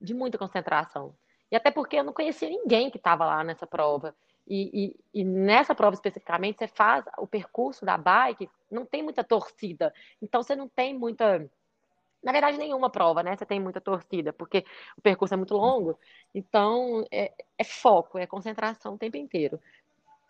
de 0.00 0.14
muita 0.14 0.38
concentração. 0.38 1.14
E 1.50 1.56
até 1.56 1.70
porque 1.70 1.96
eu 1.96 2.04
não 2.04 2.12
conhecia 2.12 2.48
ninguém 2.48 2.90
que 2.90 2.96
estava 2.96 3.24
lá 3.24 3.42
nessa 3.42 3.66
prova. 3.66 4.14
E, 4.46 4.96
e, 5.14 5.20
e, 5.20 5.24
nessa 5.24 5.74
prova 5.74 5.94
especificamente, 5.94 6.58
você 6.58 6.66
faz 6.66 7.04
o 7.18 7.26
percurso 7.26 7.84
da 7.84 7.96
bike, 7.96 8.50
não 8.70 8.84
tem 8.84 9.02
muita 9.02 9.22
torcida. 9.22 9.92
Então, 10.20 10.42
você 10.42 10.56
não 10.56 10.68
tem 10.68 10.96
muita. 10.96 11.48
Na 12.22 12.32
verdade, 12.32 12.58
nenhuma 12.58 12.90
prova, 12.90 13.22
né? 13.22 13.36
Você 13.36 13.46
tem 13.46 13.58
muita 13.58 13.80
torcida, 13.80 14.32
porque 14.32 14.64
o 14.96 15.00
percurso 15.00 15.34
é 15.34 15.36
muito 15.36 15.54
longo. 15.54 15.98
Então, 16.34 17.06
é, 17.10 17.32
é 17.56 17.64
foco, 17.64 18.18
é 18.18 18.26
concentração 18.26 18.94
o 18.94 18.98
tempo 18.98 19.16
inteiro. 19.16 19.58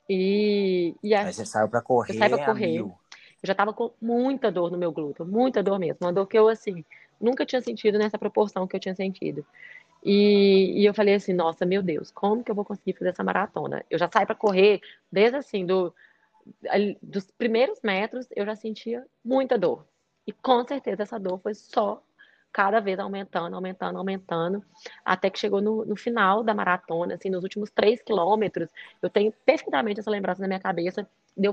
E, 0.08 0.94
e 1.02 1.14
a... 1.14 1.22
Aí 1.22 1.32
você 1.32 1.44
saiu 1.44 1.68
para 1.68 1.80
correr. 1.80 2.12
Eu 2.12 2.18
saí 2.18 2.28
para 2.28 2.44
correr. 2.44 2.78
Eu 2.78 3.46
já 3.46 3.54
tava 3.54 3.72
com 3.72 3.92
muita 4.00 4.50
dor 4.52 4.70
no 4.70 4.78
meu 4.78 4.92
glúteo, 4.92 5.24
muita 5.24 5.62
dor 5.62 5.78
mesmo. 5.78 5.98
Uma 6.00 6.12
dor 6.12 6.26
que 6.26 6.38
eu, 6.38 6.48
assim, 6.48 6.84
nunca 7.20 7.46
tinha 7.46 7.60
sentido 7.60 7.98
nessa 7.98 8.18
proporção 8.18 8.66
que 8.66 8.76
eu 8.76 8.80
tinha 8.80 8.94
sentido. 8.94 9.44
E, 10.04 10.80
e, 10.80 10.86
eu 10.86 10.94
falei 10.94 11.14
assim, 11.14 11.32
nossa, 11.32 11.66
meu 11.66 11.82
Deus, 11.82 12.10
como 12.10 12.42
que 12.42 12.50
eu 12.50 12.54
vou 12.54 12.64
conseguir 12.64 12.94
fazer 12.94 13.10
essa 13.10 13.22
maratona? 13.22 13.84
Eu 13.90 13.98
já 13.98 14.08
saí 14.10 14.24
para 14.24 14.34
correr 14.34 14.80
desde 15.12 15.36
assim, 15.36 15.66
do, 15.66 15.94
dos 17.02 17.30
primeiros 17.32 17.80
metros, 17.82 18.26
eu 18.34 18.46
já 18.46 18.56
sentia 18.56 19.06
muita 19.24 19.58
dor. 19.58 19.84
E 20.26 20.32
com 20.32 20.64
certeza 20.66 21.02
essa 21.02 21.18
dor 21.18 21.38
foi 21.40 21.54
só 21.54 22.02
cada 22.52 22.80
vez 22.80 22.98
aumentando, 22.98 23.54
aumentando, 23.54 23.98
aumentando, 23.98 24.64
até 25.04 25.30
que 25.30 25.38
chegou 25.38 25.60
no, 25.60 25.84
no 25.84 25.96
final 25.96 26.42
da 26.42 26.52
maratona, 26.52 27.14
assim, 27.14 27.30
nos 27.30 27.42
últimos 27.42 27.70
três 27.70 28.02
quilômetros, 28.02 28.68
eu 29.00 29.08
tenho 29.08 29.32
perfeitamente 29.44 30.00
essa 30.00 30.10
lembrança 30.10 30.42
na 30.42 30.48
minha 30.48 30.60
cabeça, 30.60 31.08
deu, 31.36 31.52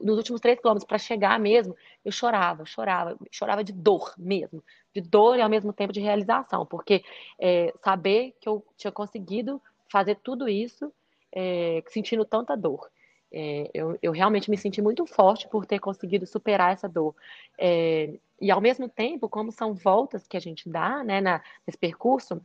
nos 0.00 0.16
últimos 0.18 0.40
três 0.40 0.60
quilômetros 0.60 0.86
para 0.86 0.98
chegar 0.98 1.38
mesmo, 1.40 1.74
eu 2.04 2.12
chorava, 2.12 2.64
chorava, 2.66 3.16
chorava 3.30 3.64
de 3.64 3.72
dor 3.72 4.12
mesmo, 4.18 4.62
de 4.94 5.00
dor 5.00 5.38
e 5.38 5.42
ao 5.42 5.48
mesmo 5.48 5.72
tempo 5.72 5.92
de 5.92 6.00
realização, 6.00 6.66
porque 6.66 7.02
é, 7.38 7.72
saber 7.82 8.34
que 8.40 8.48
eu 8.48 8.64
tinha 8.76 8.92
conseguido 8.92 9.60
fazer 9.90 10.16
tudo 10.16 10.48
isso 10.48 10.92
é, 11.32 11.82
sentindo 11.88 12.24
tanta 12.24 12.56
dor. 12.56 12.88
É, 13.36 13.68
eu, 13.74 13.98
eu, 14.00 14.12
realmente 14.12 14.48
me 14.48 14.56
senti 14.56 14.80
muito 14.80 15.04
forte 15.06 15.48
por 15.48 15.66
ter 15.66 15.80
conseguido 15.80 16.24
superar 16.24 16.72
essa 16.72 16.88
dor. 16.88 17.16
É, 17.58 18.14
e 18.40 18.48
ao 18.48 18.60
mesmo 18.60 18.88
tempo, 18.88 19.28
como 19.28 19.50
são 19.50 19.74
voltas 19.74 20.28
que 20.28 20.36
a 20.36 20.40
gente 20.40 20.68
dá 20.68 21.02
né, 21.02 21.20
na, 21.20 21.42
nesse 21.66 21.76
percurso, 21.76 22.40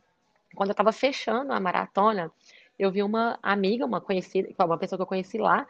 quando 0.52 0.70
eu 0.70 0.72
estava 0.72 0.90
fechando 0.90 1.52
a 1.52 1.60
maratona, 1.60 2.32
eu 2.76 2.90
vi 2.90 3.04
uma 3.04 3.38
amiga, 3.40 3.86
uma 3.86 4.00
conhecida, 4.00 4.48
uma 4.58 4.78
pessoa 4.78 4.98
que 4.98 5.02
eu 5.02 5.06
conheci 5.06 5.38
lá, 5.38 5.64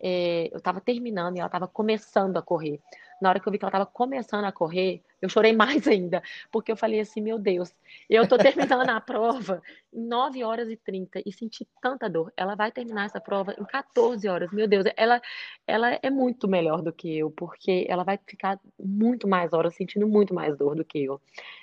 é, 0.00 0.48
eu 0.50 0.58
estava 0.58 0.80
terminando 0.80 1.36
e 1.36 1.38
ela 1.38 1.46
estava 1.46 1.68
começando 1.68 2.36
a 2.36 2.42
correr. 2.42 2.80
Na 3.20 3.30
hora 3.30 3.40
que 3.40 3.46
eu 3.46 3.52
vi 3.52 3.58
que 3.58 3.64
ela 3.64 3.70
estava 3.70 3.86
começando 3.86 4.44
a 4.44 4.52
correr, 4.52 5.02
eu 5.20 5.28
chorei 5.28 5.52
mais 5.56 5.86
ainda, 5.88 6.22
porque 6.50 6.70
eu 6.70 6.76
falei 6.76 7.00
assim, 7.00 7.20
meu 7.20 7.38
Deus, 7.38 7.74
eu 8.08 8.28
tô 8.28 8.36
terminando 8.36 8.90
a 8.90 9.00
prova 9.00 9.62
em 9.92 10.06
9 10.06 10.44
horas 10.44 10.68
e 10.68 10.76
30 10.76 11.22
e 11.24 11.32
senti 11.32 11.66
tanta 11.80 12.08
dor. 12.08 12.32
Ela 12.36 12.54
vai 12.54 12.70
terminar 12.70 13.06
essa 13.06 13.20
prova 13.20 13.54
em 13.58 13.64
14 13.64 14.28
horas. 14.28 14.50
Meu 14.52 14.68
Deus, 14.68 14.84
ela 14.96 15.20
ela 15.66 15.98
é 16.02 16.10
muito 16.10 16.46
melhor 16.46 16.82
do 16.82 16.92
que 16.92 17.18
eu, 17.18 17.30
porque 17.30 17.86
ela 17.88 18.04
vai 18.04 18.18
ficar 18.26 18.60
muito 18.78 19.26
mais 19.26 19.52
horas 19.52 19.74
sentindo 19.74 20.06
muito 20.06 20.34
mais 20.34 20.56
dor 20.56 20.74
do 20.74 20.84
que 20.84 21.04
eu. 21.04 21.20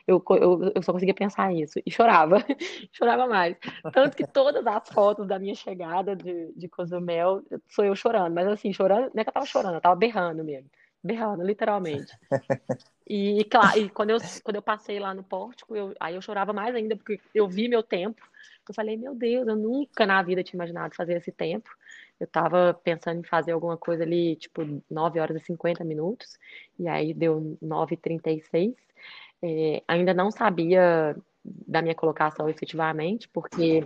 Eu, 0.07 0.23
eu, 0.31 0.71
eu 0.75 0.81
só 0.81 0.91
conseguia 0.91 1.13
pensar 1.13 1.53
isso 1.53 1.79
e 1.85 1.91
chorava, 1.91 2.37
chorava 2.91 3.27
mais. 3.27 3.55
Tanto 3.93 4.17
que 4.17 4.25
todas 4.25 4.65
as 4.65 4.89
fotos 4.89 5.27
da 5.27 5.37
minha 5.37 5.55
chegada 5.55 6.15
de, 6.15 6.51
de 6.53 6.67
Cozumel 6.67 7.43
sou 7.67 7.85
eu 7.85 7.95
chorando, 7.95 8.33
mas 8.33 8.47
assim, 8.47 8.73
chorando, 8.73 9.11
não 9.13 9.21
é 9.21 9.23
que 9.23 9.29
eu 9.29 9.33
tava 9.33 9.45
chorando, 9.45 9.75
eu 9.75 9.81
tava 9.81 9.95
berrando 9.95 10.43
mesmo 10.43 10.69
berrando, 11.03 11.43
literalmente. 11.43 12.17
E, 13.07 13.43
claro, 13.45 13.77
e 13.77 13.89
quando, 13.89 14.11
eu, 14.11 14.17
quando 14.43 14.55
eu 14.55 14.61
passei 14.61 14.99
lá 14.99 15.13
no 15.13 15.23
pórtico, 15.23 15.75
eu, 15.75 15.93
aí 15.99 16.15
eu 16.15 16.21
chorava 16.21 16.53
mais 16.53 16.73
ainda, 16.73 16.95
porque 16.95 17.19
eu 17.33 17.47
vi 17.47 17.67
meu 17.67 17.83
tempo. 17.83 18.21
Eu 18.67 18.73
falei, 18.73 18.95
meu 18.95 19.13
Deus, 19.13 19.47
eu 19.47 19.55
nunca 19.55 20.05
na 20.05 20.21
vida 20.21 20.43
tinha 20.43 20.57
imaginado 20.57 20.95
fazer 20.95 21.17
esse 21.17 21.31
tempo. 21.31 21.69
Eu 22.19 22.27
tava 22.27 22.73
pensando 22.83 23.19
em 23.19 23.23
fazer 23.23 23.51
alguma 23.51 23.75
coisa 23.75 24.03
ali, 24.03 24.35
tipo, 24.35 24.81
9 24.89 25.19
horas 25.19 25.41
e 25.41 25.45
50 25.45 25.83
minutos, 25.83 26.37
e 26.79 26.87
aí 26.87 27.13
deu 27.13 27.57
9h36. 27.61 28.75
É, 29.43 29.81
ainda 29.87 30.13
não 30.13 30.29
sabia 30.29 31.15
da 31.43 31.81
minha 31.81 31.95
colocação 31.95 32.47
efetivamente, 32.47 33.27
porque 33.27 33.85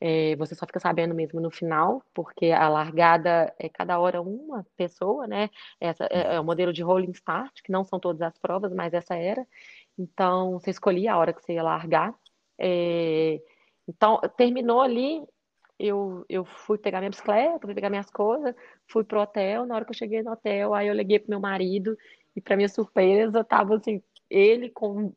é, 0.00 0.36
você 0.36 0.54
só 0.54 0.66
fica 0.66 0.78
sabendo 0.78 1.14
mesmo 1.14 1.40
no 1.40 1.50
final, 1.50 2.02
porque 2.14 2.46
a 2.52 2.68
largada 2.68 3.52
é 3.58 3.68
cada 3.68 3.98
hora 3.98 4.22
uma 4.22 4.64
pessoa, 4.76 5.26
né? 5.26 5.50
Essa 5.80 6.04
é, 6.10 6.36
é 6.36 6.40
o 6.40 6.44
modelo 6.44 6.72
de 6.72 6.82
rolling 6.82 7.10
start, 7.10 7.62
que 7.62 7.72
não 7.72 7.84
são 7.84 7.98
todas 7.98 8.22
as 8.22 8.38
provas, 8.38 8.72
mas 8.72 8.94
essa 8.94 9.16
era. 9.16 9.46
Então, 9.98 10.52
você 10.60 10.70
escolhia 10.70 11.12
a 11.12 11.18
hora 11.18 11.32
que 11.32 11.42
você 11.42 11.54
ia 11.54 11.62
largar. 11.62 12.14
É, 12.58 13.40
então, 13.88 14.20
terminou 14.36 14.80
ali, 14.80 15.22
eu, 15.78 16.24
eu 16.28 16.44
fui 16.44 16.78
pegar 16.78 17.00
minha 17.00 17.10
bicicleta, 17.10 17.66
fui 17.66 17.74
pegar 17.74 17.90
minhas 17.90 18.10
coisas, 18.10 18.54
fui 18.86 19.04
pro 19.04 19.20
hotel. 19.20 19.66
Na 19.66 19.74
hora 19.74 19.84
que 19.84 19.90
eu 19.90 19.96
cheguei 19.96 20.22
no 20.22 20.32
hotel, 20.32 20.74
aí 20.74 20.88
eu 20.88 20.94
liguei 20.94 21.18
pro 21.18 21.30
meu 21.30 21.40
marido, 21.40 21.96
e 22.36 22.40
para 22.40 22.56
minha 22.56 22.68
surpresa, 22.68 23.42
tava 23.42 23.76
assim, 23.76 24.00
ele 24.30 24.68
com 24.70 25.12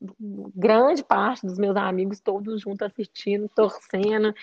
grande 0.55 1.03
parte 1.03 1.45
dos 1.45 1.57
meus 1.57 1.75
amigos 1.75 2.19
todos 2.19 2.61
juntos 2.61 2.82
assistindo, 2.88 3.49
torcendo. 3.55 4.34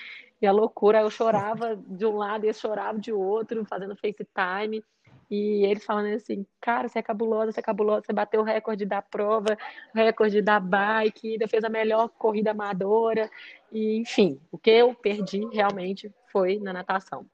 E 0.40 0.46
a 0.46 0.52
loucura, 0.52 1.00
eu 1.00 1.10
chorava 1.10 1.76
de 1.76 2.06
um 2.06 2.16
lado 2.16 2.44
e 2.44 2.46
eles 2.46 2.60
choravam 2.60 3.00
de 3.00 3.12
outro, 3.12 3.64
fazendo 3.64 3.96
FaceTime. 3.96 4.84
E 5.30 5.64
eles 5.66 5.84
falando 5.84 6.14
assim, 6.14 6.46
cara, 6.60 6.88
você 6.88 7.00
é 7.00 7.02
cabulosa, 7.02 7.52
você 7.52 7.60
é 7.60 7.62
cabulosa, 7.62 8.06
você 8.06 8.12
bateu 8.12 8.40
o 8.40 8.44
recorde 8.44 8.86
da 8.86 9.02
prova, 9.02 9.58
recorde 9.94 10.40
da 10.40 10.58
bike, 10.58 11.32
ainda 11.32 11.46
fez 11.46 11.64
a 11.64 11.68
melhor 11.68 12.08
corrida 12.08 12.52
amadora. 12.52 13.28
E, 13.70 13.98
enfim, 13.98 14.40
o 14.50 14.56
que 14.56 14.70
eu 14.70 14.94
perdi 14.94 15.46
realmente 15.52 16.10
foi 16.32 16.58
na 16.58 16.72
natação. 16.72 17.26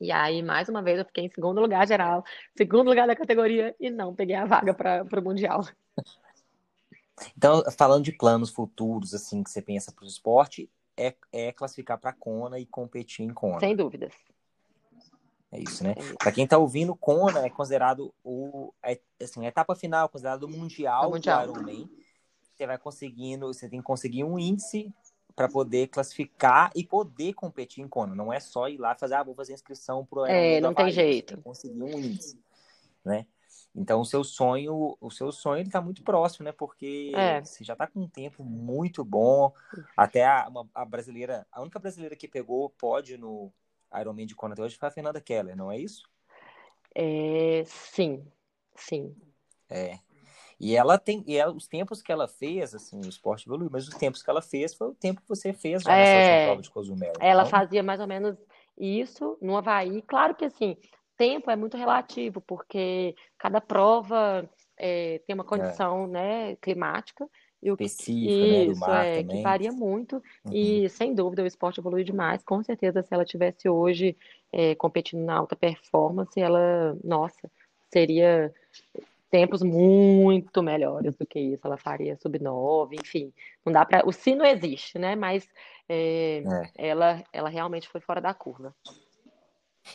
E 0.00 0.10
aí, 0.10 0.42
mais 0.42 0.68
uma 0.68 0.82
vez, 0.82 0.98
eu 0.98 1.04
fiquei 1.04 1.24
em 1.24 1.30
segundo 1.30 1.60
lugar 1.60 1.86
geral, 1.86 2.24
segundo 2.56 2.88
lugar 2.88 3.06
da 3.06 3.16
categoria, 3.16 3.74
e 3.78 3.90
não 3.90 4.14
peguei 4.14 4.34
a 4.34 4.46
vaga 4.46 4.74
para 4.74 5.20
o 5.20 5.22
Mundial. 5.22 5.62
Então, 7.36 7.62
falando 7.76 8.04
de 8.04 8.12
planos 8.12 8.50
futuros, 8.50 9.14
assim, 9.14 9.42
que 9.42 9.50
você 9.50 9.60
pensa 9.60 9.92
para 9.92 10.04
o 10.04 10.08
esporte, 10.08 10.70
é, 11.00 11.14
é 11.32 11.52
classificar 11.52 11.98
para 11.98 12.12
Kona 12.12 12.58
e 12.58 12.66
competir 12.66 13.24
em 13.24 13.32
Kona. 13.32 13.58
Sem 13.60 13.74
dúvidas. 13.74 14.12
É 15.50 15.58
isso, 15.58 15.82
né? 15.82 15.94
Para 16.18 16.30
quem 16.30 16.44
está 16.44 16.58
ouvindo, 16.58 16.94
Kona 16.94 17.44
é 17.44 17.50
considerado 17.50 18.14
o 18.22 18.72
é, 18.82 19.00
assim, 19.20 19.44
a 19.44 19.48
etapa 19.48 19.74
final, 19.74 20.08
considerado 20.08 20.44
o 20.44 20.48
mundial, 20.48 21.08
o 21.08 21.12
mundial. 21.12 21.46
do 21.46 21.52
Ironman. 21.52 21.90
Você 22.54 22.66
vai 22.66 22.78
conseguindo, 22.78 23.46
você 23.46 23.68
tem 23.68 23.80
que 23.80 23.86
conseguir 23.86 24.22
um 24.22 24.38
índice 24.38 24.92
para 25.34 25.48
poder 25.48 25.88
classificar 25.88 26.70
e 26.76 26.84
poder 26.84 27.32
competir 27.32 27.82
em 27.82 27.88
Kona. 27.88 28.14
Não 28.14 28.30
é 28.30 28.38
só 28.38 28.68
ir 28.68 28.76
lá 28.76 28.94
fazer, 28.94 29.14
ah, 29.14 29.22
vou 29.22 29.34
fazer 29.34 29.54
inscrição 29.54 30.04
pro 30.04 30.26
É, 30.26 30.60
não 30.60 30.74
tem 30.74 30.90
jeito. 30.90 31.34
Tem 31.34 31.42
conseguir 31.42 31.82
um 31.82 31.98
índice. 31.98 32.38
né? 33.02 33.26
Então 33.74 34.00
o 34.00 34.04
seu 34.04 34.24
sonho, 34.24 34.96
o 35.00 35.10
seu 35.10 35.30
sonho 35.30 35.60
ele 35.60 35.70
tá 35.70 35.80
muito 35.80 36.02
próximo, 36.02 36.44
né? 36.44 36.52
Porque 36.52 37.12
É. 37.14 37.40
você 37.44 37.62
já 37.62 37.76
tá 37.76 37.86
com 37.86 38.00
um 38.00 38.08
tempo 38.08 38.42
muito 38.42 39.04
bom. 39.04 39.52
Até 39.96 40.26
a, 40.26 40.48
uma- 40.48 40.68
a 40.74 40.84
brasileira, 40.84 41.46
a 41.52 41.60
única 41.62 41.78
brasileira 41.78 42.16
que 42.16 42.26
pegou 42.26 42.68
pódio 42.70 43.16
no 43.18 43.52
Ironman 44.00 44.26
de 44.26 44.34
Kona 44.34 44.54
até 44.54 44.62
hoje 44.62 44.76
foi 44.76 44.88
a 44.88 44.92
Fernanda 44.92 45.20
Keller, 45.20 45.56
não 45.56 45.70
é 45.70 45.78
isso? 45.78 46.08
É, 46.94 47.62
sim, 47.66 48.26
sim. 48.74 49.14
É. 49.68 49.98
E 50.58 50.76
ela 50.76 50.98
tem, 50.98 51.24
e 51.26 51.36
ela- 51.36 51.52
os 51.52 51.66
tempos 51.66 52.02
que 52.02 52.12
ela 52.12 52.28
fez, 52.28 52.74
assim, 52.74 53.00
o 53.00 53.08
esporte 53.08 53.46
evoluiu, 53.46 53.70
mas 53.72 53.88
os 53.88 53.94
tempos 53.94 54.22
que 54.22 54.28
ela 54.28 54.42
fez 54.42 54.74
foi 54.74 54.88
o 54.88 54.94
tempo 54.94 55.22
que 55.22 55.28
você 55.28 55.52
fez 55.52 55.82
já 55.82 55.96
nessa 55.96 56.16
última 56.18 56.36
É. 56.36 56.44
prova 56.44 56.60
de 56.62 56.70
Cozumel. 56.70 57.12
Ela 57.20 57.42
Então, 57.42 57.50
fazia 57.50 57.82
mais 57.82 58.00
ou 58.00 58.06
menos 58.06 58.36
isso 58.76 59.38
no 59.40 59.56
Havaí. 59.56 60.02
Claro 60.02 60.34
que 60.34 60.44
assim, 60.44 60.76
tempo 61.20 61.50
é 61.50 61.56
muito 61.56 61.76
relativo, 61.76 62.40
porque 62.40 63.14
cada 63.36 63.60
prova 63.60 64.48
é, 64.74 65.20
tem 65.26 65.34
uma 65.34 65.44
condição, 65.44 66.06
né, 66.06 66.56
climática 66.56 67.28
e 67.62 67.70
o 67.70 67.76
que 67.76 67.84
específica, 67.84 68.46
né, 68.46 68.64
isso 68.64 68.80
mar 68.80 69.04
é 69.04 69.22
que 69.22 69.42
varia 69.42 69.70
muito 69.70 70.14
Uhum. 70.46 70.52
e 70.54 70.88
sem 70.88 71.14
dúvida 71.14 71.42
o 71.42 71.46
esporte 71.46 71.78
evolui 71.78 72.04
demais. 72.04 72.42
Com 72.42 72.62
certeza, 72.62 73.02
se 73.02 73.12
ela 73.12 73.26
tivesse 73.26 73.68
hoje 73.68 74.16
é, 74.50 74.74
competindo 74.76 75.22
na 75.22 75.36
alta 75.36 75.54
performance, 75.54 76.40
ela, 76.40 76.96
nossa, 77.04 77.50
seria 77.92 78.50
tempos 79.30 79.62
muito 79.62 80.62
melhores 80.62 81.14
do 81.16 81.26
que 81.26 81.38
isso. 81.38 81.66
Ela 81.66 81.76
faria 81.76 82.16
sub 82.16 82.38
9, 82.38 82.96
enfim, 82.96 83.30
não 83.62 83.74
dá 83.74 83.84
para. 83.84 84.08
O 84.08 84.10
se 84.10 84.34
não 84.34 84.46
existe, 84.46 84.98
né? 84.98 85.14
Mas 85.14 85.46
é, 85.86 86.42
É. 86.78 86.88
ela, 86.88 87.22
ela 87.30 87.50
realmente 87.50 87.88
foi 87.90 88.00
fora 88.00 88.22
da 88.22 88.32
curva. 88.32 88.74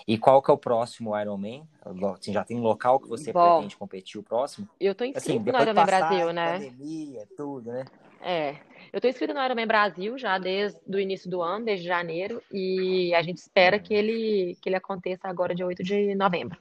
E 0.07 0.17
qual 0.17 0.41
que 0.41 0.49
é 0.49 0.53
o 0.53 0.57
próximo 0.57 1.17
Ironman? 1.19 1.67
Assim, 2.15 2.33
já 2.33 2.43
tem 2.43 2.57
um 2.57 2.63
local 2.63 2.99
que 2.99 3.07
você 3.07 3.31
Bom, 3.31 3.55
pretende 3.55 3.77
competir 3.77 4.19
o 4.19 4.23
próximo? 4.23 4.67
eu 4.79 4.95
tô 4.95 5.03
Assim, 5.03 5.35
inscrita 5.35 5.51
no 5.51 5.61
Ironman 5.61 5.85
Brasil, 5.85 6.33
né? 6.33 6.53
pandemia, 6.53 7.27
tudo, 7.37 7.71
né? 7.71 7.85
É, 8.21 8.55
eu 8.91 8.99
tô 8.99 9.07
inscrita 9.07 9.33
no 9.33 9.43
Ironman 9.43 9.67
Brasil 9.67 10.17
já 10.17 10.37
desde 10.37 10.79
o 10.87 10.99
início 10.99 11.29
do 11.29 11.41
ano, 11.41 11.65
desde 11.65 11.85
janeiro, 11.85 12.41
e 12.51 13.13
a 13.13 13.21
gente 13.21 13.37
espera 13.37 13.77
que 13.77 13.93
ele, 13.93 14.57
que 14.61 14.69
ele 14.69 14.75
aconteça 14.75 15.27
agora, 15.27 15.53
dia 15.53 15.65
8 15.65 15.83
de 15.83 16.15
novembro. 16.15 16.57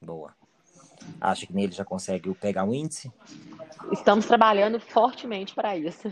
Boa. 0.00 0.34
Acha 1.20 1.46
que 1.46 1.52
nele 1.52 1.72
já 1.72 1.84
consegue 1.84 2.32
pegar 2.34 2.64
um 2.64 2.72
índice? 2.72 3.12
Estamos 3.90 4.26
trabalhando 4.26 4.78
fortemente 4.78 5.54
para 5.54 5.76
isso. 5.76 6.08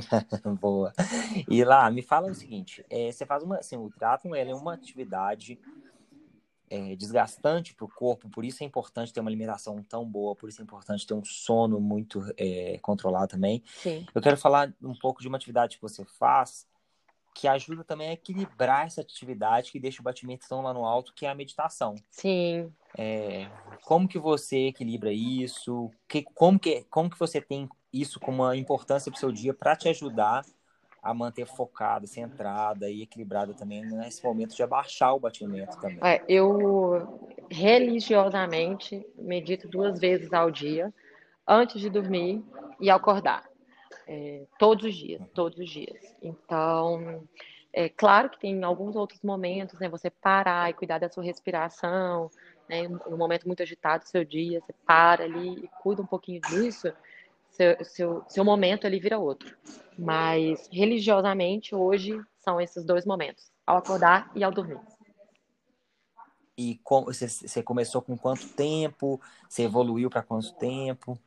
Boa. 0.60 0.92
E 1.48 1.64
lá, 1.64 1.90
me 1.90 2.02
fala 2.02 2.30
o 2.30 2.34
seguinte, 2.34 2.84
é, 2.90 3.10
você 3.10 3.24
faz 3.24 3.42
uma, 3.42 3.58
assim, 3.58 3.76
o 3.76 3.90
triatlon 3.90 4.34
é 4.34 4.54
uma 4.54 4.74
atividade 4.74 5.58
é, 6.68 6.96
desgastante 6.96 7.74
para 7.74 7.84
o 7.84 7.88
corpo, 7.88 8.28
por 8.28 8.44
isso 8.44 8.62
é 8.62 8.66
importante 8.66 9.12
ter 9.12 9.20
uma 9.20 9.30
alimentação 9.30 9.82
tão 9.82 10.04
boa, 10.04 10.34
por 10.34 10.48
isso 10.48 10.60
é 10.60 10.64
importante 10.64 11.06
ter 11.06 11.14
um 11.14 11.24
sono 11.24 11.80
muito 11.80 12.22
é, 12.36 12.78
controlado 12.82 13.28
também. 13.28 13.62
Sim, 13.66 14.06
Eu 14.14 14.20
quero 14.20 14.36
falar 14.36 14.72
um 14.82 14.94
pouco 14.94 15.22
de 15.22 15.28
uma 15.28 15.36
atividade 15.36 15.76
que 15.76 15.82
você 15.82 16.04
faz 16.04 16.66
que 17.36 17.46
ajuda 17.46 17.84
também 17.84 18.08
a 18.08 18.12
equilibrar 18.14 18.86
essa 18.86 19.02
atividade 19.02 19.70
que 19.70 19.78
deixa 19.78 20.00
o 20.00 20.04
batimento 20.04 20.48
tão 20.48 20.62
lá 20.62 20.72
no 20.72 20.86
alto, 20.86 21.12
que 21.14 21.26
é 21.26 21.28
a 21.28 21.34
meditação. 21.34 21.94
sim. 22.10 22.72
É, 22.98 23.50
como 23.82 24.08
que 24.08 24.18
você 24.18 24.68
equilibra 24.68 25.12
isso? 25.12 25.90
Que, 26.08 26.22
como, 26.22 26.58
que, 26.58 26.84
como 26.88 27.10
que 27.10 27.18
você 27.18 27.42
tem 27.42 27.68
isso 28.00 28.20
como 28.20 28.42
uma 28.42 28.56
importância 28.56 29.10
para 29.10 29.16
o 29.16 29.20
seu 29.20 29.32
dia 29.32 29.54
para 29.54 29.76
te 29.76 29.88
ajudar 29.88 30.44
a 31.02 31.14
manter 31.14 31.46
focada, 31.46 32.06
centrada 32.06 32.90
e 32.90 33.02
equilibrada 33.02 33.54
também 33.54 33.84
nesse 33.84 34.24
momento 34.24 34.56
de 34.56 34.62
abaixar 34.62 35.14
o 35.14 35.20
batimento 35.20 35.78
também? 35.78 36.00
É, 36.02 36.22
eu 36.28 37.30
religiosamente 37.48 39.06
medito 39.16 39.68
duas 39.68 40.00
vezes 40.00 40.32
ao 40.32 40.50
dia, 40.50 40.92
antes 41.46 41.80
de 41.80 41.88
dormir 41.88 42.44
e 42.80 42.90
acordar. 42.90 43.48
É, 44.08 44.42
todos 44.58 44.84
os 44.84 44.94
dias, 44.94 45.22
todos 45.32 45.58
os 45.58 45.68
dias. 45.68 46.16
Então, 46.22 47.22
é 47.72 47.88
claro 47.88 48.30
que 48.30 48.38
tem 48.38 48.62
alguns 48.64 48.96
outros 48.96 49.20
momentos, 49.22 49.78
né? 49.78 49.88
Você 49.88 50.10
parar 50.10 50.70
e 50.70 50.74
cuidar 50.74 50.98
da 50.98 51.08
sua 51.08 51.22
respiração, 51.22 52.30
né? 52.68 52.88
No 52.88 53.16
momento 53.16 53.46
muito 53.46 53.62
agitado 53.62 54.04
do 54.04 54.08
seu 54.08 54.24
dia, 54.24 54.60
você 54.60 54.72
para 54.86 55.24
ali 55.24 55.64
e 55.64 55.68
cuida 55.82 56.02
um 56.02 56.06
pouquinho 56.06 56.40
disso, 56.40 56.92
seu, 57.56 57.84
seu, 57.84 58.24
seu 58.28 58.44
momento 58.44 58.86
ali 58.86 59.00
vira 59.00 59.18
outro. 59.18 59.56
Mas 59.98 60.68
religiosamente, 60.70 61.74
hoje, 61.74 62.20
são 62.38 62.60
esses 62.60 62.84
dois 62.84 63.06
momentos, 63.06 63.50
ao 63.66 63.78
acordar 63.78 64.30
e 64.34 64.44
ao 64.44 64.52
dormir. 64.52 64.78
E 66.56 66.78
com, 66.82 67.04
você, 67.04 67.28
você 67.28 67.62
começou 67.62 68.00
com 68.02 68.16
quanto 68.16 68.48
tempo? 68.54 69.20
Você 69.48 69.62
evoluiu 69.64 70.08
para 70.08 70.22
quanto 70.22 70.52
tempo? 70.54 71.18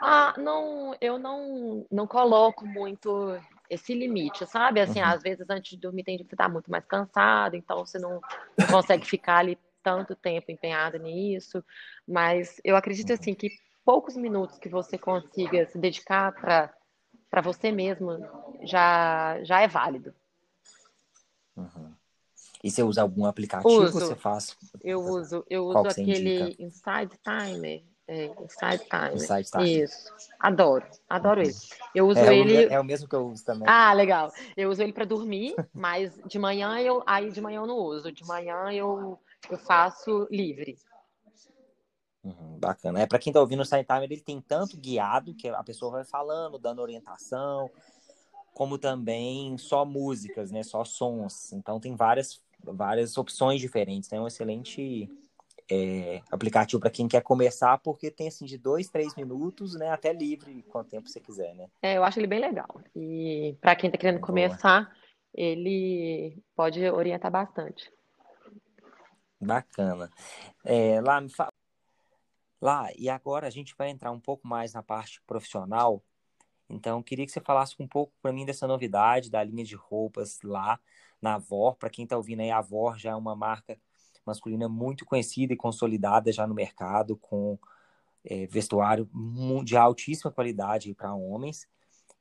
Ah, 0.00 0.34
não, 0.38 0.94
eu 1.00 1.18
não, 1.18 1.86
não 1.90 2.06
coloco 2.06 2.66
muito 2.66 3.38
esse 3.70 3.94
limite, 3.94 4.46
sabe? 4.46 4.80
Assim, 4.80 5.00
Uhum. 5.00 5.06
às 5.06 5.22
vezes 5.22 5.46
antes 5.48 5.70
de 5.70 5.78
dormir 5.78 6.04
tem 6.04 6.16
dia 6.16 6.24
que 6.24 6.30
você 6.30 6.36
tá 6.36 6.48
muito 6.48 6.70
mais 6.70 6.84
cansado, 6.84 7.56
então 7.56 7.84
você 7.84 7.98
não, 7.98 8.20
não 8.58 8.66
consegue 8.70 9.06
ficar 9.06 9.38
ali 9.38 9.58
tanto 9.82 10.14
tempo 10.14 10.50
empenhado 10.50 10.98
nisso. 10.98 11.64
Mas 12.06 12.60
eu 12.64 12.76
acredito 12.76 13.12
assim 13.12 13.34
que 13.34 13.48
poucos 13.86 14.16
minutos 14.16 14.58
que 14.58 14.68
você 14.68 14.98
consiga 14.98 15.64
se 15.68 15.78
dedicar 15.78 16.32
para 17.30 17.40
você 17.40 17.70
mesmo 17.70 18.18
já 18.64 19.38
já 19.44 19.62
é 19.62 19.68
válido. 19.68 20.12
Uhum. 21.56 21.94
E 22.62 22.70
você 22.70 22.82
usa 22.82 23.00
algum 23.02 23.24
aplicativo 23.24 23.70
Uso. 23.84 23.92
você 24.00 24.16
faz 24.16 24.56
Eu 24.82 25.00
uso, 25.00 25.46
eu 25.48 25.64
Qual 25.70 25.84
uso 25.86 25.88
aquele 25.90 26.40
indica? 26.42 26.62
Inside 26.62 27.18
Timer. 27.22 27.82
É, 28.08 28.26
Inside 28.26 28.84
Timer. 28.88 29.14
Inside 29.14 29.50
Timer? 29.50 29.66
Isso. 29.84 30.12
Adoro, 30.38 30.86
adoro 31.08 31.40
Uhum. 31.40 31.46
ele. 31.46 31.56
Eu 31.94 32.08
uso 32.08 32.20
É, 32.20 32.36
ele. 32.36 32.74
é 32.74 32.80
o 32.80 32.84
mesmo 32.84 33.08
que 33.08 33.14
eu 33.14 33.26
uso 33.28 33.44
também. 33.44 33.68
Ah, 33.68 33.92
legal. 33.92 34.32
Eu 34.56 34.68
uso 34.70 34.82
ele 34.82 34.92
para 34.92 35.04
dormir, 35.04 35.54
mas 35.72 36.12
de 36.26 36.38
manhã 36.38 36.78
eu, 36.80 37.02
aí 37.06 37.30
de 37.30 37.40
manhã 37.40 37.60
eu 37.60 37.66
não 37.66 37.78
uso. 37.78 38.12
De 38.12 38.24
manhã 38.24 38.70
eu, 38.72 39.18
eu 39.50 39.58
faço 39.58 40.26
livre. 40.30 40.76
Uhum, 42.26 42.58
bacana. 42.58 43.00
É 43.00 43.06
para 43.06 43.20
quem 43.20 43.32
tá 43.32 43.40
ouvindo 43.40 43.60
o 43.60 43.64
Sign 43.64 43.84
Timer, 43.84 44.10
ele 44.10 44.20
tem 44.20 44.40
tanto 44.40 44.76
guiado 44.76 45.32
que 45.32 45.48
a 45.48 45.62
pessoa 45.62 45.92
vai 45.92 46.04
falando, 46.04 46.58
dando 46.58 46.82
orientação, 46.82 47.70
como 48.52 48.78
também 48.78 49.56
só 49.56 49.84
músicas, 49.84 50.50
né? 50.50 50.64
Só 50.64 50.84
sons. 50.84 51.52
Então 51.52 51.78
tem 51.78 51.94
várias, 51.94 52.42
várias 52.64 53.16
opções 53.16 53.60
diferentes. 53.60 54.10
né? 54.10 54.18
É 54.18 54.20
um 54.20 54.26
excelente 54.26 55.08
é, 55.70 56.20
aplicativo 56.28 56.80
para 56.80 56.90
quem 56.90 57.06
quer 57.06 57.22
começar, 57.22 57.78
porque 57.78 58.10
tem 58.10 58.26
assim 58.26 58.44
de 58.44 58.58
dois, 58.58 58.88
três 58.88 59.14
minutos, 59.14 59.74
né? 59.76 59.90
Até 59.90 60.12
livre, 60.12 60.64
quanto 60.68 60.90
tempo 60.90 61.08
você 61.08 61.20
quiser, 61.20 61.54
né? 61.54 61.68
É, 61.80 61.96
eu 61.96 62.02
acho 62.02 62.18
ele 62.18 62.26
bem 62.26 62.40
legal. 62.40 62.80
E 62.96 63.56
para 63.60 63.76
quem 63.76 63.86
está 63.86 63.98
querendo 63.98 64.18
Boa. 64.18 64.26
começar, 64.26 64.92
ele 65.32 66.42
pode 66.56 66.84
orientar 66.90 67.30
bastante. 67.30 67.88
Bacana. 69.40 70.10
É, 70.64 71.00
lá, 71.00 71.20
me 71.20 71.28
fa... 71.28 71.52
lá, 72.60 72.88
e 72.96 73.08
agora 73.08 73.46
a 73.46 73.50
gente 73.50 73.74
vai 73.76 73.90
entrar 73.90 74.10
um 74.10 74.20
pouco 74.20 74.46
mais 74.46 74.72
na 74.72 74.82
parte 74.82 75.20
profissional. 75.26 76.02
Então, 76.68 77.02
queria 77.02 77.24
que 77.24 77.32
você 77.32 77.40
falasse 77.40 77.76
um 77.78 77.86
pouco 77.86 78.12
para 78.20 78.32
mim 78.32 78.44
dessa 78.44 78.66
novidade 78.66 79.30
da 79.30 79.42
linha 79.44 79.64
de 79.64 79.76
roupas 79.76 80.40
lá 80.42 80.78
na 81.20 81.34
Avor. 81.34 81.76
Para 81.76 81.90
quem 81.90 82.04
está 82.04 82.16
ouvindo 82.16 82.40
aí, 82.40 82.50
a 82.50 82.58
Avor 82.58 82.98
já 82.98 83.10
é 83.10 83.14
uma 83.14 83.36
marca 83.36 83.78
masculina 84.24 84.68
muito 84.68 85.04
conhecida 85.04 85.52
e 85.52 85.56
consolidada 85.56 86.32
já 86.32 86.46
no 86.46 86.54
mercado, 86.54 87.16
com 87.16 87.56
é, 88.24 88.46
vestuário 88.46 89.08
de 89.64 89.76
altíssima 89.76 90.32
qualidade 90.32 90.92
para 90.94 91.14
homens. 91.14 91.68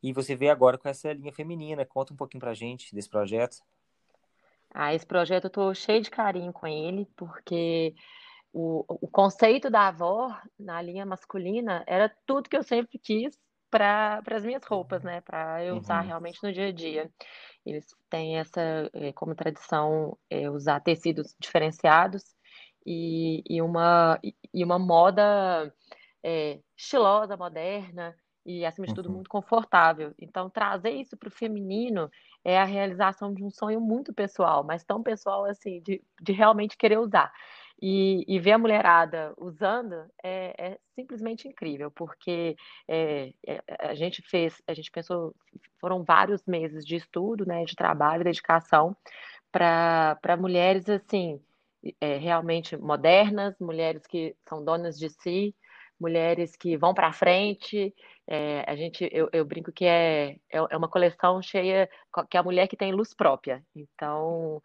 E 0.03 0.13
você 0.13 0.35
vê 0.35 0.49
agora 0.49 0.77
com 0.77 0.87
essa 0.87 1.11
linha 1.11 1.33
feminina. 1.33 1.83
Conta 1.83 2.13
um 2.13 2.15
pouquinho 2.15 2.39
para 2.39 2.53
gente 2.53 2.93
desse 2.93 3.09
projeto. 3.09 3.57
Ah, 4.71 4.93
esse 4.93 5.05
projeto 5.05 5.45
eu 5.45 5.49
tô 5.49 5.73
cheio 5.73 6.01
de 6.01 6.11
carinho 6.11 6.53
com 6.53 6.67
ele, 6.67 7.07
porque 7.15 7.95
o, 8.55 8.85
o 8.87 9.07
conceito 9.09 9.69
da 9.69 9.89
avó 9.89 10.35
na 10.59 10.81
linha 10.81 11.05
masculina 11.05 11.83
era 11.87 12.09
tudo 12.25 12.49
que 12.49 12.57
eu 12.57 12.63
sempre 12.63 12.97
quis 12.99 13.37
para 13.69 14.21
as 14.31 14.45
minhas 14.45 14.63
roupas, 14.65 15.03
né? 15.03 15.21
Para 15.21 15.63
eu 15.63 15.77
usar 15.77 15.99
Uhum. 15.99 16.01
realmente 16.01 16.41
no 16.43 16.53
dia 16.53 16.67
a 16.67 16.71
dia. 16.71 17.11
Eles 17.65 17.85
têm 18.09 18.37
essa 18.37 18.89
eh, 18.93 19.11
como 19.13 19.35
tradição 19.35 20.17
eh, 20.29 20.49
usar 20.49 20.79
tecidos 20.81 21.35
diferenciados 21.39 22.23
e, 22.85 23.43
e 23.49 23.61
uma, 23.61 24.19
e- 24.23 24.63
uma 24.63 24.79
moda 24.79 25.73
eh, 26.23 26.59
estilosa, 26.77 27.37
moderna 27.37 28.15
e, 28.45 28.65
acima 28.65 28.87
de 28.87 28.93
tudo, 28.93 29.09
Uhum. 29.09 29.11
muito 29.11 29.29
confortável. 29.29 30.13
Então, 30.19 30.49
trazer 30.49 30.91
isso 30.91 31.17
para 31.17 31.27
o 31.29 31.31
feminino 31.31 32.09
é 32.43 32.59
a 32.59 32.63
realização 32.65 33.33
de 33.33 33.43
um 33.43 33.49
sonho 33.49 33.81
muito 33.81 34.13
pessoal, 34.13 34.63
mas 34.63 34.83
tão 34.83 35.01
pessoal 35.03 35.45
assim, 35.45 35.81
de, 35.81 36.01
de 36.21 36.31
realmente 36.31 36.77
querer 36.77 36.99
usar. 36.99 37.31
E, 37.81 38.23
e 38.27 38.39
ver 38.39 38.53
a 38.53 38.57
mulherada 38.57 39.33
usando 39.37 39.95
é, 40.23 40.55
é 40.57 40.79
simplesmente 40.95 41.47
incrível, 41.47 41.91
porque 41.91 42.55
é, 42.87 43.33
é, 43.45 43.61
a 43.79 43.93
gente 43.93 44.21
fez, 44.21 44.61
a 44.65 44.73
gente 44.73 44.89
pensou, 44.89 45.35
foram 45.79 46.03
vários 46.03 46.45
meses 46.45 46.85
de 46.85 46.95
estudo, 46.95 47.45
né, 47.45 47.65
de 47.65 47.75
trabalho, 47.75 48.23
dedicação, 48.23 48.95
para 49.51 50.37
mulheres 50.39 50.87
assim 50.89 51.41
é, 52.01 52.17
realmente 52.17 52.75
modernas, 52.77 53.55
mulheres 53.59 54.05
que 54.07 54.35
são 54.47 54.63
donas 54.63 54.97
de 54.97 55.09
si, 55.09 55.55
mulheres 55.99 56.55
que 56.55 56.77
vão 56.77 56.93
para 56.93 57.13
frente. 57.13 57.93
É, 58.27 58.63
a 58.67 58.75
gente, 58.75 59.07
eu, 59.11 59.29
eu, 59.31 59.45
brinco 59.45 59.71
que 59.71 59.85
é, 59.85 60.37
é, 60.51 60.57
é 60.69 60.77
uma 60.77 60.89
coleção 60.89 61.41
cheia, 61.41 61.89
que 62.29 62.37
é 62.37 62.39
a 62.39 62.43
mulher 62.43 62.67
que 62.67 62.77
tem 62.77 62.91
luz 62.91 63.13
própria. 63.13 63.63
Então, 63.75 64.61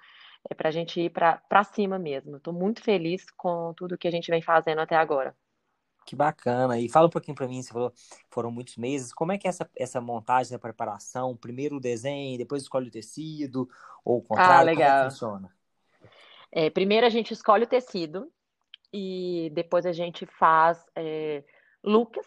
é 0.48 0.54
para 0.54 0.68
a 0.68 0.72
gente 0.72 1.00
ir 1.00 1.10
para 1.10 1.64
cima 1.64 1.98
mesmo. 1.98 2.36
Estou 2.36 2.52
muito 2.52 2.82
feliz 2.82 3.30
com 3.36 3.74
tudo 3.74 3.98
que 3.98 4.08
a 4.08 4.10
gente 4.10 4.30
vem 4.30 4.40
fazendo 4.40 4.80
até 4.80 4.96
agora. 4.96 5.34
Que 6.06 6.16
bacana. 6.16 6.78
E 6.78 6.88
fala 6.88 7.06
um 7.06 7.10
pouquinho 7.10 7.34
para 7.34 7.46
mim, 7.46 7.62
você 7.62 7.72
falou, 7.72 7.92
foram 8.30 8.50
muitos 8.50 8.76
meses. 8.76 9.12
Como 9.12 9.32
é 9.32 9.38
que 9.38 9.46
é 9.46 9.50
essa, 9.50 9.70
essa 9.76 10.00
montagem, 10.00 10.50
essa 10.50 10.58
preparação? 10.58 11.36
Primeiro 11.36 11.76
o 11.76 11.80
desenho, 11.80 12.38
depois 12.38 12.62
escolhe 12.62 12.88
o 12.88 12.90
tecido, 12.90 13.68
ou 14.04 14.18
o 14.18 14.22
contrário? 14.22 14.54
Ah, 14.54 14.62
legal. 14.62 14.88
Como 14.88 14.98
é 14.98 15.04
que 15.04 15.10
funciona? 15.10 15.54
É, 16.52 16.70
primeiro 16.70 17.06
a 17.06 17.10
gente 17.10 17.32
escolhe 17.32 17.64
o 17.64 17.68
tecido 17.68 18.32
e 18.92 19.50
depois 19.54 19.86
a 19.86 19.92
gente 19.92 20.26
faz 20.26 20.84
é, 20.96 21.44
looks 21.84 22.26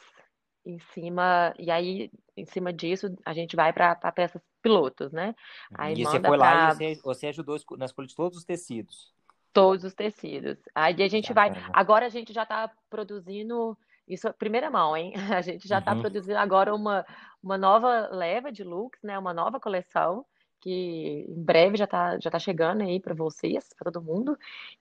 em 0.66 0.80
cima, 0.94 1.54
e 1.60 1.70
aí 1.70 2.10
em 2.38 2.46
cima 2.46 2.72
disso 2.72 3.14
a 3.26 3.34
gente 3.34 3.54
vai 3.54 3.74
para 3.74 3.96
peças 4.14 4.42
pilotos, 4.64 5.12
né? 5.12 5.36
Aí 5.76 5.94
e 5.94 6.04
você 6.04 6.20
foi 6.20 6.38
lá 6.38 6.74
pra... 6.74 6.86
e 6.86 6.96
você, 6.96 7.02
você 7.04 7.28
ajudou 7.28 7.60
na 7.78 7.86
escolha 7.86 8.08
de 8.08 8.16
todos 8.16 8.38
os 8.40 8.46
tecidos. 8.46 9.14
Todos 9.52 9.84
os 9.84 9.94
tecidos. 9.94 10.58
Aí 10.74 11.04
a 11.04 11.08
gente 11.08 11.32
vai. 11.34 11.52
Agora 11.72 12.08
a 12.08 12.10
gente 12.10 12.34
já 12.34 12.42
está 12.42 12.72
produzindo. 12.90 13.78
Isso 14.08 14.28
é 14.28 14.34
primeira 14.34 14.72
mão, 14.72 14.98
hein? 14.98 15.14
A 15.32 15.42
gente 15.42 15.66
já 15.66 15.80
está 15.80 15.94
uhum. 15.94 16.02
produzindo 16.02 16.38
agora 16.38 16.76
uma, 16.76 17.06
uma 17.42 17.58
nova 17.58 18.10
leva 18.12 18.52
de 18.52 18.62
looks, 18.62 19.02
né? 19.02 19.18
Uma 19.18 19.34
nova 19.34 19.62
coleção 19.62 20.26
que 20.64 21.26
em 21.28 21.44
breve 21.44 21.76
já 21.76 21.84
está 21.84 22.18
já 22.18 22.32
tá 22.32 22.40
chegando 22.40 22.84
aí 22.84 22.98
para 22.98 23.14
vocês, 23.14 23.68
para 23.78 23.92
todo 23.92 24.02
mundo. 24.04 24.38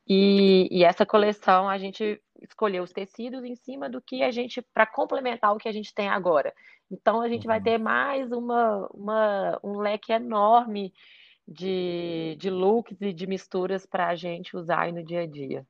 E, 0.07 0.69
e, 0.71 0.85
essa 0.85 1.05
coleção 1.05 1.69
a 1.69 1.77
gente 1.77 2.23
escolheu 2.41 2.85
os 2.85 2.93
tecidos 2.93 3.45
em 3.45 3.57
cima 3.57 3.91
do 3.91 4.01
que 4.01 4.23
a 4.23 4.31
gente, 4.31 4.63
para 4.63 4.87
complementar 4.87 5.53
o 5.53 5.59
que 5.59 5.69
a 5.69 5.73
gente 5.73 5.93
tem 5.93 6.09
agora. 6.09 6.55
Então 6.89 7.21
a 7.21 7.29
gente 7.29 7.43
uhum. 7.43 7.49
vai 7.49 7.61
ter 7.61 7.79
mais 7.79 8.31
uma, 8.31 8.89
uma, 8.95 9.61
um 9.65 9.79
leque 9.79 10.13
enorme 10.13 10.95
de, 11.47 12.37
de 12.39 12.49
looks 12.49 13.01
e 13.01 13.13
de 13.13 13.27
misturas 13.27 13.85
para 13.85 14.07
a 14.07 14.15
gente 14.15 14.57
usar 14.57 14.83
aí 14.83 14.93
no 14.93 15.03
dia 15.03 15.23
a 15.23 15.27
dia. 15.27 15.67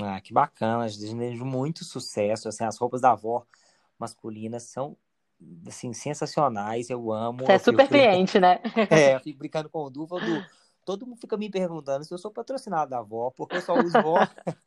Ah, 0.00 0.20
que 0.20 0.32
bacana, 0.32 0.84
desejo 0.84 1.44
muito 1.44 1.84
sucesso. 1.84 2.48
Assim, 2.48 2.64
as 2.64 2.78
roupas 2.78 3.00
da 3.00 3.10
avó 3.10 3.44
masculinas 3.98 4.64
são 4.64 4.96
assim, 5.66 5.92
sensacionais, 5.92 6.90
eu 6.90 7.12
amo. 7.12 7.44
Você 7.44 7.52
é 7.52 7.58
super 7.58 7.88
cliente, 7.88 8.38
né? 8.38 8.60
É, 8.90 9.14
eu 9.14 9.20
fico 9.20 9.38
brincando 9.38 9.68
com 9.68 9.84
o 9.84 9.90
Du, 9.90 10.06
Du, 10.06 10.44
todo 10.84 11.06
mundo 11.06 11.20
fica 11.20 11.36
me 11.36 11.50
perguntando 11.50 12.04
se 12.04 12.12
eu 12.12 12.18
sou 12.18 12.30
patrocinado 12.30 12.90
da 12.90 12.98
avó, 12.98 13.30
porque 13.30 13.56
eu 13.56 13.60
só 13.60 13.74
uso 13.74 14.00
vó. 14.02 14.18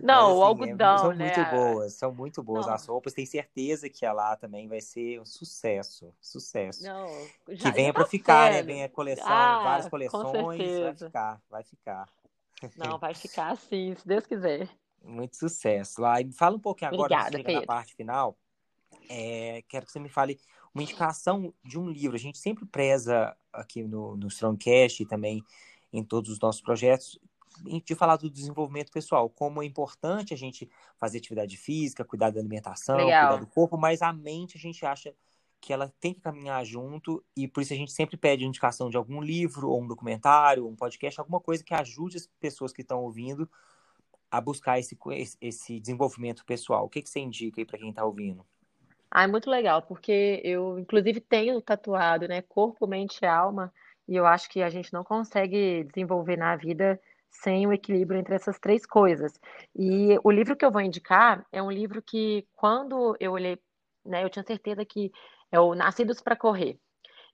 Não, 0.00 0.28
assim, 0.28 0.38
o 0.38 0.42
algodão, 0.42 0.94
é, 0.94 0.98
são 0.98 1.14
né? 1.14 1.24
muito 1.24 1.50
boas, 1.50 1.92
são 1.94 2.14
muito 2.14 2.42
boas 2.42 2.66
Não. 2.66 2.74
as 2.74 2.86
roupas. 2.86 3.12
Tenho 3.12 3.26
certeza 3.26 3.88
que 3.90 4.06
a 4.06 4.12
lá 4.12 4.36
também 4.36 4.68
vai 4.68 4.80
ser 4.80 5.20
um 5.20 5.26
sucesso, 5.26 6.14
sucesso. 6.20 6.84
Não, 6.84 7.08
já, 7.48 7.70
que 7.70 7.76
venha 7.76 7.92
para 7.92 8.06
ficar, 8.06 8.52
né? 8.52 8.62
Venha 8.62 8.88
coleção, 8.88 9.26
ah, 9.26 9.62
várias 9.62 9.88
coleções, 9.88 10.80
vai 10.80 10.94
ficar, 10.94 11.42
vai 11.50 11.64
ficar. 11.64 12.08
Não, 12.76 12.98
vai 12.98 13.14
ficar 13.14 13.56
sim, 13.56 13.94
se 13.94 14.06
Deus 14.06 14.24
quiser. 14.26 14.68
Muito 15.02 15.36
sucesso. 15.36 16.00
Lá, 16.00 16.20
e 16.20 16.30
fala 16.32 16.56
um 16.56 16.60
pouquinho 16.60 16.92
agora, 16.92 17.26
Obrigada, 17.28 17.60
na 17.60 17.66
parte 17.66 17.94
final. 17.94 18.36
É, 19.08 19.62
quero 19.68 19.86
que 19.86 19.92
você 19.92 19.98
me 19.98 20.08
fale 20.08 20.38
uma 20.74 20.82
indicação 20.82 21.52
de 21.64 21.78
um 21.78 21.88
livro. 21.88 22.16
A 22.16 22.20
gente 22.20 22.38
sempre 22.38 22.66
preza 22.66 23.36
aqui 23.52 23.82
no, 23.82 24.16
no 24.16 24.28
Strongcast 24.28 25.02
e 25.02 25.06
também 25.06 25.42
em 25.92 26.04
todos 26.04 26.30
os 26.30 26.38
nossos 26.38 26.60
projetos 26.60 27.18
de 27.84 27.94
falar 27.94 28.16
do 28.16 28.30
desenvolvimento 28.30 28.90
pessoal, 28.92 29.30
como 29.30 29.62
é 29.62 29.66
importante 29.66 30.34
a 30.34 30.36
gente 30.36 30.68
fazer 30.98 31.18
atividade 31.18 31.56
física, 31.56 32.04
cuidar 32.04 32.30
da 32.30 32.38
alimentação, 32.38 32.96
Legal. 32.96 33.28
cuidar 33.28 33.44
do 33.44 33.46
corpo, 33.46 33.78
mas 33.78 34.02
a 34.02 34.12
mente 34.12 34.58
a 34.58 34.60
gente 34.60 34.84
acha 34.84 35.14
que 35.58 35.72
ela 35.72 35.92
tem 35.98 36.12
que 36.12 36.20
caminhar 36.20 36.64
junto 36.64 37.24
e 37.34 37.48
por 37.48 37.62
isso 37.62 37.72
a 37.72 37.76
gente 37.76 37.92
sempre 37.92 38.16
pede 38.16 38.44
indicação 38.44 38.90
de 38.90 38.96
algum 38.96 39.20
livro 39.22 39.70
ou 39.70 39.82
um 39.82 39.86
documentário, 39.86 40.66
um 40.66 40.76
podcast, 40.76 41.18
alguma 41.18 41.40
coisa 41.40 41.64
que 41.64 41.74
ajude 41.74 42.18
as 42.18 42.26
pessoas 42.38 42.72
que 42.72 42.82
estão 42.82 43.02
ouvindo 43.02 43.48
a 44.30 44.40
buscar 44.40 44.78
esse, 44.78 44.96
esse 45.40 45.80
desenvolvimento 45.80 46.44
pessoal. 46.44 46.84
O 46.84 46.88
que, 46.88 47.00
que 47.00 47.08
você 47.08 47.20
indica 47.20 47.60
aí 47.60 47.64
para 47.64 47.78
quem 47.78 47.90
está 47.90 48.04
ouvindo? 48.04 48.44
Ah, 49.10 49.24
é 49.24 49.26
muito 49.26 49.48
legal, 49.48 49.82
porque 49.82 50.40
eu, 50.44 50.78
inclusive, 50.78 51.20
tenho 51.20 51.60
tatuado, 51.60 52.26
né? 52.28 52.42
Corpo, 52.42 52.86
mente 52.86 53.20
e 53.22 53.26
alma, 53.26 53.72
e 54.08 54.16
eu 54.16 54.26
acho 54.26 54.48
que 54.48 54.62
a 54.62 54.70
gente 54.70 54.92
não 54.92 55.04
consegue 55.04 55.84
desenvolver 55.84 56.36
na 56.36 56.56
vida 56.56 57.00
sem 57.30 57.66
o 57.66 57.72
equilíbrio 57.72 58.18
entre 58.18 58.34
essas 58.34 58.58
três 58.58 58.86
coisas. 58.86 59.32
E 59.74 60.18
o 60.24 60.30
livro 60.30 60.56
que 60.56 60.64
eu 60.64 60.70
vou 60.70 60.80
indicar 60.80 61.46
é 61.52 61.62
um 61.62 61.70
livro 61.70 62.02
que, 62.02 62.46
quando 62.54 63.16
eu 63.20 63.32
olhei, 63.32 63.58
né, 64.04 64.24
eu 64.24 64.30
tinha 64.30 64.44
certeza 64.44 64.84
que 64.84 65.12
é 65.50 65.60
o 65.60 65.74
Nascidos 65.74 66.20
para 66.20 66.36
Correr. 66.36 66.78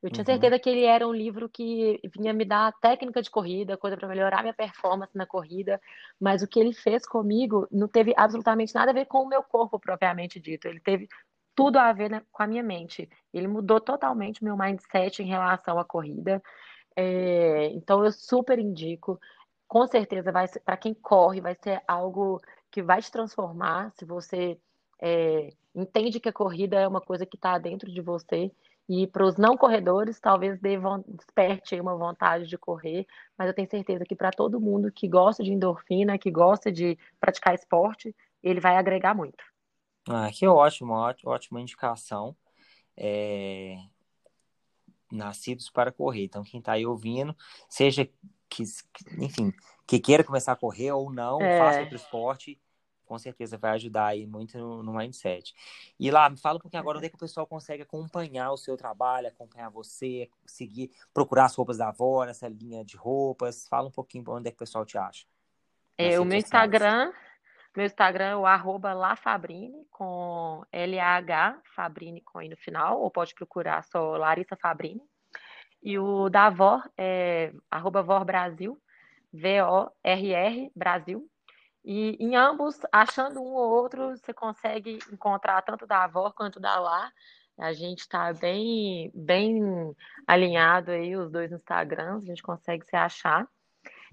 Eu 0.02 0.10
tinha 0.10 0.22
uhum. 0.22 0.26
certeza 0.26 0.58
que 0.58 0.68
ele 0.68 0.84
era 0.84 1.06
um 1.06 1.12
livro 1.12 1.48
que 1.48 2.00
vinha 2.16 2.32
me 2.32 2.44
dar 2.44 2.72
técnica 2.80 3.22
de 3.22 3.30
corrida, 3.30 3.76
coisa 3.76 3.96
para 3.96 4.08
melhorar 4.08 4.42
minha 4.42 4.52
performance 4.52 5.16
na 5.16 5.24
corrida, 5.24 5.80
mas 6.20 6.42
o 6.42 6.48
que 6.48 6.58
ele 6.58 6.72
fez 6.72 7.06
comigo 7.06 7.68
não 7.70 7.86
teve 7.86 8.12
absolutamente 8.16 8.74
nada 8.74 8.90
a 8.90 8.94
ver 8.94 9.06
com 9.06 9.18
o 9.18 9.28
meu 9.28 9.44
corpo 9.44 9.78
propriamente 9.78 10.40
dito. 10.40 10.66
Ele 10.66 10.80
teve 10.80 11.08
tudo 11.54 11.78
a 11.78 11.92
ver 11.92 12.10
né, 12.10 12.22
com 12.30 12.42
a 12.42 12.46
minha 12.46 12.62
mente. 12.62 13.08
Ele 13.32 13.48
mudou 13.48 13.80
totalmente 13.80 14.42
o 14.42 14.44
meu 14.44 14.56
mindset 14.56 15.22
em 15.22 15.26
relação 15.26 15.78
à 15.78 15.84
corrida. 15.84 16.42
É, 16.96 17.66
então 17.68 18.04
eu 18.04 18.12
super 18.12 18.58
indico. 18.58 19.20
Com 19.68 19.86
certeza 19.86 20.32
vai 20.32 20.46
para 20.64 20.76
quem 20.76 20.94
corre 20.94 21.40
vai 21.40 21.54
ser 21.54 21.82
algo 21.86 22.40
que 22.70 22.82
vai 22.82 23.00
te 23.00 23.10
transformar. 23.10 23.92
Se 23.92 24.04
você 24.04 24.58
é, 25.00 25.52
entende 25.74 26.20
que 26.20 26.28
a 26.28 26.32
corrida 26.32 26.80
é 26.80 26.88
uma 26.88 27.00
coisa 27.00 27.26
que 27.26 27.36
está 27.36 27.58
dentro 27.58 27.90
de 27.90 28.00
você. 28.00 28.50
E 28.88 29.06
para 29.06 29.24
os 29.24 29.36
não 29.36 29.56
corredores, 29.56 30.20
talvez 30.20 30.60
devam, 30.60 31.04
desperte 31.06 31.80
uma 31.80 31.96
vontade 31.96 32.46
de 32.46 32.58
correr, 32.58 33.06
mas 33.38 33.48
eu 33.48 33.54
tenho 33.54 33.70
certeza 33.70 34.04
que 34.04 34.16
para 34.16 34.32
todo 34.32 34.60
mundo 34.60 34.90
que 34.92 35.08
gosta 35.08 35.42
de 35.42 35.52
endorfina, 35.52 36.18
que 36.18 36.30
gosta 36.30 36.70
de 36.70 36.98
praticar 37.20 37.54
esporte, 37.54 38.14
ele 38.42 38.60
vai 38.60 38.76
agregar 38.76 39.14
muito. 39.14 39.51
Ah, 40.08 40.30
que 40.32 40.46
ótimo, 40.46 40.94
ótima 41.24 41.60
indicação. 41.60 42.36
É... 42.96 43.76
Nascidos 45.10 45.70
para 45.70 45.92
correr. 45.92 46.24
Então, 46.24 46.42
quem 46.42 46.60
está 46.60 46.72
aí 46.72 46.86
ouvindo, 46.86 47.36
seja 47.68 48.08
que, 48.48 48.64
enfim, 49.18 49.52
que 49.86 49.98
queira 49.98 50.24
começar 50.24 50.52
a 50.52 50.56
correr 50.56 50.92
ou 50.92 51.12
não, 51.12 51.40
é... 51.40 51.58
faça 51.58 51.80
outro 51.80 51.96
esporte, 51.96 52.60
com 53.04 53.18
certeza 53.18 53.58
vai 53.58 53.72
ajudar 53.72 54.06
aí 54.06 54.26
muito 54.26 54.56
no, 54.56 54.82
no, 54.82 54.94
mindset. 54.94 55.54
E 56.00 56.10
lá, 56.10 56.30
me 56.30 56.38
fala 56.38 56.56
um 56.56 56.60
pouquinho 56.60 56.80
agora 56.80 56.96
onde 56.96 57.06
é 57.06 57.10
que 57.10 57.16
o 57.16 57.18
pessoal 57.18 57.46
consegue 57.46 57.82
acompanhar 57.82 58.50
o 58.52 58.56
seu 58.56 58.74
trabalho, 58.76 59.28
acompanhar 59.28 59.68
você, 59.68 60.30
seguir, 60.46 60.90
procurar 61.12 61.44
as 61.44 61.54
roupas 61.54 61.76
da 61.76 61.88
avó, 61.88 62.24
essa 62.24 62.48
linha 62.48 62.82
de 62.82 62.96
roupas. 62.96 63.68
Fala 63.68 63.88
um 63.88 63.92
pouquinho 63.92 64.24
onde 64.28 64.48
é 64.48 64.50
que 64.50 64.56
o 64.56 64.58
pessoal 64.60 64.86
te 64.86 64.96
acha. 64.96 65.26
É, 65.98 66.18
o 66.18 66.24
meu 66.24 66.38
Instagram 66.38 67.12
meu 67.74 67.86
Instagram 67.86 68.24
é 68.24 68.36
o 68.36 68.46
arroba 68.46 68.92
lafabrine, 68.92 69.86
com 69.90 70.62
L-A-H, 70.70 71.58
Fabrine 71.74 72.20
com 72.20 72.42
I 72.42 72.48
no 72.48 72.56
final, 72.56 73.00
ou 73.00 73.10
pode 73.10 73.34
procurar 73.34 73.82
só 73.84 74.16
Larissa 74.16 74.56
Fabrine. 74.56 75.02
E 75.82 75.98
o 75.98 76.28
da 76.28 76.50
VOR 76.50 76.88
é 76.96 77.52
arroba 77.70 78.02
VOR 78.02 78.24
Brasil, 78.24 78.78
V-O-R-R 79.32 80.70
Brasil. 80.76 81.28
E 81.84 82.16
em 82.20 82.36
ambos, 82.36 82.78
achando 82.92 83.40
um 83.40 83.54
ou 83.54 83.70
outro, 83.70 84.10
você 84.10 84.32
consegue 84.32 84.98
encontrar 85.10 85.60
tanto 85.62 85.86
da 85.86 86.06
VOR 86.06 86.32
quanto 86.34 86.60
da 86.60 86.78
LA. 86.78 87.10
A 87.58 87.72
gente 87.72 88.00
está 88.00 88.32
bem, 88.32 89.10
bem 89.14 89.94
alinhado 90.26 90.90
aí, 90.90 91.16
os 91.16 91.30
dois 91.30 91.50
Instagrams, 91.50 92.24
a 92.24 92.26
gente 92.26 92.42
consegue 92.42 92.84
se 92.84 92.94
achar. 92.94 93.48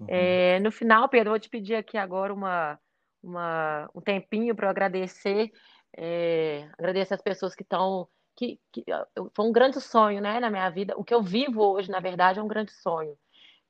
Uhum. 0.00 0.06
É, 0.08 0.58
no 0.60 0.72
final, 0.72 1.08
Pedro, 1.08 1.28
eu 1.28 1.32
vou 1.32 1.38
te 1.38 1.48
pedir 1.48 1.74
aqui 1.74 1.96
agora 1.96 2.32
uma 2.32 2.78
uma, 3.22 3.88
um 3.94 4.00
tempinho 4.00 4.54
para 4.54 4.66
eu 4.66 4.70
agradecer, 4.70 5.50
é, 5.96 6.68
agradecer 6.78 7.14
as 7.14 7.22
pessoas 7.22 7.54
que 7.54 7.62
estão. 7.62 8.08
Que, 8.36 8.58
que, 8.72 8.84
foi 9.34 9.44
um 9.44 9.52
grande 9.52 9.80
sonho 9.80 10.20
né, 10.20 10.40
na 10.40 10.50
minha 10.50 10.70
vida. 10.70 10.94
O 10.96 11.04
que 11.04 11.12
eu 11.12 11.22
vivo 11.22 11.62
hoje, 11.62 11.90
na 11.90 12.00
verdade, 12.00 12.38
é 12.38 12.42
um 12.42 12.48
grande 12.48 12.72
sonho. 12.72 13.16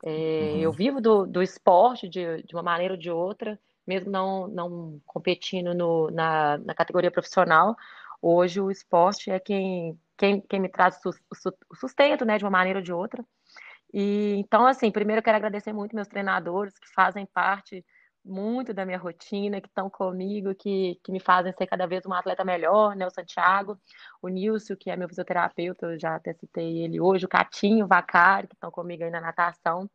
É, 0.05 0.11
uhum. 0.11 0.61
Eu 0.61 0.73
vivo 0.73 1.01
do, 1.01 1.27
do 1.27 1.43
esporte 1.43 2.09
de, 2.09 2.43
de 2.43 2.55
uma 2.55 2.63
maneira 2.63 2.95
ou 2.95 3.01
de 3.01 3.11
outra, 3.11 3.59
mesmo 3.87 4.11
não, 4.11 4.47
não 4.47 5.01
competindo 5.07 5.75
no, 5.75 6.11
na, 6.11 6.59
na 6.59 6.75
categoria 6.75 7.11
profissional. 7.11 7.77
Hoje 8.23 8.61
o 8.61 8.71
esporte 8.71 9.31
é 9.31 9.41
quem, 9.41 9.99
quem, 10.17 10.41
quem 10.43 10.61
me 10.61 10.69
traz 10.69 11.01
o 11.05 11.75
sustento 11.75 12.25
né, 12.25 12.39
de 12.39 12.45
uma 12.45 12.51
maneira 12.51 12.79
ou 12.79 12.85
de 12.85 12.93
outra. 12.93 13.25
E 13.93 14.37
então, 14.39 14.67
assim, 14.67 14.91
primeiro 14.91 15.19
eu 15.19 15.25
quero 15.25 15.37
agradecer 15.37 15.73
muito 15.73 15.97
meus 15.97 16.09
treinadores 16.09 16.79
que 16.79 16.89
fazem 16.93 17.27
parte 17.27 17.85
muito 18.25 18.75
da 18.75 18.85
minha 18.85 18.99
rotina, 18.99 19.61
que 19.61 19.69
estão 19.69 19.89
comigo, 19.89 20.55
que, 20.55 21.01
que 21.03 21.11
me 21.11 21.21
fazem 21.21 21.53
ser 21.53 21.67
cada 21.67 21.87
vez 21.87 22.05
uma 22.05 22.19
atleta 22.19 22.45
melhor, 22.45 22.95
né? 22.95 23.07
O 23.07 23.11
Santiago, 23.11 23.79
o 24.21 24.29
Nilson, 24.29 24.77
que 24.77 24.91
é 24.91 24.97
meu 24.97 25.09
fisioterapeuta, 25.09 25.87
eu 25.87 25.99
já 25.99 26.17
até 26.17 26.33
citei 26.35 26.79
ele 26.79 27.01
hoje, 27.01 27.25
o 27.25 27.29
Catinho, 27.29 27.85
o 27.85 27.89
Vacari, 27.89 28.49
que 28.49 28.55
estão 28.55 28.71
comigo 28.71 29.05
aí 29.05 29.11
na 29.11 29.21
natação. 29.21 29.89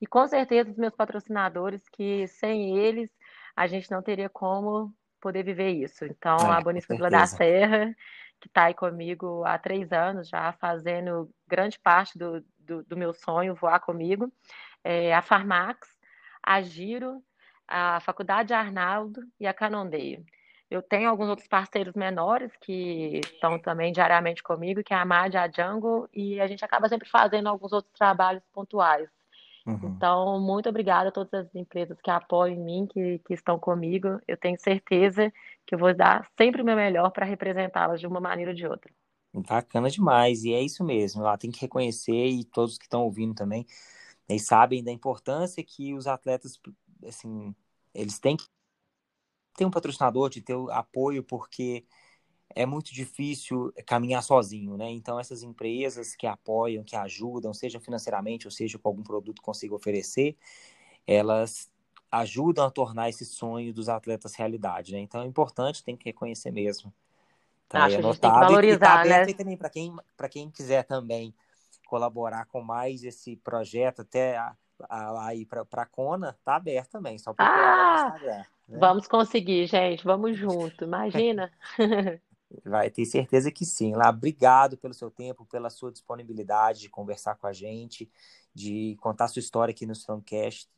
E 0.00 0.06
com 0.06 0.26
certeza 0.26 0.70
os 0.70 0.76
meus 0.76 0.94
patrocinadores, 0.94 1.82
que 1.88 2.26
sem 2.26 2.78
eles 2.78 3.10
a 3.54 3.66
gente 3.66 3.90
não 3.90 4.02
teria 4.02 4.28
como 4.28 4.92
poder 5.20 5.42
viver 5.44 5.70
isso. 5.70 6.04
Então, 6.04 6.36
é, 6.38 6.52
a 6.56 6.60
Boníssima 6.60 6.96
Vila 6.96 7.10
da 7.10 7.26
Serra, 7.26 7.94
que 8.40 8.48
está 8.48 8.64
aí 8.64 8.74
comigo 8.74 9.44
há 9.44 9.58
três 9.58 9.92
anos, 9.92 10.28
já 10.28 10.52
fazendo 10.54 11.30
grande 11.46 11.78
parte 11.78 12.18
do, 12.18 12.44
do, 12.58 12.82
do 12.84 12.96
meu 12.96 13.12
sonho 13.12 13.54
voar 13.54 13.78
comigo, 13.80 14.32
é, 14.82 15.14
a 15.14 15.20
Farmax, 15.20 15.86
a 16.42 16.62
Giro, 16.62 17.22
a 17.70 18.00
Faculdade 18.00 18.52
Arnaldo 18.52 19.22
e 19.38 19.46
a 19.46 19.54
Canondeio. 19.54 20.24
Eu 20.68 20.82
tenho 20.82 21.08
alguns 21.08 21.28
outros 21.28 21.48
parceiros 21.48 21.94
menores 21.94 22.52
que 22.60 23.20
estão 23.24 23.58
também 23.58 23.92
diariamente 23.92 24.42
comigo, 24.42 24.82
que 24.82 24.92
é 24.92 24.96
a 24.96 25.04
Mad, 25.04 25.34
a 25.34 25.46
Django, 25.46 26.08
e 26.12 26.40
a 26.40 26.46
gente 26.46 26.64
acaba 26.64 26.88
sempre 26.88 27.08
fazendo 27.08 27.48
alguns 27.48 27.72
outros 27.72 27.92
trabalhos 27.94 28.42
pontuais. 28.52 29.08
Uhum. 29.66 29.94
Então, 29.96 30.40
muito 30.40 30.68
obrigada 30.68 31.08
a 31.08 31.12
todas 31.12 31.32
as 31.46 31.54
empresas 31.54 32.00
que 32.00 32.10
apoiam 32.10 32.54
em 32.54 32.60
mim, 32.60 32.86
que, 32.86 33.18
que 33.20 33.34
estão 33.34 33.58
comigo. 33.58 34.20
Eu 34.26 34.36
tenho 34.36 34.58
certeza 34.58 35.32
que 35.66 35.74
eu 35.74 35.78
vou 35.78 35.94
dar 35.94 36.28
sempre 36.36 36.62
o 36.62 36.64
meu 36.64 36.76
melhor 36.76 37.10
para 37.10 37.26
representá-las 37.26 38.00
de 38.00 38.06
uma 38.06 38.20
maneira 38.20 38.52
ou 38.52 38.56
de 38.56 38.66
outra. 38.66 38.90
Bacana 39.32 39.88
demais, 39.88 40.44
e 40.44 40.52
é 40.52 40.60
isso 40.60 40.84
mesmo. 40.84 41.22
Lá 41.22 41.36
tem 41.36 41.50
que 41.50 41.60
reconhecer, 41.60 42.26
e 42.26 42.44
todos 42.44 42.78
que 42.78 42.84
estão 42.84 43.02
ouvindo 43.02 43.34
também, 43.34 43.66
eles 44.28 44.46
sabem 44.46 44.82
da 44.82 44.92
importância 44.92 45.62
que 45.62 45.94
os 45.94 46.06
atletas, 46.06 46.60
assim, 47.06 47.54
eles 47.94 48.18
têm 48.18 48.36
que 48.36 48.44
ter 49.56 49.64
um 49.64 49.70
patrocinador, 49.70 50.30
de 50.30 50.40
ter 50.40 50.56
apoio, 50.70 51.22
porque 51.22 51.84
é 52.54 52.66
muito 52.66 52.92
difícil 52.92 53.72
caminhar 53.86 54.22
sozinho, 54.22 54.76
né? 54.76 54.90
Então, 54.90 55.20
essas 55.20 55.42
empresas 55.42 56.16
que 56.16 56.26
apoiam, 56.26 56.82
que 56.82 56.96
ajudam, 56.96 57.54
seja 57.54 57.78
financeiramente 57.78 58.46
ou 58.46 58.50
seja 58.50 58.78
com 58.78 58.88
algum 58.88 59.02
produto 59.02 59.36
que 59.36 59.44
consiga 59.44 59.74
oferecer, 59.74 60.36
elas 61.06 61.70
ajudam 62.10 62.66
a 62.66 62.70
tornar 62.70 63.08
esse 63.08 63.24
sonho 63.24 63.72
dos 63.72 63.88
atletas 63.88 64.34
realidade, 64.34 64.92
né? 64.92 64.98
Então, 64.98 65.22
é 65.22 65.26
importante, 65.26 65.84
tem 65.84 65.96
que 65.96 66.06
reconhecer 66.06 66.50
mesmo. 66.50 66.92
Tá 67.68 67.84
Acho 67.84 67.96
aí 67.96 68.02
anotado. 68.02 68.20
Tem 68.20 68.32
que 68.32 68.46
valorizar, 68.46 68.76
e, 68.76 68.78
tá 68.78 69.00
aberto 69.00 69.28
né? 69.28 69.34
também 69.34 69.56
para 69.56 69.70
quem, 69.70 69.96
quem 70.30 70.50
quiser 70.50 70.82
também 70.84 71.32
colaborar 71.86 72.46
com 72.46 72.60
mais 72.60 73.04
esse 73.04 73.36
projeto, 73.36 74.02
até 74.02 74.36
a, 74.36 74.56
aí 74.88 75.44
para 75.44 75.64
a 75.72 75.86
Kona, 75.86 76.38
tá 76.44 76.56
aberto 76.56 76.90
também, 76.90 77.18
só 77.18 77.32
procurar 77.32 77.58
ah, 77.58 78.02
no 78.02 78.06
Instagram. 78.08 78.44
Né? 78.68 78.78
Vamos 78.78 79.08
conseguir, 79.08 79.66
gente, 79.66 80.04
vamos 80.04 80.36
junto, 80.36 80.84
imagina. 80.84 81.52
Vai 82.64 82.90
ter 82.90 83.04
certeza 83.04 83.50
que 83.50 83.64
sim. 83.64 83.94
Lá, 83.94 84.10
obrigado 84.10 84.76
pelo 84.76 84.92
seu 84.92 85.10
tempo, 85.10 85.44
pela 85.44 85.70
sua 85.70 85.92
disponibilidade 85.92 86.80
de 86.80 86.90
conversar 86.90 87.36
com 87.36 87.46
a 87.46 87.52
gente, 87.52 88.10
de 88.52 88.96
contar 89.00 89.28
sua 89.28 89.40
história 89.40 89.72
aqui 89.72 89.86
no 89.86 89.92
Strongcast. 89.92 90.68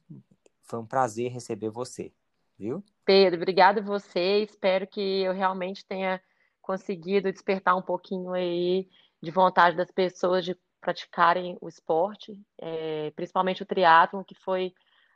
Foi 0.62 0.78
um 0.78 0.86
prazer 0.86 1.30
receber 1.30 1.70
você, 1.70 2.12
viu? 2.58 2.84
Pedro, 3.04 3.40
obrigado 3.40 3.82
você. 3.82 4.42
Espero 4.42 4.86
que 4.86 5.22
eu 5.22 5.32
realmente 5.32 5.84
tenha 5.84 6.20
conseguido 6.60 7.32
despertar 7.32 7.74
um 7.74 7.82
pouquinho 7.82 8.32
aí 8.32 8.88
de 9.22 9.30
vontade 9.30 9.76
das 9.76 9.90
pessoas 9.90 10.44
de 10.44 10.56
praticarem 10.82 11.56
o 11.60 11.68
esporte, 11.68 12.36
é, 12.58 13.10
principalmente 13.16 13.62
o 13.62 13.66
triatlo, 13.66 14.24
que 14.24 14.34
foi 14.34 14.74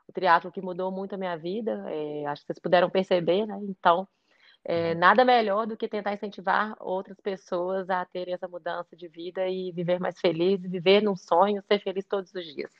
o 0.08 0.12
triatlo 0.12 0.52
que 0.52 0.62
mudou 0.62 0.90
muito 0.92 1.14
a 1.14 1.18
minha 1.18 1.36
vida. 1.36 1.84
É, 1.88 2.24
acho 2.26 2.42
que 2.42 2.46
vocês 2.46 2.58
puderam 2.60 2.88
perceber, 2.88 3.44
né? 3.44 3.58
Então, 3.64 4.08
é, 4.64 4.92
uhum. 4.92 4.98
nada 4.98 5.24
melhor 5.24 5.66
do 5.66 5.76
que 5.76 5.88
tentar 5.88 6.14
incentivar 6.14 6.76
outras 6.80 7.20
pessoas 7.20 7.90
a 7.90 8.04
terem 8.04 8.32
essa 8.32 8.48
mudança 8.48 8.96
de 8.96 9.08
vida 9.08 9.46
e 9.48 9.72
viver 9.72 10.00
mais 10.00 10.18
feliz, 10.20 10.60
viver 10.62 11.02
num 11.02 11.16
sonho, 11.16 11.62
ser 11.68 11.80
feliz 11.80 12.04
todos 12.06 12.32
os 12.32 12.44
dias. 12.54 12.70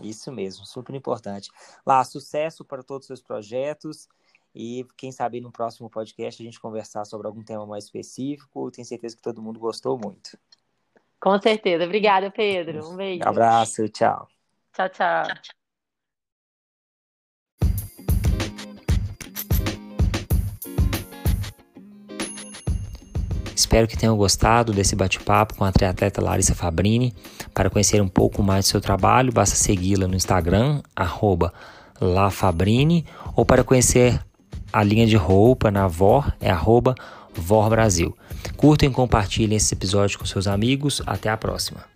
Isso 0.00 0.30
mesmo, 0.30 0.64
super 0.64 0.94
importante. 0.94 1.50
Lá, 1.84 2.04
sucesso 2.04 2.64
para 2.64 2.82
todos 2.82 3.04
os 3.04 3.06
seus 3.06 3.22
projetos 3.22 4.08
e 4.54 4.86
quem 4.96 5.10
sabe 5.12 5.40
no 5.40 5.50
próximo 5.50 5.90
podcast 5.90 6.42
a 6.42 6.44
gente 6.44 6.60
conversar 6.60 7.04
sobre 7.04 7.26
algum 7.26 7.42
tema 7.42 7.66
mais 7.66 7.84
específico. 7.84 8.70
Tenho 8.70 8.86
certeza 8.86 9.16
que 9.16 9.22
todo 9.22 9.42
mundo 9.42 9.58
gostou 9.60 9.98
muito. 9.98 10.38
Com 11.20 11.40
certeza. 11.40 11.84
Obrigada, 11.84 12.30
Pedro. 12.30 12.88
Um 12.88 12.96
beijo. 12.96 13.22
abraço, 13.26 13.88
tchau. 13.88 14.28
Tchau, 14.72 14.88
tchau. 14.88 15.24
tchau, 15.26 15.36
tchau. 15.42 15.56
Espero 23.56 23.88
que 23.88 23.96
tenham 23.96 24.16
gostado 24.16 24.70
desse 24.70 24.94
bate-papo 24.94 25.56
com 25.56 25.64
a 25.64 25.72
triatleta 25.72 26.22
Larissa 26.22 26.54
Fabrini. 26.54 27.14
Para 27.54 27.70
conhecer 27.70 28.02
um 28.02 28.08
pouco 28.08 28.42
mais 28.42 28.66
do 28.66 28.68
seu 28.68 28.80
trabalho, 28.82 29.32
basta 29.32 29.56
segui-la 29.56 30.06
no 30.06 30.14
Instagram, 30.14 30.82
lafabrini, 32.00 33.06
ou 33.34 33.46
para 33.46 33.64
conhecer 33.64 34.20
a 34.72 34.82
linha 34.82 35.06
de 35.06 35.16
roupa 35.16 35.70
na 35.70 35.88
VOR, 35.88 36.30
é 36.38 36.50
arroba 36.50 36.94
VOR 37.34 37.70
Brasil. 37.70 38.16
Curtam 38.56 38.88
e 38.88 38.92
compartilhem 38.92 39.56
esse 39.56 39.74
episódio 39.74 40.18
com 40.18 40.24
seus 40.24 40.46
amigos. 40.46 41.02
Até 41.06 41.28
a 41.28 41.36
próxima. 41.36 41.95